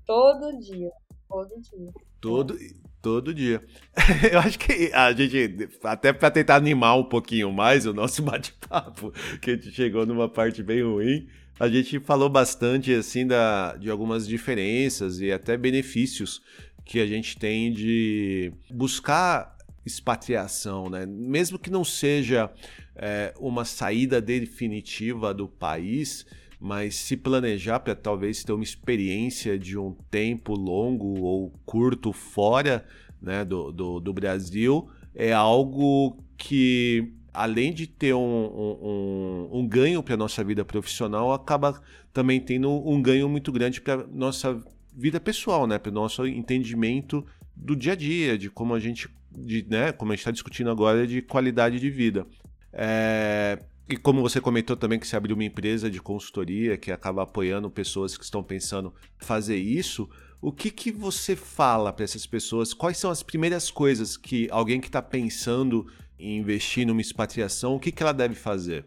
Todo 0.06 0.58
dia, 0.58 0.90
todo 1.28 1.60
dia. 1.60 1.92
Todo, 2.20 2.56
todo 3.02 3.34
dia. 3.34 3.62
Eu 4.30 4.40
acho 4.40 4.58
que 4.58 4.90
a 4.92 5.12
gente, 5.12 5.68
até 5.82 6.12
para 6.12 6.30
tentar 6.30 6.56
animar 6.56 6.96
um 6.96 7.04
pouquinho 7.04 7.52
mais 7.52 7.86
o 7.86 7.92
nosso 7.92 8.22
bate-papo, 8.24 9.12
que 9.40 9.50
a 9.50 9.54
gente 9.54 9.70
chegou 9.72 10.04
numa 10.06 10.28
parte 10.28 10.62
bem 10.62 10.82
ruim, 10.82 11.26
a 11.58 11.68
gente 11.68 11.98
falou 12.00 12.28
bastante 12.28 12.92
assim 12.92 13.26
da, 13.26 13.76
de 13.76 13.90
algumas 13.90 14.26
diferenças 14.26 15.20
e 15.20 15.32
até 15.32 15.56
benefícios 15.56 16.40
que 16.84 17.00
a 17.00 17.06
gente 17.06 17.36
tem 17.36 17.72
de 17.72 18.52
buscar 18.70 19.56
expatriação, 19.84 20.88
né? 20.88 21.04
Mesmo 21.06 21.58
que 21.58 21.70
não 21.70 21.84
seja 21.84 22.50
é, 22.94 23.34
uma 23.38 23.64
saída 23.64 24.20
definitiva 24.20 25.34
do 25.34 25.48
país, 25.48 26.26
mas 26.60 26.96
se 26.96 27.16
planejar 27.16 27.80
para 27.80 27.94
talvez 27.94 28.42
ter 28.42 28.52
uma 28.52 28.64
experiência 28.64 29.58
de 29.58 29.78
um 29.78 29.94
tempo 30.10 30.54
longo 30.54 31.20
ou 31.20 31.52
curto 31.64 32.12
fora 32.12 32.84
né, 33.20 33.44
do, 33.44 33.70
do, 33.70 34.00
do 34.00 34.12
Brasil, 34.12 34.88
é 35.14 35.32
algo 35.32 36.16
que 36.36 37.12
além 37.32 37.72
de 37.72 37.86
ter 37.86 38.14
um, 38.14 38.18
um, 38.18 39.48
um 39.52 39.68
ganho 39.68 40.02
para 40.02 40.14
a 40.14 40.16
nossa 40.16 40.42
vida 40.42 40.64
profissional, 40.64 41.32
acaba 41.32 41.80
também 42.12 42.40
tendo 42.40 42.68
um 42.68 43.00
ganho 43.00 43.28
muito 43.28 43.52
grande 43.52 43.80
para 43.80 44.04
nossa 44.08 44.60
vida 44.92 45.20
pessoal, 45.20 45.66
né? 45.66 45.78
Para 45.78 45.90
o 45.90 45.94
nosso 45.94 46.26
entendimento 46.26 47.24
do 47.54 47.76
dia 47.76 47.92
a 47.92 47.96
dia, 47.96 48.36
de 48.36 48.50
como 48.50 48.74
a 48.74 48.80
gente, 48.80 49.08
de, 49.30 49.64
né? 49.68 49.92
Como 49.92 50.10
a 50.10 50.14
gente 50.14 50.22
está 50.22 50.32
discutindo 50.32 50.68
agora, 50.68 51.06
de 51.06 51.22
qualidade 51.22 51.78
de 51.78 51.88
vida. 51.88 52.26
É... 52.72 53.58
E 53.90 53.96
como 53.96 54.20
você 54.20 54.38
comentou 54.38 54.76
também 54.76 54.98
que 54.98 55.06
você 55.06 55.16
abriu 55.16 55.34
uma 55.34 55.44
empresa 55.44 55.90
de 55.90 55.98
consultoria 55.98 56.76
que 56.76 56.92
acaba 56.92 57.22
apoiando 57.22 57.70
pessoas 57.70 58.18
que 58.18 58.24
estão 58.24 58.42
pensando 58.42 58.92
fazer 59.16 59.56
isso, 59.56 60.06
o 60.42 60.52
que, 60.52 60.70
que 60.70 60.92
você 60.92 61.34
fala 61.34 61.90
para 61.90 62.04
essas 62.04 62.26
pessoas? 62.26 62.74
Quais 62.74 62.98
são 62.98 63.10
as 63.10 63.22
primeiras 63.22 63.70
coisas 63.70 64.16
que 64.18 64.46
alguém 64.50 64.78
que 64.78 64.88
está 64.88 65.00
pensando 65.00 65.86
investir 66.18 66.86
numa 66.86 67.00
expatriação, 67.00 67.76
o 67.76 67.80
que, 67.80 67.90
que 67.90 68.02
ela 68.02 68.12
deve 68.12 68.34
fazer? 68.34 68.86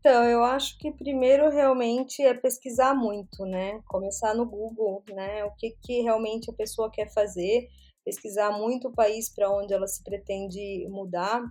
Então, 0.00 0.22
eu 0.24 0.44
acho 0.44 0.78
que 0.78 0.92
primeiro 0.92 1.48
realmente 1.48 2.20
é 2.20 2.34
pesquisar 2.34 2.94
muito, 2.94 3.46
né? 3.46 3.80
Começar 3.86 4.34
no 4.34 4.44
Google, 4.44 5.02
né? 5.08 5.42
O 5.44 5.52
que, 5.52 5.74
que 5.82 6.02
realmente 6.02 6.50
a 6.50 6.54
pessoa 6.54 6.90
quer 6.90 7.10
fazer, 7.14 7.68
pesquisar 8.04 8.50
muito 8.50 8.88
o 8.88 8.92
país 8.92 9.34
para 9.34 9.50
onde 9.50 9.72
ela 9.72 9.86
se 9.86 10.04
pretende 10.04 10.86
mudar, 10.90 11.42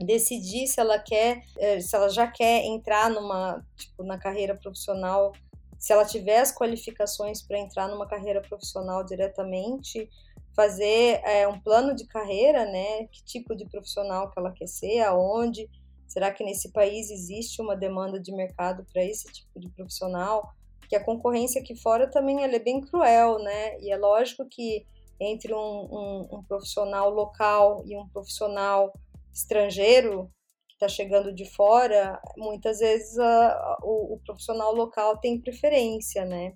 decidir 0.00 0.66
se 0.66 0.80
ela 0.80 0.98
quer, 0.98 1.42
eh, 1.58 1.80
se 1.80 1.94
ela 1.94 2.08
já 2.08 2.26
quer 2.26 2.64
entrar 2.64 3.10
numa, 3.10 3.64
tipo, 3.76 4.02
na 4.02 4.18
carreira 4.18 4.54
profissional, 4.54 5.32
se 5.78 5.92
ela 5.92 6.04
tiver 6.04 6.38
as 6.38 6.54
qualificações 6.54 7.42
para 7.42 7.58
entrar 7.58 7.88
numa 7.88 8.06
carreira 8.06 8.40
profissional 8.40 9.04
diretamente, 9.04 10.08
fazer 10.54 11.20
é, 11.24 11.48
um 11.48 11.58
plano 11.58 11.94
de 11.94 12.06
carreira, 12.06 12.64
né? 12.64 13.06
Que 13.06 13.24
tipo 13.24 13.54
de 13.56 13.66
profissional 13.66 14.30
que 14.30 14.38
ela 14.38 14.52
quer 14.52 14.68
ser, 14.68 15.00
aonde, 15.00 15.68
será 16.06 16.30
que 16.30 16.44
nesse 16.44 16.70
país 16.70 17.10
existe 17.10 17.60
uma 17.60 17.74
demanda 17.74 18.20
de 18.20 18.32
mercado 18.32 18.86
para 18.92 19.04
esse 19.04 19.26
tipo 19.32 19.58
de 19.58 19.68
profissional? 19.70 20.54
Que 20.88 20.96
a 20.96 21.04
concorrência 21.04 21.60
aqui 21.60 21.74
fora 21.74 22.06
também 22.08 22.44
ela 22.44 22.54
é 22.54 22.58
bem 22.58 22.80
cruel, 22.80 23.38
né? 23.38 23.80
E 23.80 23.90
é 23.90 23.96
lógico 23.96 24.46
que 24.46 24.86
entre 25.18 25.54
um, 25.54 25.58
um, 25.58 26.28
um 26.32 26.42
profissional 26.42 27.10
local 27.10 27.82
e 27.86 27.96
um 27.96 28.08
profissional 28.08 28.92
estrangeiro 29.32 30.30
que 30.68 30.74
está 30.74 30.88
chegando 30.88 31.32
de 31.32 31.44
fora, 31.44 32.20
muitas 32.36 32.80
vezes 32.80 33.18
a, 33.18 33.78
o, 33.82 34.14
o 34.14 34.20
profissional 34.24 34.74
local 34.74 35.18
tem 35.18 35.40
preferência, 35.40 36.24
né? 36.24 36.54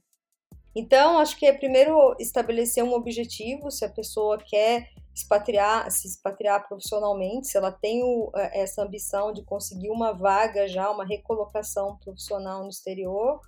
Então, 0.74 1.18
acho 1.18 1.38
que 1.38 1.46
é 1.46 1.52
primeiro 1.54 2.14
estabelecer 2.20 2.84
um 2.84 2.92
objetivo, 2.92 3.70
se 3.70 3.84
a 3.84 3.88
pessoa 3.88 4.36
quer 4.36 4.90
expatriar, 5.14 5.90
se 5.90 6.06
expatriar 6.06 6.68
profissionalmente, 6.68 7.46
se 7.48 7.56
ela 7.56 7.72
tem 7.72 8.02
o, 8.04 8.30
é, 8.36 8.60
essa 8.60 8.82
ambição 8.82 9.32
de 9.32 9.42
conseguir 9.42 9.88
uma 9.88 10.12
vaga 10.12 10.68
já, 10.68 10.90
uma 10.90 11.06
recolocação 11.06 11.96
profissional 12.04 12.62
no 12.62 12.68
exterior, 12.68 13.40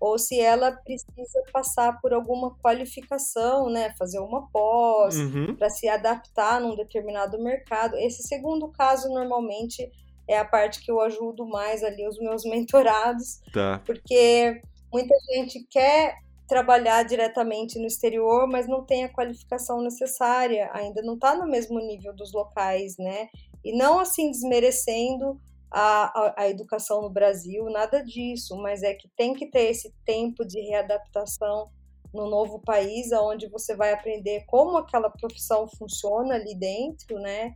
ou 0.00 0.18
se 0.18 0.40
ela 0.40 0.72
precisa 0.72 1.42
passar 1.52 2.00
por 2.00 2.12
alguma 2.12 2.54
qualificação, 2.58 3.70
né, 3.70 3.94
fazer 3.98 4.18
uma 4.18 4.48
pós, 4.50 5.16
uhum. 5.16 5.54
para 5.56 5.70
se 5.70 5.88
adaptar 5.88 6.60
num 6.60 6.76
determinado 6.76 7.42
mercado. 7.42 7.96
Esse 7.96 8.22
segundo 8.22 8.68
caso, 8.68 9.08
normalmente, 9.08 9.90
é 10.28 10.38
a 10.38 10.44
parte 10.44 10.82
que 10.84 10.90
eu 10.90 11.00
ajudo 11.00 11.46
mais 11.46 11.82
ali 11.82 12.06
os 12.06 12.18
meus 12.18 12.44
mentorados, 12.48 13.40
tá. 13.52 13.82
porque 13.84 14.60
muita 14.92 15.14
gente 15.32 15.66
quer 15.70 16.16
trabalhar 16.48 17.02
diretamente 17.02 17.78
no 17.78 17.86
exterior, 17.86 18.46
mas 18.46 18.68
não 18.68 18.84
tem 18.84 19.04
a 19.04 19.12
qualificação 19.12 19.82
necessária, 19.82 20.70
ainda 20.72 21.02
não 21.02 21.14
está 21.14 21.34
no 21.34 21.46
mesmo 21.46 21.78
nível 21.80 22.14
dos 22.14 22.32
locais, 22.32 22.96
né? 22.98 23.28
E 23.64 23.76
não 23.76 23.98
assim 23.98 24.30
desmerecendo 24.30 25.40
a, 25.70 26.04
a, 26.04 26.34
a, 26.42 26.48
educação 26.48 27.02
no 27.02 27.10
Brasil, 27.10 27.64
nada 27.70 28.02
disso, 28.02 28.56
mas 28.56 28.82
é 28.82 28.94
que 28.94 29.08
tem 29.16 29.34
que 29.34 29.46
ter 29.46 29.70
esse 29.70 29.92
tempo 30.04 30.44
de 30.44 30.60
readaptação 30.60 31.70
no 32.14 32.30
novo 32.30 32.60
país, 32.60 33.12
onde 33.12 33.48
você 33.48 33.76
vai 33.76 33.92
aprender 33.92 34.44
como 34.46 34.78
aquela 34.78 35.10
profissão 35.10 35.68
funciona 35.68 36.34
ali 36.34 36.54
dentro, 36.54 37.18
né? 37.18 37.54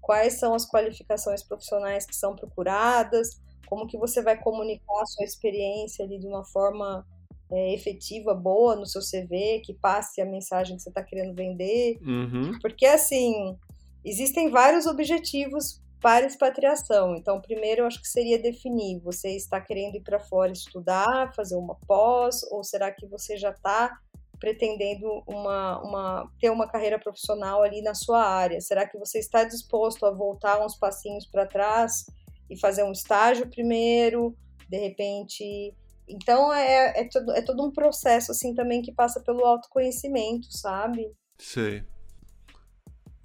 Quais 0.00 0.34
são 0.34 0.54
as 0.54 0.68
qualificações 0.68 1.42
profissionais 1.42 2.06
que 2.06 2.14
são 2.14 2.36
procuradas, 2.36 3.40
como 3.66 3.86
que 3.86 3.98
você 3.98 4.22
vai 4.22 4.40
comunicar 4.40 5.02
a 5.02 5.06
sua 5.06 5.24
experiência 5.24 6.04
ali 6.04 6.18
de 6.18 6.26
uma 6.26 6.44
forma 6.44 7.04
é, 7.50 7.74
efetiva, 7.74 8.34
boa 8.34 8.76
no 8.76 8.86
seu 8.86 9.00
CV, 9.00 9.60
que 9.64 9.74
passe 9.74 10.20
a 10.20 10.26
mensagem 10.26 10.76
que 10.76 10.82
você 10.82 10.88
está 10.88 11.02
querendo 11.02 11.34
vender. 11.34 11.98
Uhum. 12.00 12.58
Porque, 12.60 12.86
assim, 12.86 13.56
existem 14.04 14.50
vários 14.50 14.86
objetivos 14.86 15.80
para 16.06 16.24
expatriação. 16.24 17.16
Então, 17.16 17.40
primeiro, 17.40 17.80
eu 17.80 17.86
acho 17.88 18.00
que 18.00 18.06
seria 18.06 18.40
definir: 18.40 19.00
você 19.00 19.30
está 19.30 19.60
querendo 19.60 19.96
ir 19.96 20.02
para 20.02 20.20
fora 20.20 20.52
estudar, 20.52 21.34
fazer 21.34 21.56
uma 21.56 21.74
pós, 21.84 22.44
ou 22.52 22.62
será 22.62 22.92
que 22.92 23.04
você 23.08 23.36
já 23.36 23.50
está 23.50 23.92
pretendendo 24.38 25.24
uma, 25.26 25.82
uma, 25.82 26.32
ter 26.38 26.48
uma 26.50 26.68
carreira 26.68 26.96
profissional 26.96 27.60
ali 27.60 27.82
na 27.82 27.92
sua 27.92 28.24
área? 28.24 28.60
Será 28.60 28.86
que 28.86 28.96
você 28.96 29.18
está 29.18 29.42
disposto 29.42 30.06
a 30.06 30.12
voltar 30.12 30.64
uns 30.64 30.76
passinhos 30.76 31.26
para 31.26 31.44
trás 31.44 32.06
e 32.48 32.56
fazer 32.56 32.84
um 32.84 32.92
estágio 32.92 33.50
primeiro? 33.50 34.32
De 34.68 34.78
repente. 34.78 35.74
Então, 36.08 36.54
é, 36.54 37.00
é, 37.00 37.08
todo, 37.08 37.32
é 37.32 37.42
todo 37.42 37.66
um 37.66 37.72
processo, 37.72 38.30
assim, 38.30 38.54
também 38.54 38.80
que 38.80 38.92
passa 38.92 39.20
pelo 39.20 39.44
autoconhecimento, 39.44 40.56
sabe? 40.56 41.10
Sei. 41.36 41.82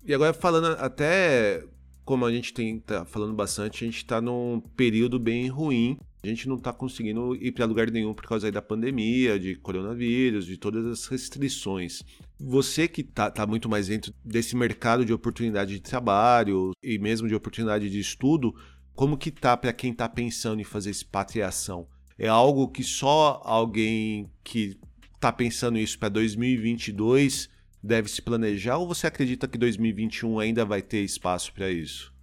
E 0.03 0.15
agora, 0.15 0.33
falando 0.33 0.75
até 0.79 1.63
como 2.11 2.25
a 2.25 2.31
gente 2.33 2.53
tem 2.53 2.77
tá 2.77 3.05
falando 3.05 3.33
bastante, 3.33 3.85
a 3.85 3.87
gente 3.87 3.99
está 3.99 4.19
num 4.19 4.59
período 4.75 5.17
bem 5.17 5.47
ruim. 5.47 5.97
A 6.21 6.27
gente 6.27 6.45
não 6.45 6.57
está 6.57 6.73
conseguindo 6.73 7.33
ir 7.37 7.53
para 7.53 7.63
lugar 7.63 7.89
nenhum 7.89 8.13
por 8.13 8.25
causa 8.25 8.51
da 8.51 8.61
pandemia, 8.61 9.39
de 9.39 9.55
coronavírus, 9.55 10.45
de 10.45 10.57
todas 10.57 10.85
as 10.85 11.07
restrições. 11.07 12.03
Você 12.37 12.85
que 12.85 12.99
está 12.99 13.31
tá 13.31 13.47
muito 13.47 13.69
mais 13.69 13.87
dentro 13.87 14.13
desse 14.25 14.57
mercado 14.57 15.05
de 15.05 15.13
oportunidade 15.13 15.71
de 15.71 15.79
trabalho 15.79 16.73
e 16.83 16.99
mesmo 16.99 17.29
de 17.29 17.33
oportunidade 17.33 17.89
de 17.89 17.99
estudo, 18.01 18.53
como 18.93 19.17
que 19.17 19.31
tá 19.31 19.55
para 19.55 19.71
quem 19.71 19.93
está 19.93 20.09
pensando 20.09 20.59
em 20.59 20.65
fazer 20.65 20.89
expatriação? 20.89 21.87
É 22.19 22.27
algo 22.27 22.67
que 22.67 22.83
só 22.83 23.41
alguém 23.45 24.29
que 24.43 24.77
está 25.15 25.31
pensando 25.31 25.79
isso 25.79 25.97
para 25.97 26.09
2022 26.09 27.47
deve 27.83 28.09
se 28.09 28.21
planejar 28.21 28.77
ou 28.77 28.87
você 28.87 29.07
acredita 29.07 29.47
que 29.47 29.57
2021 29.57 30.39
ainda 30.39 30.65
vai 30.65 30.81
ter 30.81 30.99
espaço 30.99 31.53
para 31.53 31.69
isso? 31.69 32.13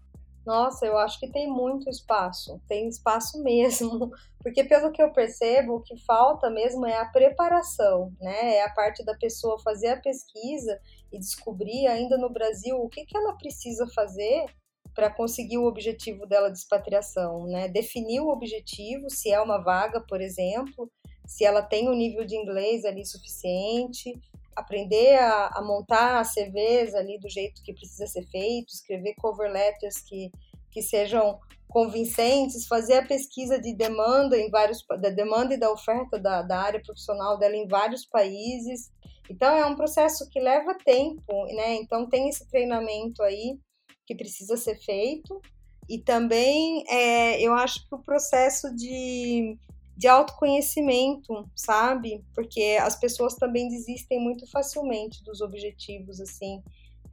Nossa, 0.49 0.87
eu 0.87 0.97
acho 0.97 1.21
que 1.21 1.31
tem 1.31 1.47
muito 1.47 1.91
espaço, 1.91 2.59
tem 2.67 2.89
espaço 2.89 3.37
mesmo, 3.45 4.11
porque 4.41 4.65
pelo 4.65 4.91
que 4.91 5.03
eu 5.03 5.13
percebo, 5.13 5.75
o 5.75 5.83
que 5.83 5.95
falta 6.05 6.49
mesmo 6.49 6.87
é 6.87 6.97
a 6.97 7.05
preparação, 7.05 8.15
né? 8.19 8.57
É 8.57 8.65
a 8.65 8.71
parte 8.71 9.05
da 9.05 9.15
pessoa 9.15 9.59
fazer 9.59 9.89
a 9.89 10.01
pesquisa 10.01 10.81
e 11.13 11.19
descobrir 11.19 11.87
ainda 11.87 12.17
no 12.17 12.33
Brasil 12.33 12.81
o 12.81 12.89
que, 12.89 13.05
que 13.05 13.15
ela 13.15 13.35
precisa 13.35 13.87
fazer 13.95 14.47
para 14.95 15.11
conseguir 15.11 15.59
o 15.59 15.67
objetivo 15.67 16.27
dela 16.27 16.51
de 16.51 16.59
expatriação, 16.59 17.47
né? 17.47 17.69
Definir 17.69 18.21
o 18.21 18.29
objetivo, 18.29 19.11
se 19.11 19.31
é 19.31 19.39
uma 19.41 19.59
vaga, 19.59 20.01
por 20.01 20.21
exemplo, 20.21 20.91
se 21.27 21.45
ela 21.45 21.61
tem 21.61 21.89
o 21.89 21.93
um 21.93 21.95
nível 21.95 22.25
de 22.25 22.35
inglês 22.35 22.87
ali 22.87 23.05
suficiente, 23.05 24.19
aprender 24.59 25.17
a, 25.17 25.51
a, 25.55 25.63
montar 25.63 26.25
CVs 26.25 26.95
ali 26.95 27.19
do 27.19 27.29
jeito 27.29 27.63
que 27.63 27.73
precisa 27.73 28.07
ser 28.07 28.27
feito, 28.27 28.73
escrever 28.73 29.15
cover 29.19 29.51
letters 29.51 30.01
que, 30.01 30.31
que 30.71 30.83
sejam 30.83 31.39
convincentes, 31.69 32.67
fazer 32.67 32.95
a 32.95 33.07
pesquisa 33.07 33.61
de 33.61 33.75
demanda 33.75 34.37
em 34.37 34.51
vários 34.51 34.85
da 35.01 35.11
demanda 35.11 35.55
e 35.55 35.59
da 35.59 35.71
oferta 35.71 36.19
da, 36.19 36.43
da 36.43 36.59
área 36.61 36.83
profissional 36.83 37.39
dela 37.39 37.55
em 37.55 37.69
vários 37.69 38.07
países. 38.07 38.91
Então 39.31 39.55
é 39.55 39.67
um 39.67 39.77
processo 39.77 40.29
que 40.31 40.41
leva 40.41 40.75
tempo, 40.85 41.45
né? 41.55 41.75
Então 41.75 42.09
tem 42.09 42.29
esse 42.29 42.49
treinamento 42.49 43.23
aí 43.23 43.59
que 44.07 44.15
precisa 44.15 44.57
ser 44.57 44.77
feito 44.81 45.41
e 45.89 45.99
também 45.99 46.85
é, 46.89 47.41
eu 47.41 47.53
acho 47.55 47.87
que 47.87 47.95
o 47.95 48.03
processo 48.03 48.75
de 48.75 49.59
de 49.99 50.07
autoconhecimento, 50.07 51.51
sabe? 51.57 52.25
Porque 52.33 52.79
as 52.81 52.95
pessoas 52.95 53.35
também 53.35 53.69
desistem 53.69 54.21
muito 54.21 54.49
facilmente 54.49 55.25
dos 55.25 55.41
objetivos, 55.41 56.21
assim. 56.21 56.63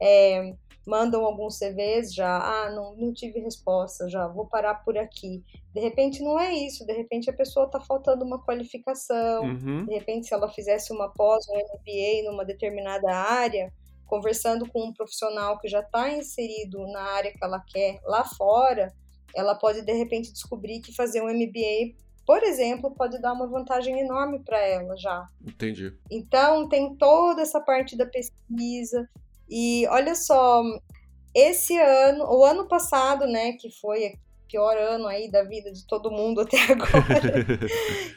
É, 0.00 0.54
mandam 0.86 1.24
alguns 1.24 1.58
CVs 1.58 2.14
já, 2.14 2.38
ah, 2.38 2.70
não, 2.70 2.94
não 2.94 3.12
tive 3.12 3.40
resposta, 3.40 4.08
já 4.08 4.28
vou 4.28 4.46
parar 4.46 4.84
por 4.84 4.96
aqui. 4.96 5.42
De 5.74 5.80
repente 5.80 6.22
não 6.22 6.38
é 6.38 6.54
isso, 6.54 6.86
de 6.86 6.92
repente 6.92 7.28
a 7.28 7.32
pessoa 7.32 7.66
está 7.66 7.80
faltando 7.80 8.24
uma 8.24 8.38
qualificação, 8.38 9.42
uhum. 9.42 9.84
de 9.84 9.92
repente 9.92 10.28
se 10.28 10.34
ela 10.34 10.48
fizesse 10.48 10.92
uma 10.92 11.08
pós, 11.08 11.44
um 11.48 11.56
MBA 11.56 12.30
numa 12.30 12.44
determinada 12.44 13.12
área, 13.12 13.72
conversando 14.06 14.64
com 14.70 14.84
um 14.84 14.92
profissional 14.92 15.58
que 15.58 15.66
já 15.66 15.80
está 15.80 16.08
inserido 16.08 16.86
na 16.86 17.02
área 17.02 17.32
que 17.32 17.44
ela 17.44 17.58
quer 17.58 17.98
lá 18.04 18.22
fora, 18.22 18.94
ela 19.34 19.56
pode 19.56 19.82
de 19.82 19.92
repente 19.92 20.32
descobrir 20.32 20.78
que 20.78 20.94
fazer 20.94 21.20
um 21.20 21.26
MBA 21.26 22.05
por 22.26 22.42
exemplo, 22.42 22.90
pode 22.90 23.20
dar 23.20 23.32
uma 23.32 23.46
vantagem 23.46 24.00
enorme 24.00 24.40
para 24.40 24.58
ela 24.58 24.96
já. 24.96 25.28
Entendi. 25.46 25.96
Então, 26.10 26.68
tem 26.68 26.96
toda 26.96 27.40
essa 27.40 27.60
parte 27.60 27.96
da 27.96 28.04
pesquisa. 28.04 29.08
E 29.48 29.86
olha 29.88 30.14
só, 30.16 30.62
esse 31.32 31.78
ano, 31.78 32.24
o 32.24 32.44
ano 32.44 32.66
passado, 32.66 33.26
né, 33.26 33.52
que 33.52 33.70
foi 33.70 34.14
pior 34.56 34.78
ano 34.78 35.06
aí 35.06 35.30
da 35.30 35.42
vida 35.42 35.70
de 35.70 35.86
todo 35.86 36.10
mundo 36.10 36.40
até 36.40 36.56
agora, 36.72 37.58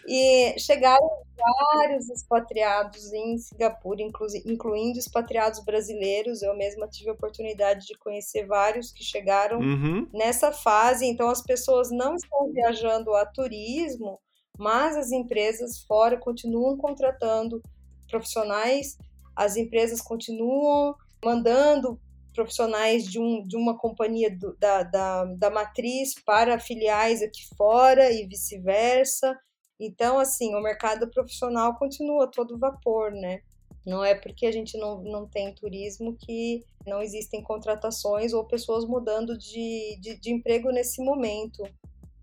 e 0.07 0.57
chegaram 0.57 1.05
vários 1.37 2.09
expatriados 2.09 3.11
em 3.11 3.37
Singapura, 3.37 4.01
inclu 4.01 4.25
incluindo 4.45 4.97
expatriados 4.97 5.59
brasileiros. 5.65 6.41
Eu 6.41 6.55
mesma 6.55 6.87
tive 6.87 7.09
a 7.09 7.13
oportunidade 7.13 7.85
de 7.85 7.97
conhecer 7.97 8.45
vários 8.45 8.93
que 8.93 9.03
chegaram 9.03 9.59
uhum. 9.59 10.07
nessa 10.13 10.53
fase. 10.53 11.05
Então, 11.05 11.29
as 11.29 11.41
pessoas 11.41 11.91
não 11.91 12.15
estão 12.15 12.49
viajando 12.53 13.13
a 13.13 13.25
turismo, 13.25 14.17
mas 14.57 14.95
as 14.95 15.11
empresas 15.11 15.81
fora 15.81 16.17
continuam 16.17 16.77
contratando 16.77 17.61
profissionais, 18.09 18.97
as 19.35 19.57
empresas 19.57 20.01
continuam 20.01 20.95
mandando 21.23 21.99
profissionais 22.33 23.05
de, 23.05 23.19
um, 23.19 23.43
de 23.43 23.55
uma 23.55 23.77
companhia 23.77 24.35
do, 24.35 24.55
da, 24.57 24.83
da, 24.83 25.25
da 25.25 25.49
matriz 25.49 26.13
para 26.25 26.59
filiais 26.59 27.21
aqui 27.21 27.47
fora 27.55 28.11
e 28.11 28.25
vice-versa. 28.25 29.37
Então, 29.79 30.19
assim, 30.19 30.53
o 30.55 30.61
mercado 30.61 31.09
profissional 31.09 31.75
continua 31.75 32.29
todo 32.29 32.57
vapor, 32.57 33.11
né? 33.11 33.41
Não 33.85 34.03
é 34.03 34.13
porque 34.13 34.45
a 34.45 34.51
gente 34.51 34.77
não, 34.77 35.01
não 35.01 35.25
tem 35.27 35.53
turismo 35.53 36.15
que 36.15 36.65
não 36.85 37.01
existem 37.01 37.41
contratações 37.41 38.33
ou 38.33 38.45
pessoas 38.45 38.85
mudando 38.85 39.37
de, 39.37 39.97
de, 40.01 40.19
de 40.19 40.31
emprego 40.31 40.69
nesse 40.69 41.01
momento. 41.03 41.63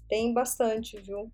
Tem 0.08 0.32
bastante, 0.32 1.00
viu? 1.00 1.30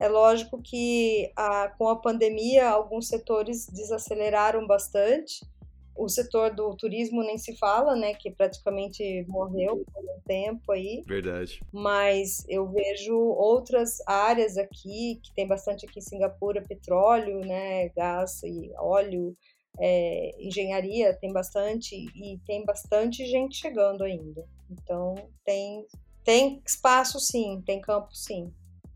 É 0.00 0.08
lógico 0.08 0.60
que 0.60 1.30
a, 1.36 1.68
com 1.68 1.88
a 1.88 1.96
pandemia 1.96 2.68
alguns 2.68 3.06
setores 3.06 3.66
desaceleraram 3.68 4.66
bastante, 4.66 5.46
o 5.96 6.08
setor 6.08 6.54
do 6.54 6.74
turismo 6.76 7.22
nem 7.22 7.38
se 7.38 7.56
fala, 7.56 7.94
né? 7.94 8.14
Que 8.14 8.30
praticamente 8.30 9.24
morreu 9.28 9.84
por 9.92 10.02
um 10.02 10.20
tempo 10.26 10.72
aí. 10.72 11.02
Verdade. 11.06 11.60
Mas 11.72 12.44
eu 12.48 12.68
vejo 12.70 13.14
outras 13.16 13.98
áreas 14.06 14.56
aqui, 14.56 15.20
que 15.22 15.32
tem 15.34 15.46
bastante 15.46 15.86
aqui 15.86 15.98
em 15.98 16.02
Singapura, 16.02 16.62
petróleo, 16.62 17.40
né? 17.40 17.88
Gás 17.90 18.42
e 18.42 18.72
óleo, 18.78 19.36
é, 19.78 20.30
engenharia 20.38 21.14
tem 21.14 21.32
bastante 21.32 21.94
e 21.94 22.38
tem 22.46 22.64
bastante 22.64 23.26
gente 23.26 23.56
chegando 23.56 24.04
ainda. 24.04 24.44
Então 24.70 25.14
tem, 25.44 25.86
tem 26.24 26.62
espaço 26.66 27.20
sim, 27.20 27.62
tem 27.64 27.80
campo 27.80 28.14
sim. 28.14 28.52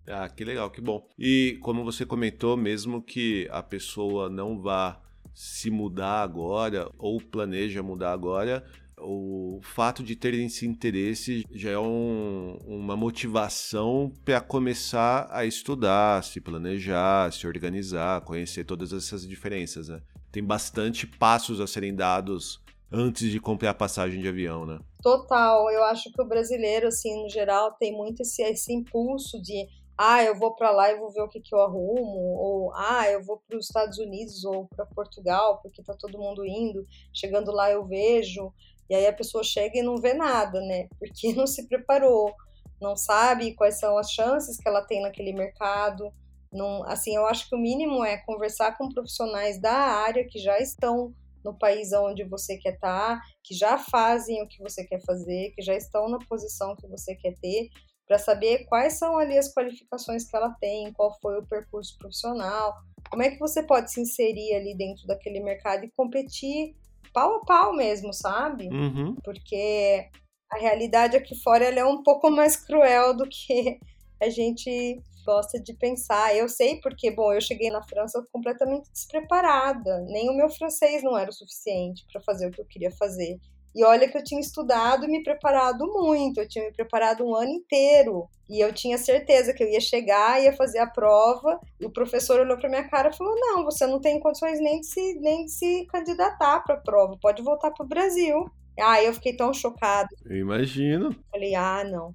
Ah, 0.06 0.28
que 0.28 0.42
legal, 0.42 0.70
que 0.70 0.80
bom. 0.80 1.06
E 1.18 1.58
como 1.60 1.84
você 1.84 2.06
comentou, 2.06 2.56
mesmo 2.56 3.02
que 3.02 3.46
a 3.50 3.62
pessoa 3.62 4.30
não 4.30 4.58
vá 4.58 5.02
se 5.38 5.70
mudar 5.70 6.20
agora 6.24 6.90
ou 6.98 7.20
planeja 7.20 7.80
mudar 7.80 8.10
agora, 8.12 8.64
o 8.98 9.60
fato 9.62 10.02
de 10.02 10.16
terem 10.16 10.46
esse 10.46 10.66
interesse 10.66 11.46
já 11.52 11.70
é 11.70 11.78
um, 11.78 12.58
uma 12.66 12.96
motivação 12.96 14.12
para 14.24 14.40
começar 14.40 15.28
a 15.30 15.46
estudar, 15.46 16.24
se 16.24 16.40
planejar, 16.40 17.32
se 17.32 17.46
organizar, 17.46 18.22
conhecer 18.22 18.64
todas 18.64 18.92
essas 18.92 19.24
diferenças, 19.24 19.88
né? 19.88 20.02
Tem 20.32 20.42
bastante 20.42 21.06
passos 21.06 21.60
a 21.60 21.68
serem 21.68 21.94
dados 21.94 22.60
antes 22.90 23.30
de 23.30 23.38
comprar 23.38 23.70
a 23.70 23.74
passagem 23.74 24.20
de 24.20 24.26
avião, 24.26 24.66
né? 24.66 24.80
Total, 25.00 25.70
eu 25.70 25.84
acho 25.84 26.10
que 26.12 26.20
o 26.20 26.26
brasileiro, 26.26 26.88
assim, 26.88 27.22
no 27.22 27.28
geral, 27.28 27.76
tem 27.78 27.96
muito 27.96 28.22
esse, 28.22 28.42
esse 28.42 28.72
impulso 28.72 29.40
de 29.40 29.68
ah, 29.98 30.22
eu 30.22 30.38
vou 30.38 30.54
para 30.54 30.70
lá 30.70 30.92
e 30.92 30.96
vou 30.96 31.10
ver 31.10 31.22
o 31.22 31.28
que, 31.28 31.40
que 31.40 31.52
eu 31.52 31.60
arrumo, 31.60 32.36
ou 32.38 32.72
ah, 32.74 33.10
eu 33.10 33.22
vou 33.24 33.42
para 33.46 33.58
os 33.58 33.66
Estados 33.66 33.98
Unidos 33.98 34.44
ou 34.44 34.68
para 34.68 34.86
Portugal, 34.86 35.60
porque 35.60 35.82
tá 35.82 35.92
todo 35.98 36.18
mundo 36.18 36.46
indo, 36.46 36.86
chegando 37.12 37.50
lá 37.50 37.68
eu 37.70 37.84
vejo, 37.84 38.52
e 38.88 38.94
aí 38.94 39.06
a 39.06 39.12
pessoa 39.12 39.42
chega 39.42 39.78
e 39.78 39.82
não 39.82 39.96
vê 39.96 40.14
nada, 40.14 40.60
né? 40.60 40.88
Porque 40.98 41.32
não 41.34 41.48
se 41.48 41.66
preparou, 41.66 42.32
não 42.80 42.96
sabe 42.96 43.54
quais 43.54 43.80
são 43.80 43.98
as 43.98 44.10
chances 44.12 44.56
que 44.56 44.68
ela 44.68 44.82
tem 44.82 45.02
naquele 45.02 45.32
mercado. 45.32 46.12
Não, 46.52 46.84
assim, 46.84 47.16
eu 47.16 47.26
acho 47.26 47.48
que 47.48 47.56
o 47.56 47.58
mínimo 47.58 48.04
é 48.04 48.18
conversar 48.18 48.78
com 48.78 48.88
profissionais 48.88 49.60
da 49.60 49.74
área 49.74 50.26
que 50.26 50.38
já 50.38 50.58
estão 50.60 51.12
no 51.44 51.58
país 51.58 51.92
onde 51.92 52.24
você 52.24 52.56
quer 52.56 52.74
estar, 52.74 53.16
tá, 53.16 53.22
que 53.42 53.54
já 53.54 53.78
fazem 53.78 54.42
o 54.42 54.48
que 54.48 54.62
você 54.62 54.84
quer 54.84 55.00
fazer, 55.04 55.52
que 55.54 55.62
já 55.62 55.74
estão 55.74 56.08
na 56.08 56.18
posição 56.18 56.76
que 56.76 56.86
você 56.86 57.14
quer 57.14 57.34
ter, 57.40 57.68
para 58.08 58.18
saber 58.18 58.64
quais 58.64 58.94
são 58.94 59.18
ali 59.18 59.36
as 59.36 59.52
qualificações 59.52 60.24
que 60.24 60.34
ela 60.34 60.50
tem, 60.58 60.90
qual 60.94 61.16
foi 61.20 61.38
o 61.38 61.46
percurso 61.46 61.96
profissional, 61.98 62.74
como 63.10 63.22
é 63.22 63.30
que 63.30 63.38
você 63.38 63.62
pode 63.62 63.92
se 63.92 64.00
inserir 64.00 64.54
ali 64.54 64.74
dentro 64.74 65.06
daquele 65.06 65.40
mercado 65.40 65.84
e 65.84 65.92
competir 65.94 66.74
pau 67.12 67.36
a 67.36 67.44
pau 67.44 67.74
mesmo, 67.74 68.12
sabe? 68.14 68.68
Uhum. 68.68 69.14
Porque 69.22 70.08
a 70.50 70.58
realidade 70.58 71.16
aqui 71.16 71.34
fora 71.42 71.66
ela 71.66 71.80
é 71.80 71.84
um 71.84 72.02
pouco 72.02 72.30
mais 72.30 72.56
cruel 72.56 73.14
do 73.14 73.28
que 73.28 73.78
a 74.20 74.30
gente 74.30 75.02
gosta 75.24 75.60
de 75.60 75.74
pensar. 75.74 76.34
Eu 76.34 76.48
sei 76.48 76.80
porque, 76.80 77.10
bom, 77.10 77.32
eu 77.32 77.40
cheguei 77.40 77.70
na 77.70 77.82
França 77.82 78.24
completamente 78.32 78.90
despreparada. 78.90 80.00
Nem 80.08 80.30
o 80.30 80.34
meu 80.34 80.48
francês 80.48 81.02
não 81.02 81.16
era 81.16 81.28
o 81.28 81.34
suficiente 81.34 82.06
para 82.10 82.22
fazer 82.22 82.48
o 82.48 82.50
que 82.50 82.60
eu 82.60 82.66
queria 82.66 82.90
fazer. 82.90 83.38
E 83.78 83.84
olha 83.84 84.08
que 84.08 84.18
eu 84.18 84.24
tinha 84.24 84.40
estudado 84.40 85.04
e 85.04 85.08
me 85.08 85.22
preparado 85.22 85.86
muito, 85.86 86.40
eu 86.40 86.48
tinha 86.48 86.64
me 86.64 86.72
preparado 86.72 87.24
um 87.24 87.32
ano 87.32 87.52
inteiro. 87.52 88.28
E 88.50 88.58
eu 88.58 88.72
tinha 88.72 88.98
certeza 88.98 89.54
que 89.54 89.62
eu 89.62 89.68
ia 89.68 89.80
chegar, 89.80 90.42
ia 90.42 90.52
fazer 90.52 90.80
a 90.80 90.86
prova, 90.88 91.60
e 91.78 91.86
o 91.86 91.92
professor 91.92 92.40
olhou 92.40 92.58
para 92.58 92.68
minha 92.68 92.88
cara 92.88 93.10
e 93.10 93.16
falou: 93.16 93.32
Não, 93.38 93.62
você 93.62 93.86
não 93.86 94.00
tem 94.00 94.18
condições 94.18 94.58
nem 94.58 94.80
de 94.80 94.86
se, 94.88 95.14
nem 95.20 95.44
de 95.44 95.52
se 95.52 95.86
candidatar 95.92 96.64
para 96.64 96.74
a 96.74 96.80
prova, 96.80 97.16
pode 97.22 97.40
voltar 97.40 97.70
para 97.70 97.86
o 97.86 97.88
Brasil. 97.88 98.50
Ah, 98.80 99.00
eu 99.00 99.14
fiquei 99.14 99.36
tão 99.36 99.54
chocada. 99.54 100.08
Eu 100.24 100.38
imagino. 100.38 101.14
Falei: 101.30 101.54
Ah, 101.54 101.84
não. 101.84 102.12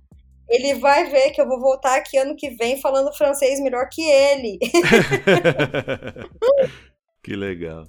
Ele 0.50 0.74
vai 0.74 1.10
ver 1.10 1.32
que 1.32 1.40
eu 1.40 1.48
vou 1.48 1.62
voltar 1.62 1.96
aqui 1.96 2.18
ano 2.18 2.36
que 2.36 2.50
vem 2.50 2.82
falando 2.82 3.16
francês 3.16 3.62
melhor 3.62 3.88
que 3.90 4.02
ele. 4.02 4.60
Que 7.24 7.36
legal. 7.36 7.86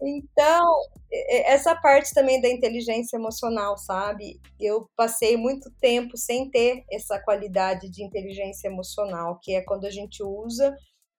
Então, 0.00 0.66
essa 1.10 1.74
parte 1.74 2.14
também 2.14 2.40
da 2.40 2.48
inteligência 2.48 3.16
emocional, 3.16 3.76
sabe? 3.76 4.40
Eu 4.58 4.88
passei 4.96 5.36
muito 5.36 5.70
tempo 5.80 6.16
sem 6.16 6.48
ter 6.50 6.84
essa 6.90 7.18
qualidade 7.18 7.90
de 7.90 8.04
inteligência 8.04 8.68
emocional, 8.68 9.38
que 9.42 9.54
é 9.54 9.62
quando 9.62 9.84
a 9.84 9.90
gente 9.90 10.22
usa 10.22 10.76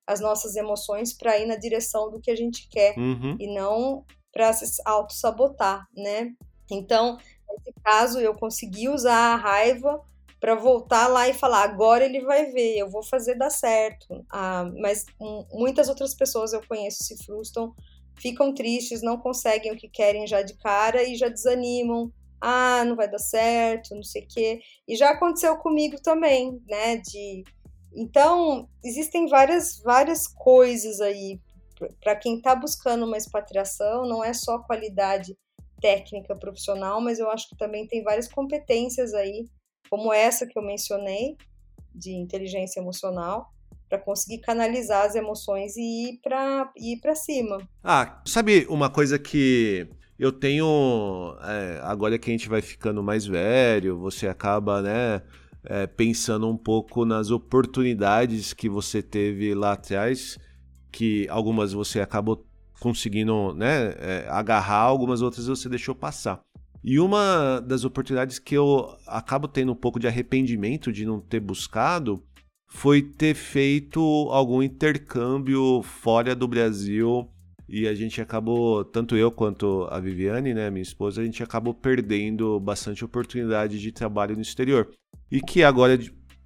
as 0.08 0.20
nossas 0.20 0.56
emoções 0.56 1.14
para 1.14 1.38
ir 1.38 1.46
na 1.46 1.56
direção 1.56 2.10
do 2.10 2.20
que 2.20 2.32
a 2.32 2.36
gente 2.36 2.68
quer 2.70 2.98
uhum. 2.98 3.36
e 3.40 3.54
não 3.54 4.06
para 4.32 4.52
se 4.54 4.82
auto-sabotar, 4.86 5.86
né? 5.96 6.32
Então, 6.72 7.18
nesse 7.50 7.74
caso, 7.84 8.20
eu 8.20 8.34
consegui 8.36 8.90
usar 8.90 9.34
a 9.34 9.36
raiva 9.36 10.02
para 10.40 10.56
voltar 10.56 11.08
lá 11.08 11.28
e 11.28 11.34
falar: 11.34 11.64
agora 11.64 12.06
ele 12.06 12.22
vai 12.22 12.46
ver, 12.52 12.78
eu 12.78 12.90
vou 12.90 13.04
fazer 13.04 13.36
dar 13.36 13.50
certo. 13.50 14.26
Ah, 14.32 14.70
mas 14.80 15.06
muitas 15.52 15.90
outras 15.90 16.16
pessoas 16.16 16.54
eu 16.54 16.62
conheço 16.68 17.04
se 17.04 17.24
frustram, 17.26 17.74
ficam 18.18 18.54
tristes, 18.54 19.02
não 19.02 19.18
conseguem 19.18 19.72
o 19.72 19.78
que 19.78 19.90
querem 19.90 20.26
já 20.26 20.42
de 20.42 20.56
cara 20.56 21.04
e 21.04 21.16
já 21.16 21.28
desanimam. 21.28 22.12
Ah, 22.42 22.86
não 22.86 22.96
vai 22.96 23.10
dar 23.10 23.20
certo, 23.20 23.94
não 23.94 24.04
sei 24.04 24.24
o 24.24 24.28
quê. 24.28 24.62
E 24.88 24.96
já 24.96 25.10
aconteceu 25.10 25.58
comigo 25.58 26.02
também, 26.02 26.62
né? 26.68 26.98
De 26.98 27.44
então 27.94 28.70
existem 28.84 29.28
várias 29.28 29.82
várias 29.84 30.28
coisas 30.28 31.02
aí 31.02 31.40
para 32.02 32.16
quem 32.16 32.38
está 32.38 32.56
buscando 32.56 33.06
uma 33.06 33.18
expatriação. 33.18 34.08
Não 34.08 34.24
é 34.24 34.34
só 34.34 34.60
qualidade 34.60 35.38
técnica 35.82 36.36
profissional, 36.36 37.02
mas 37.02 37.20
eu 37.20 37.30
acho 37.30 37.50
que 37.50 37.58
também 37.58 37.88
tem 37.88 38.04
várias 38.04 38.28
competências 38.28 39.14
aí 39.14 39.48
como 39.90 40.14
essa 40.14 40.48
que 40.48 40.58
eu 40.58 40.64
mencionei, 40.64 41.38
de 41.94 42.12
inteligência 42.12 42.80
emocional, 42.80 43.54
para 43.90 43.98
conseguir 43.98 44.40
canalizar 44.40 45.06
as 45.06 45.16
emoções 45.16 45.76
e 45.76 46.10
ir 46.10 46.20
para 46.22 46.72
ir 46.78 47.00
para 47.02 47.16
cima. 47.16 47.58
Ah, 47.84 48.22
sabe 48.26 48.66
uma 48.70 48.90
coisa 48.90 49.18
que 49.18 49.88
eu 50.18 50.32
tenho 50.32 51.36
é, 51.42 51.80
agora 51.84 52.20
que 52.20 52.30
a 52.30 52.34
gente 52.34 52.50
vai 52.50 52.62
ficando 52.62 53.02
mais 53.02 53.26
velho, 53.26 53.98
você 53.98 54.28
acaba, 54.28 54.82
né, 54.82 55.22
é, 55.64 55.88
pensando 55.88 56.48
um 56.48 56.58
pouco 56.58 57.06
nas 57.06 57.32
oportunidades 57.32 58.54
que 58.54 58.70
você 58.70 59.02
teve 59.02 59.56
lá 59.56 59.74
atrás, 59.74 60.38
que 60.92 61.28
algumas 61.30 61.74
você 61.74 62.00
acabou 62.00 62.46
conseguindo, 62.80 63.54
né, 63.54 63.94
é, 63.98 64.28
agarrar, 64.30 64.82
algumas 64.82 65.22
outras 65.22 65.48
você 65.48 65.68
deixou 65.68 65.96
passar. 65.96 66.42
E 66.84 67.00
uma 67.00 67.60
das 67.60 67.84
oportunidades 67.84 68.40
que 68.40 68.56
eu 68.56 68.96
acabo 69.06 69.48
tendo 69.48 69.72
um 69.72 69.76
pouco 69.76 70.00
de 70.00 70.08
arrependimento 70.08 70.92
de 70.92 71.06
não 71.06 71.20
ter 71.20 71.40
buscado 71.40 72.24
foi 72.70 73.02
ter 73.02 73.34
feito 73.34 74.00
algum 74.32 74.62
intercâmbio 74.62 75.82
fora 75.84 76.36
do 76.36 76.48
Brasil 76.48 77.30
e 77.72 77.88
a 77.88 77.94
gente 77.94 78.20
acabou, 78.20 78.84
tanto 78.84 79.16
eu 79.16 79.32
quanto 79.32 79.88
a 79.92 80.00
Viviane, 80.00 80.56
né, 80.56 80.72
minha 80.72 80.82
esposa, 80.82 81.22
a 81.22 81.24
gente 81.24 81.44
acabou 81.44 81.72
perdendo 81.72 82.60
bastante 82.60 83.06
oportunidade 83.06 83.80
de 83.80 83.92
trabalho 83.92 84.36
no 84.36 84.42
exterior. 84.42 84.90
E 85.32 85.40
que 85.40 85.64
agora, 85.64 86.00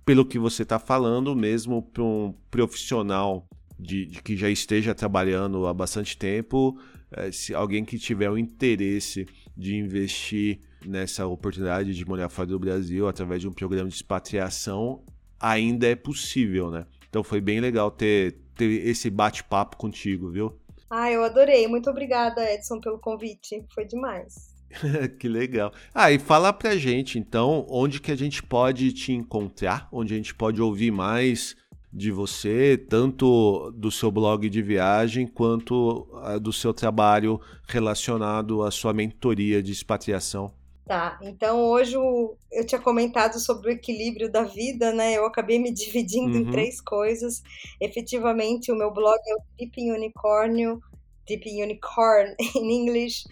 pelo 0.05 0.25
que 0.25 0.37
você 0.37 0.63
está 0.63 0.77
falando, 0.77 1.33
mesmo 1.33 1.81
para 1.81 2.03
um 2.03 2.33
profissional 2.51 3.47
de, 3.79 4.05
de, 4.05 4.21
que 4.21 4.35
já 4.35 4.49
esteja 4.49 4.93
trabalhando 4.93 5.65
há 5.65 5.73
bastante 5.73 6.17
tempo, 6.17 6.77
é, 7.09 7.31
se 7.31 7.55
alguém 7.55 7.85
que 7.85 7.97
tiver 7.97 8.29
o 8.29 8.37
interesse 8.37 9.25
de 9.55 9.75
investir 9.75 10.59
nessa 10.85 11.25
oportunidade 11.27 11.93
de 11.93 12.05
morar 12.05 12.29
fora 12.29 12.47
do 12.47 12.59
Brasil 12.59 13.07
através 13.07 13.41
de 13.41 13.47
um 13.47 13.53
programa 13.53 13.89
de 13.89 13.95
expatriação 13.95 15.03
ainda 15.39 15.87
é 15.87 15.95
possível, 15.95 16.71
né? 16.71 16.85
Então 17.09 17.23
foi 17.23 17.41
bem 17.41 17.59
legal 17.59 17.91
ter, 17.91 18.37
ter 18.55 18.87
esse 18.87 19.09
bate-papo 19.09 19.77
contigo, 19.77 20.31
viu? 20.31 20.57
Ah, 20.89 21.11
eu 21.11 21.23
adorei. 21.23 21.67
Muito 21.67 21.89
obrigada, 21.89 22.41
Edson, 22.51 22.79
pelo 22.79 22.99
convite. 22.99 23.65
Foi 23.73 23.85
demais. 23.85 24.53
que 25.19 25.27
legal. 25.27 25.73
Ah, 25.93 26.11
e 26.11 26.19
fala 26.19 26.51
pra 26.53 26.75
gente, 26.75 27.19
então, 27.19 27.65
onde 27.69 27.99
que 27.99 28.11
a 28.11 28.15
gente 28.15 28.41
pode 28.41 28.91
te 28.93 29.11
encontrar, 29.11 29.87
onde 29.91 30.13
a 30.13 30.17
gente 30.17 30.33
pode 30.33 30.61
ouvir 30.61 30.91
mais 30.91 31.55
de 31.93 32.11
você, 32.11 32.75
tanto 32.89 33.71
do 33.75 33.91
seu 33.91 34.09
blog 34.09 34.49
de 34.49 34.61
viagem 34.63 35.27
quanto 35.27 36.07
do 36.41 36.51
seu 36.51 36.73
trabalho 36.73 37.39
relacionado 37.67 38.63
à 38.63 38.71
sua 38.71 38.93
mentoria 38.93 39.61
de 39.61 39.71
expatriação. 39.71 40.51
Tá, 40.85 41.17
então 41.21 41.61
hoje 41.61 41.95
eu 41.95 42.65
tinha 42.65 42.81
comentado 42.81 43.39
sobre 43.39 43.69
o 43.69 43.71
equilíbrio 43.71 44.29
da 44.29 44.43
vida, 44.43 44.91
né? 44.91 45.13
Eu 45.13 45.25
acabei 45.25 45.57
me 45.57 45.71
dividindo 45.71 46.37
uhum. 46.37 46.41
em 46.41 46.51
três 46.51 46.81
coisas. 46.81 47.41
Efetivamente, 47.79 48.71
o 48.71 48.75
meu 48.75 48.91
blog 48.91 49.17
é 49.27 49.35
o 49.35 49.41
Deep 49.57 49.91
Unicórnio, 49.91 50.81
Deep 51.27 51.47
Unicorn 51.61 52.35
em 52.57 52.81
inglês. 52.81 53.23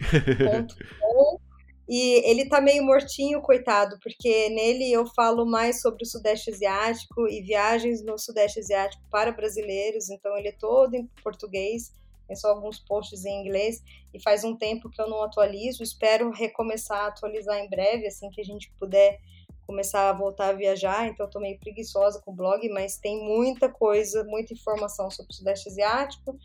E 1.88 2.28
ele 2.28 2.48
tá 2.48 2.60
meio 2.60 2.84
mortinho, 2.84 3.42
coitado, 3.42 3.98
porque 4.02 4.48
nele 4.50 4.90
eu 4.90 5.06
falo 5.06 5.44
mais 5.44 5.80
sobre 5.80 6.04
o 6.04 6.06
Sudeste 6.06 6.50
Asiático 6.50 7.28
e 7.28 7.42
viagens 7.42 8.02
no 8.04 8.18
Sudeste 8.18 8.60
Asiático 8.60 9.02
para 9.10 9.32
brasileiros, 9.32 10.10
então 10.10 10.36
ele 10.36 10.48
é 10.48 10.52
todo 10.52 10.94
em 10.94 11.06
português 11.22 11.92
tem 12.32 12.36
só 12.36 12.48
alguns 12.48 12.78
posts 12.78 13.26
em 13.26 13.40
inglês 13.40 13.82
e 14.14 14.18
faz 14.20 14.42
um 14.42 14.56
tempo 14.56 14.88
que 14.88 15.00
eu 15.00 15.08
não 15.08 15.22
atualizo. 15.22 15.82
Espero 15.82 16.30
recomeçar 16.30 17.04
a 17.04 17.06
atualizar 17.08 17.58
em 17.58 17.68
breve, 17.68 18.06
assim 18.06 18.30
que 18.30 18.40
a 18.40 18.44
gente 18.44 18.72
puder 18.78 19.18
começar 19.66 20.08
a 20.08 20.12
voltar 20.14 20.48
a 20.48 20.52
viajar. 20.54 21.06
Então, 21.08 21.26
estou 21.26 21.42
meio 21.42 21.58
preguiçosa 21.58 22.22
com 22.24 22.32
o 22.32 22.34
blog, 22.34 22.66
mas 22.70 22.96
tem 22.96 23.22
muita 23.22 23.68
coisa, 23.68 24.24
muita 24.24 24.54
informação 24.54 25.10
sobre 25.10 25.30
o 25.30 25.34
Sudeste 25.34 25.68
Asiático. 25.68 26.36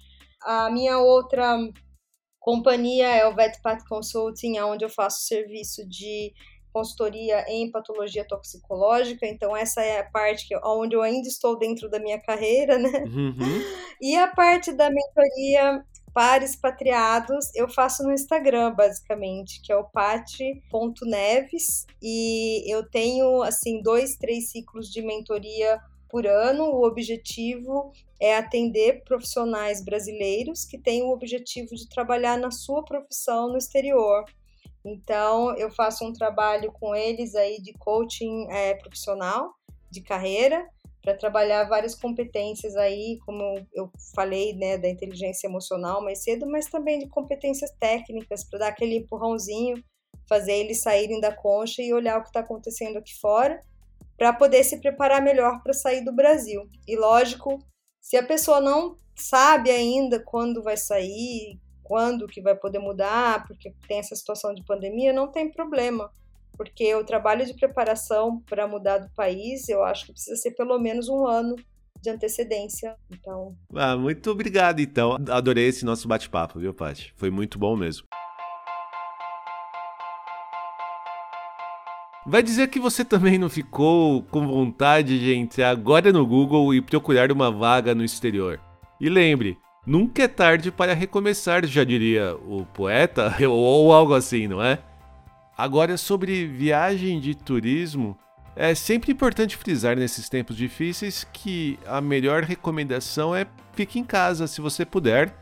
A 0.42 0.70
minha 0.70 1.00
outra 1.00 1.58
companhia 2.48 3.10
é 3.10 3.28
o 3.28 3.36
VetPath 3.36 3.84
Consulting, 3.90 4.58
onde 4.62 4.86
eu 4.86 4.90
faço 4.90 5.28
serviço 5.28 5.86
de 5.86 6.34
consultoria 6.72 7.44
em 7.50 7.70
patologia 7.70 8.26
toxicológica, 8.26 9.28
então 9.28 9.54
essa 9.54 9.82
é 9.82 10.00
a 10.00 10.10
parte 10.10 10.48
que, 10.48 10.56
onde 10.64 10.96
eu 10.96 11.02
ainda 11.02 11.28
estou 11.28 11.60
dentro 11.60 11.90
da 11.90 12.00
minha 12.00 12.22
carreira, 12.22 12.78
né? 12.78 13.04
Uhum. 13.06 13.36
E 14.00 14.16
a 14.16 14.28
parte 14.28 14.72
da 14.72 14.92
mentoria 14.92 15.84
para 16.14 16.46
expatriados 16.46 17.50
eu 17.56 17.68
faço 17.68 18.04
no 18.04 18.14
Instagram, 18.14 18.76
basicamente, 18.76 19.60
que 19.62 19.72
é 19.72 19.76
o 19.76 19.86
pati.neves, 19.86 21.88
e 22.02 22.64
eu 22.72 22.88
tenho, 22.90 23.42
assim, 23.42 23.82
dois, 23.82 24.16
três 24.16 24.52
ciclos 24.52 24.90
de 24.90 25.02
mentoria 25.02 25.82
por 26.10 26.26
ano. 26.26 26.66
O 26.66 26.86
objetivo 26.86 27.92
é 28.20 28.36
atender 28.36 29.04
profissionais 29.04 29.84
brasileiros 29.84 30.66
que 30.66 30.78
têm 30.78 31.04
o 31.04 31.10
objetivo 31.10 31.76
de 31.76 31.88
trabalhar 31.90 32.38
na 32.38 32.52
sua 32.52 32.84
profissão 32.84 33.50
no 33.50 33.58
exterior. 33.58 34.26
Então, 34.84 35.56
eu 35.58 35.70
faço 35.70 36.06
um 36.06 36.14
trabalho 36.14 36.72
com 36.72 36.96
eles 36.96 37.36
aí 37.36 37.62
de 37.62 37.74
coaching 37.74 38.48
é, 38.50 38.74
profissional, 38.76 39.54
de 39.92 40.02
carreira, 40.02 40.66
para 41.02 41.16
trabalhar 41.16 41.64
várias 41.66 41.96
competências 41.96 42.76
aí, 42.76 43.18
como 43.26 43.42
eu 43.74 43.90
falei, 44.14 44.54
né, 44.54 44.78
da 44.78 44.90
inteligência 44.90 45.48
emocional 45.48 46.04
mais 46.04 46.24
cedo, 46.24 46.46
mas 46.46 46.68
também 46.68 47.00
de 47.00 47.08
competências 47.08 47.72
técnicas, 47.80 48.44
para 48.44 48.60
dar 48.60 48.68
aquele 48.68 48.98
empurrãozinho, 48.98 49.82
fazer 50.28 50.54
eles 50.54 50.82
saírem 50.82 51.22
da 51.22 51.34
concha 51.34 51.82
e 51.82 51.94
olhar 51.94 52.18
o 52.18 52.24
que 52.24 52.28
está 52.28 52.42
acontecendo 52.42 52.98
aqui 52.98 53.18
fora, 53.20 53.64
para 54.18 54.34
poder 54.34 54.64
se 54.64 54.82
preparar 54.82 55.22
melhor 55.22 55.62
para 55.62 55.74
sair 55.74 56.04
do 56.04 56.12
Brasil. 56.12 56.68
E 56.88 56.98
lógico, 56.98 57.60
se 58.02 58.18
a 58.18 58.24
pessoa 58.24 58.60
não 58.60 58.98
sabe 59.16 59.70
ainda 59.70 60.20
quando 60.20 60.64
vai 60.64 60.76
sair, 60.76 61.60
quando 61.84 62.28
que 62.28 62.42
vai 62.42 62.56
poder 62.56 62.80
mudar, 62.80 63.46
porque 63.48 63.74
tem 63.88 64.00
essa 64.00 64.16
situação 64.16 64.54
de 64.54 64.64
pandemia, 64.64 65.14
não 65.14 65.28
tem 65.28 65.52
problema. 65.52 66.12
Porque 66.58 66.94
o 66.96 67.04
trabalho 67.04 67.46
de 67.46 67.54
preparação 67.54 68.42
para 68.50 68.68
mudar 68.68 68.98
do 68.98 69.10
país, 69.12 69.70
eu 69.70 69.84
acho 69.84 70.08
que 70.08 70.14
precisa 70.14 70.36
ser 70.36 70.52
pelo 70.52 70.80
menos 70.80 71.08
um 71.08 71.26
ano 71.26 71.56
de 72.02 72.10
antecedência. 72.10 72.96
Então. 73.12 73.56
Ah, 73.76 73.96
muito 73.96 74.32
obrigado, 74.32 74.80
então. 74.80 75.18
Adorei 75.30 75.68
esse 75.68 75.86
nosso 75.86 76.08
bate-papo, 76.08 76.60
viu, 76.60 76.74
Paty? 76.74 77.14
Foi 77.16 77.30
muito 77.30 77.60
bom 77.60 77.76
mesmo. 77.76 78.08
Vai 82.28 82.44
dizer 82.44 82.68
que 82.68 82.80
você 82.80 83.06
também 83.06 83.38
não 83.38 83.50
ficou 83.50 84.22
com 84.24 84.46
vontade 84.46 85.18
de 85.20 85.34
entrar 85.34 85.70
agora 85.70 86.12
no 86.12 86.26
Google 86.26 86.74
e 86.74 86.82
procurar 86.82 87.32
uma 87.32 87.50
vaga 87.50 87.96
no 87.96 88.04
exterior. 88.04 88.60
E 89.00 89.10
lembre, 89.10 89.58
Nunca 89.88 90.24
é 90.24 90.28
tarde 90.28 90.70
para 90.70 90.94
recomeçar, 90.94 91.66
já 91.66 91.86
diria 91.86 92.36
o 92.46 92.66
poeta, 92.66 93.34
ou 93.50 93.94
algo 93.94 94.14
assim, 94.14 94.46
não 94.46 94.62
é? 94.62 94.80
Agora, 95.58 95.96
sobre 95.96 96.46
viagem 96.46 97.22
de 97.22 97.34
turismo, 97.34 98.18
é 98.54 98.76
sempre 98.76 99.14
importante 99.14 99.56
frisar 99.56 99.96
nesses 99.96 100.28
tempos 100.28 100.58
difíceis 100.58 101.26
que 101.32 101.80
a 101.88 102.02
melhor 102.02 102.44
recomendação 102.44 103.34
é 103.34 103.48
fique 103.72 103.98
em 103.98 104.04
casa 104.04 104.46
se 104.46 104.60
você 104.60 104.86
puder, 104.86 105.34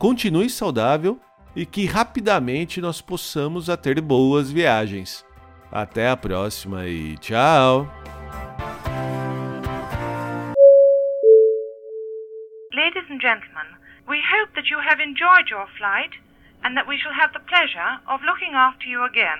continue 0.00 0.50
saudável 0.50 1.20
e 1.54 1.64
que 1.64 1.86
rapidamente 1.86 2.80
nós 2.80 3.00
possamos 3.00 3.70
a 3.70 3.76
ter 3.76 4.00
boas 4.00 4.50
viagens. 4.50 5.24
Até 5.72 6.08
a 6.08 6.16
próxima 6.16 6.86
e 6.86 7.16
tchau! 7.18 7.88
Ladies 12.74 13.04
and 13.10 13.20
gentlemen, 13.20 13.82
We 14.08 14.20
hope 14.20 14.54
that 14.56 14.68
you 14.68 14.80
have 14.80 15.00
enjoyed 15.00 15.48
your 15.48 15.66
flight 15.78 16.10
and 16.62 16.76
that 16.76 16.88
we 16.88 16.98
shall 16.98 17.14
have 17.14 17.32
the 17.32 17.40
pleasure 17.40 18.00
of 18.08 18.20
looking 18.22 18.54
after 18.54 18.86
you 18.86 19.04
again. 19.04 19.38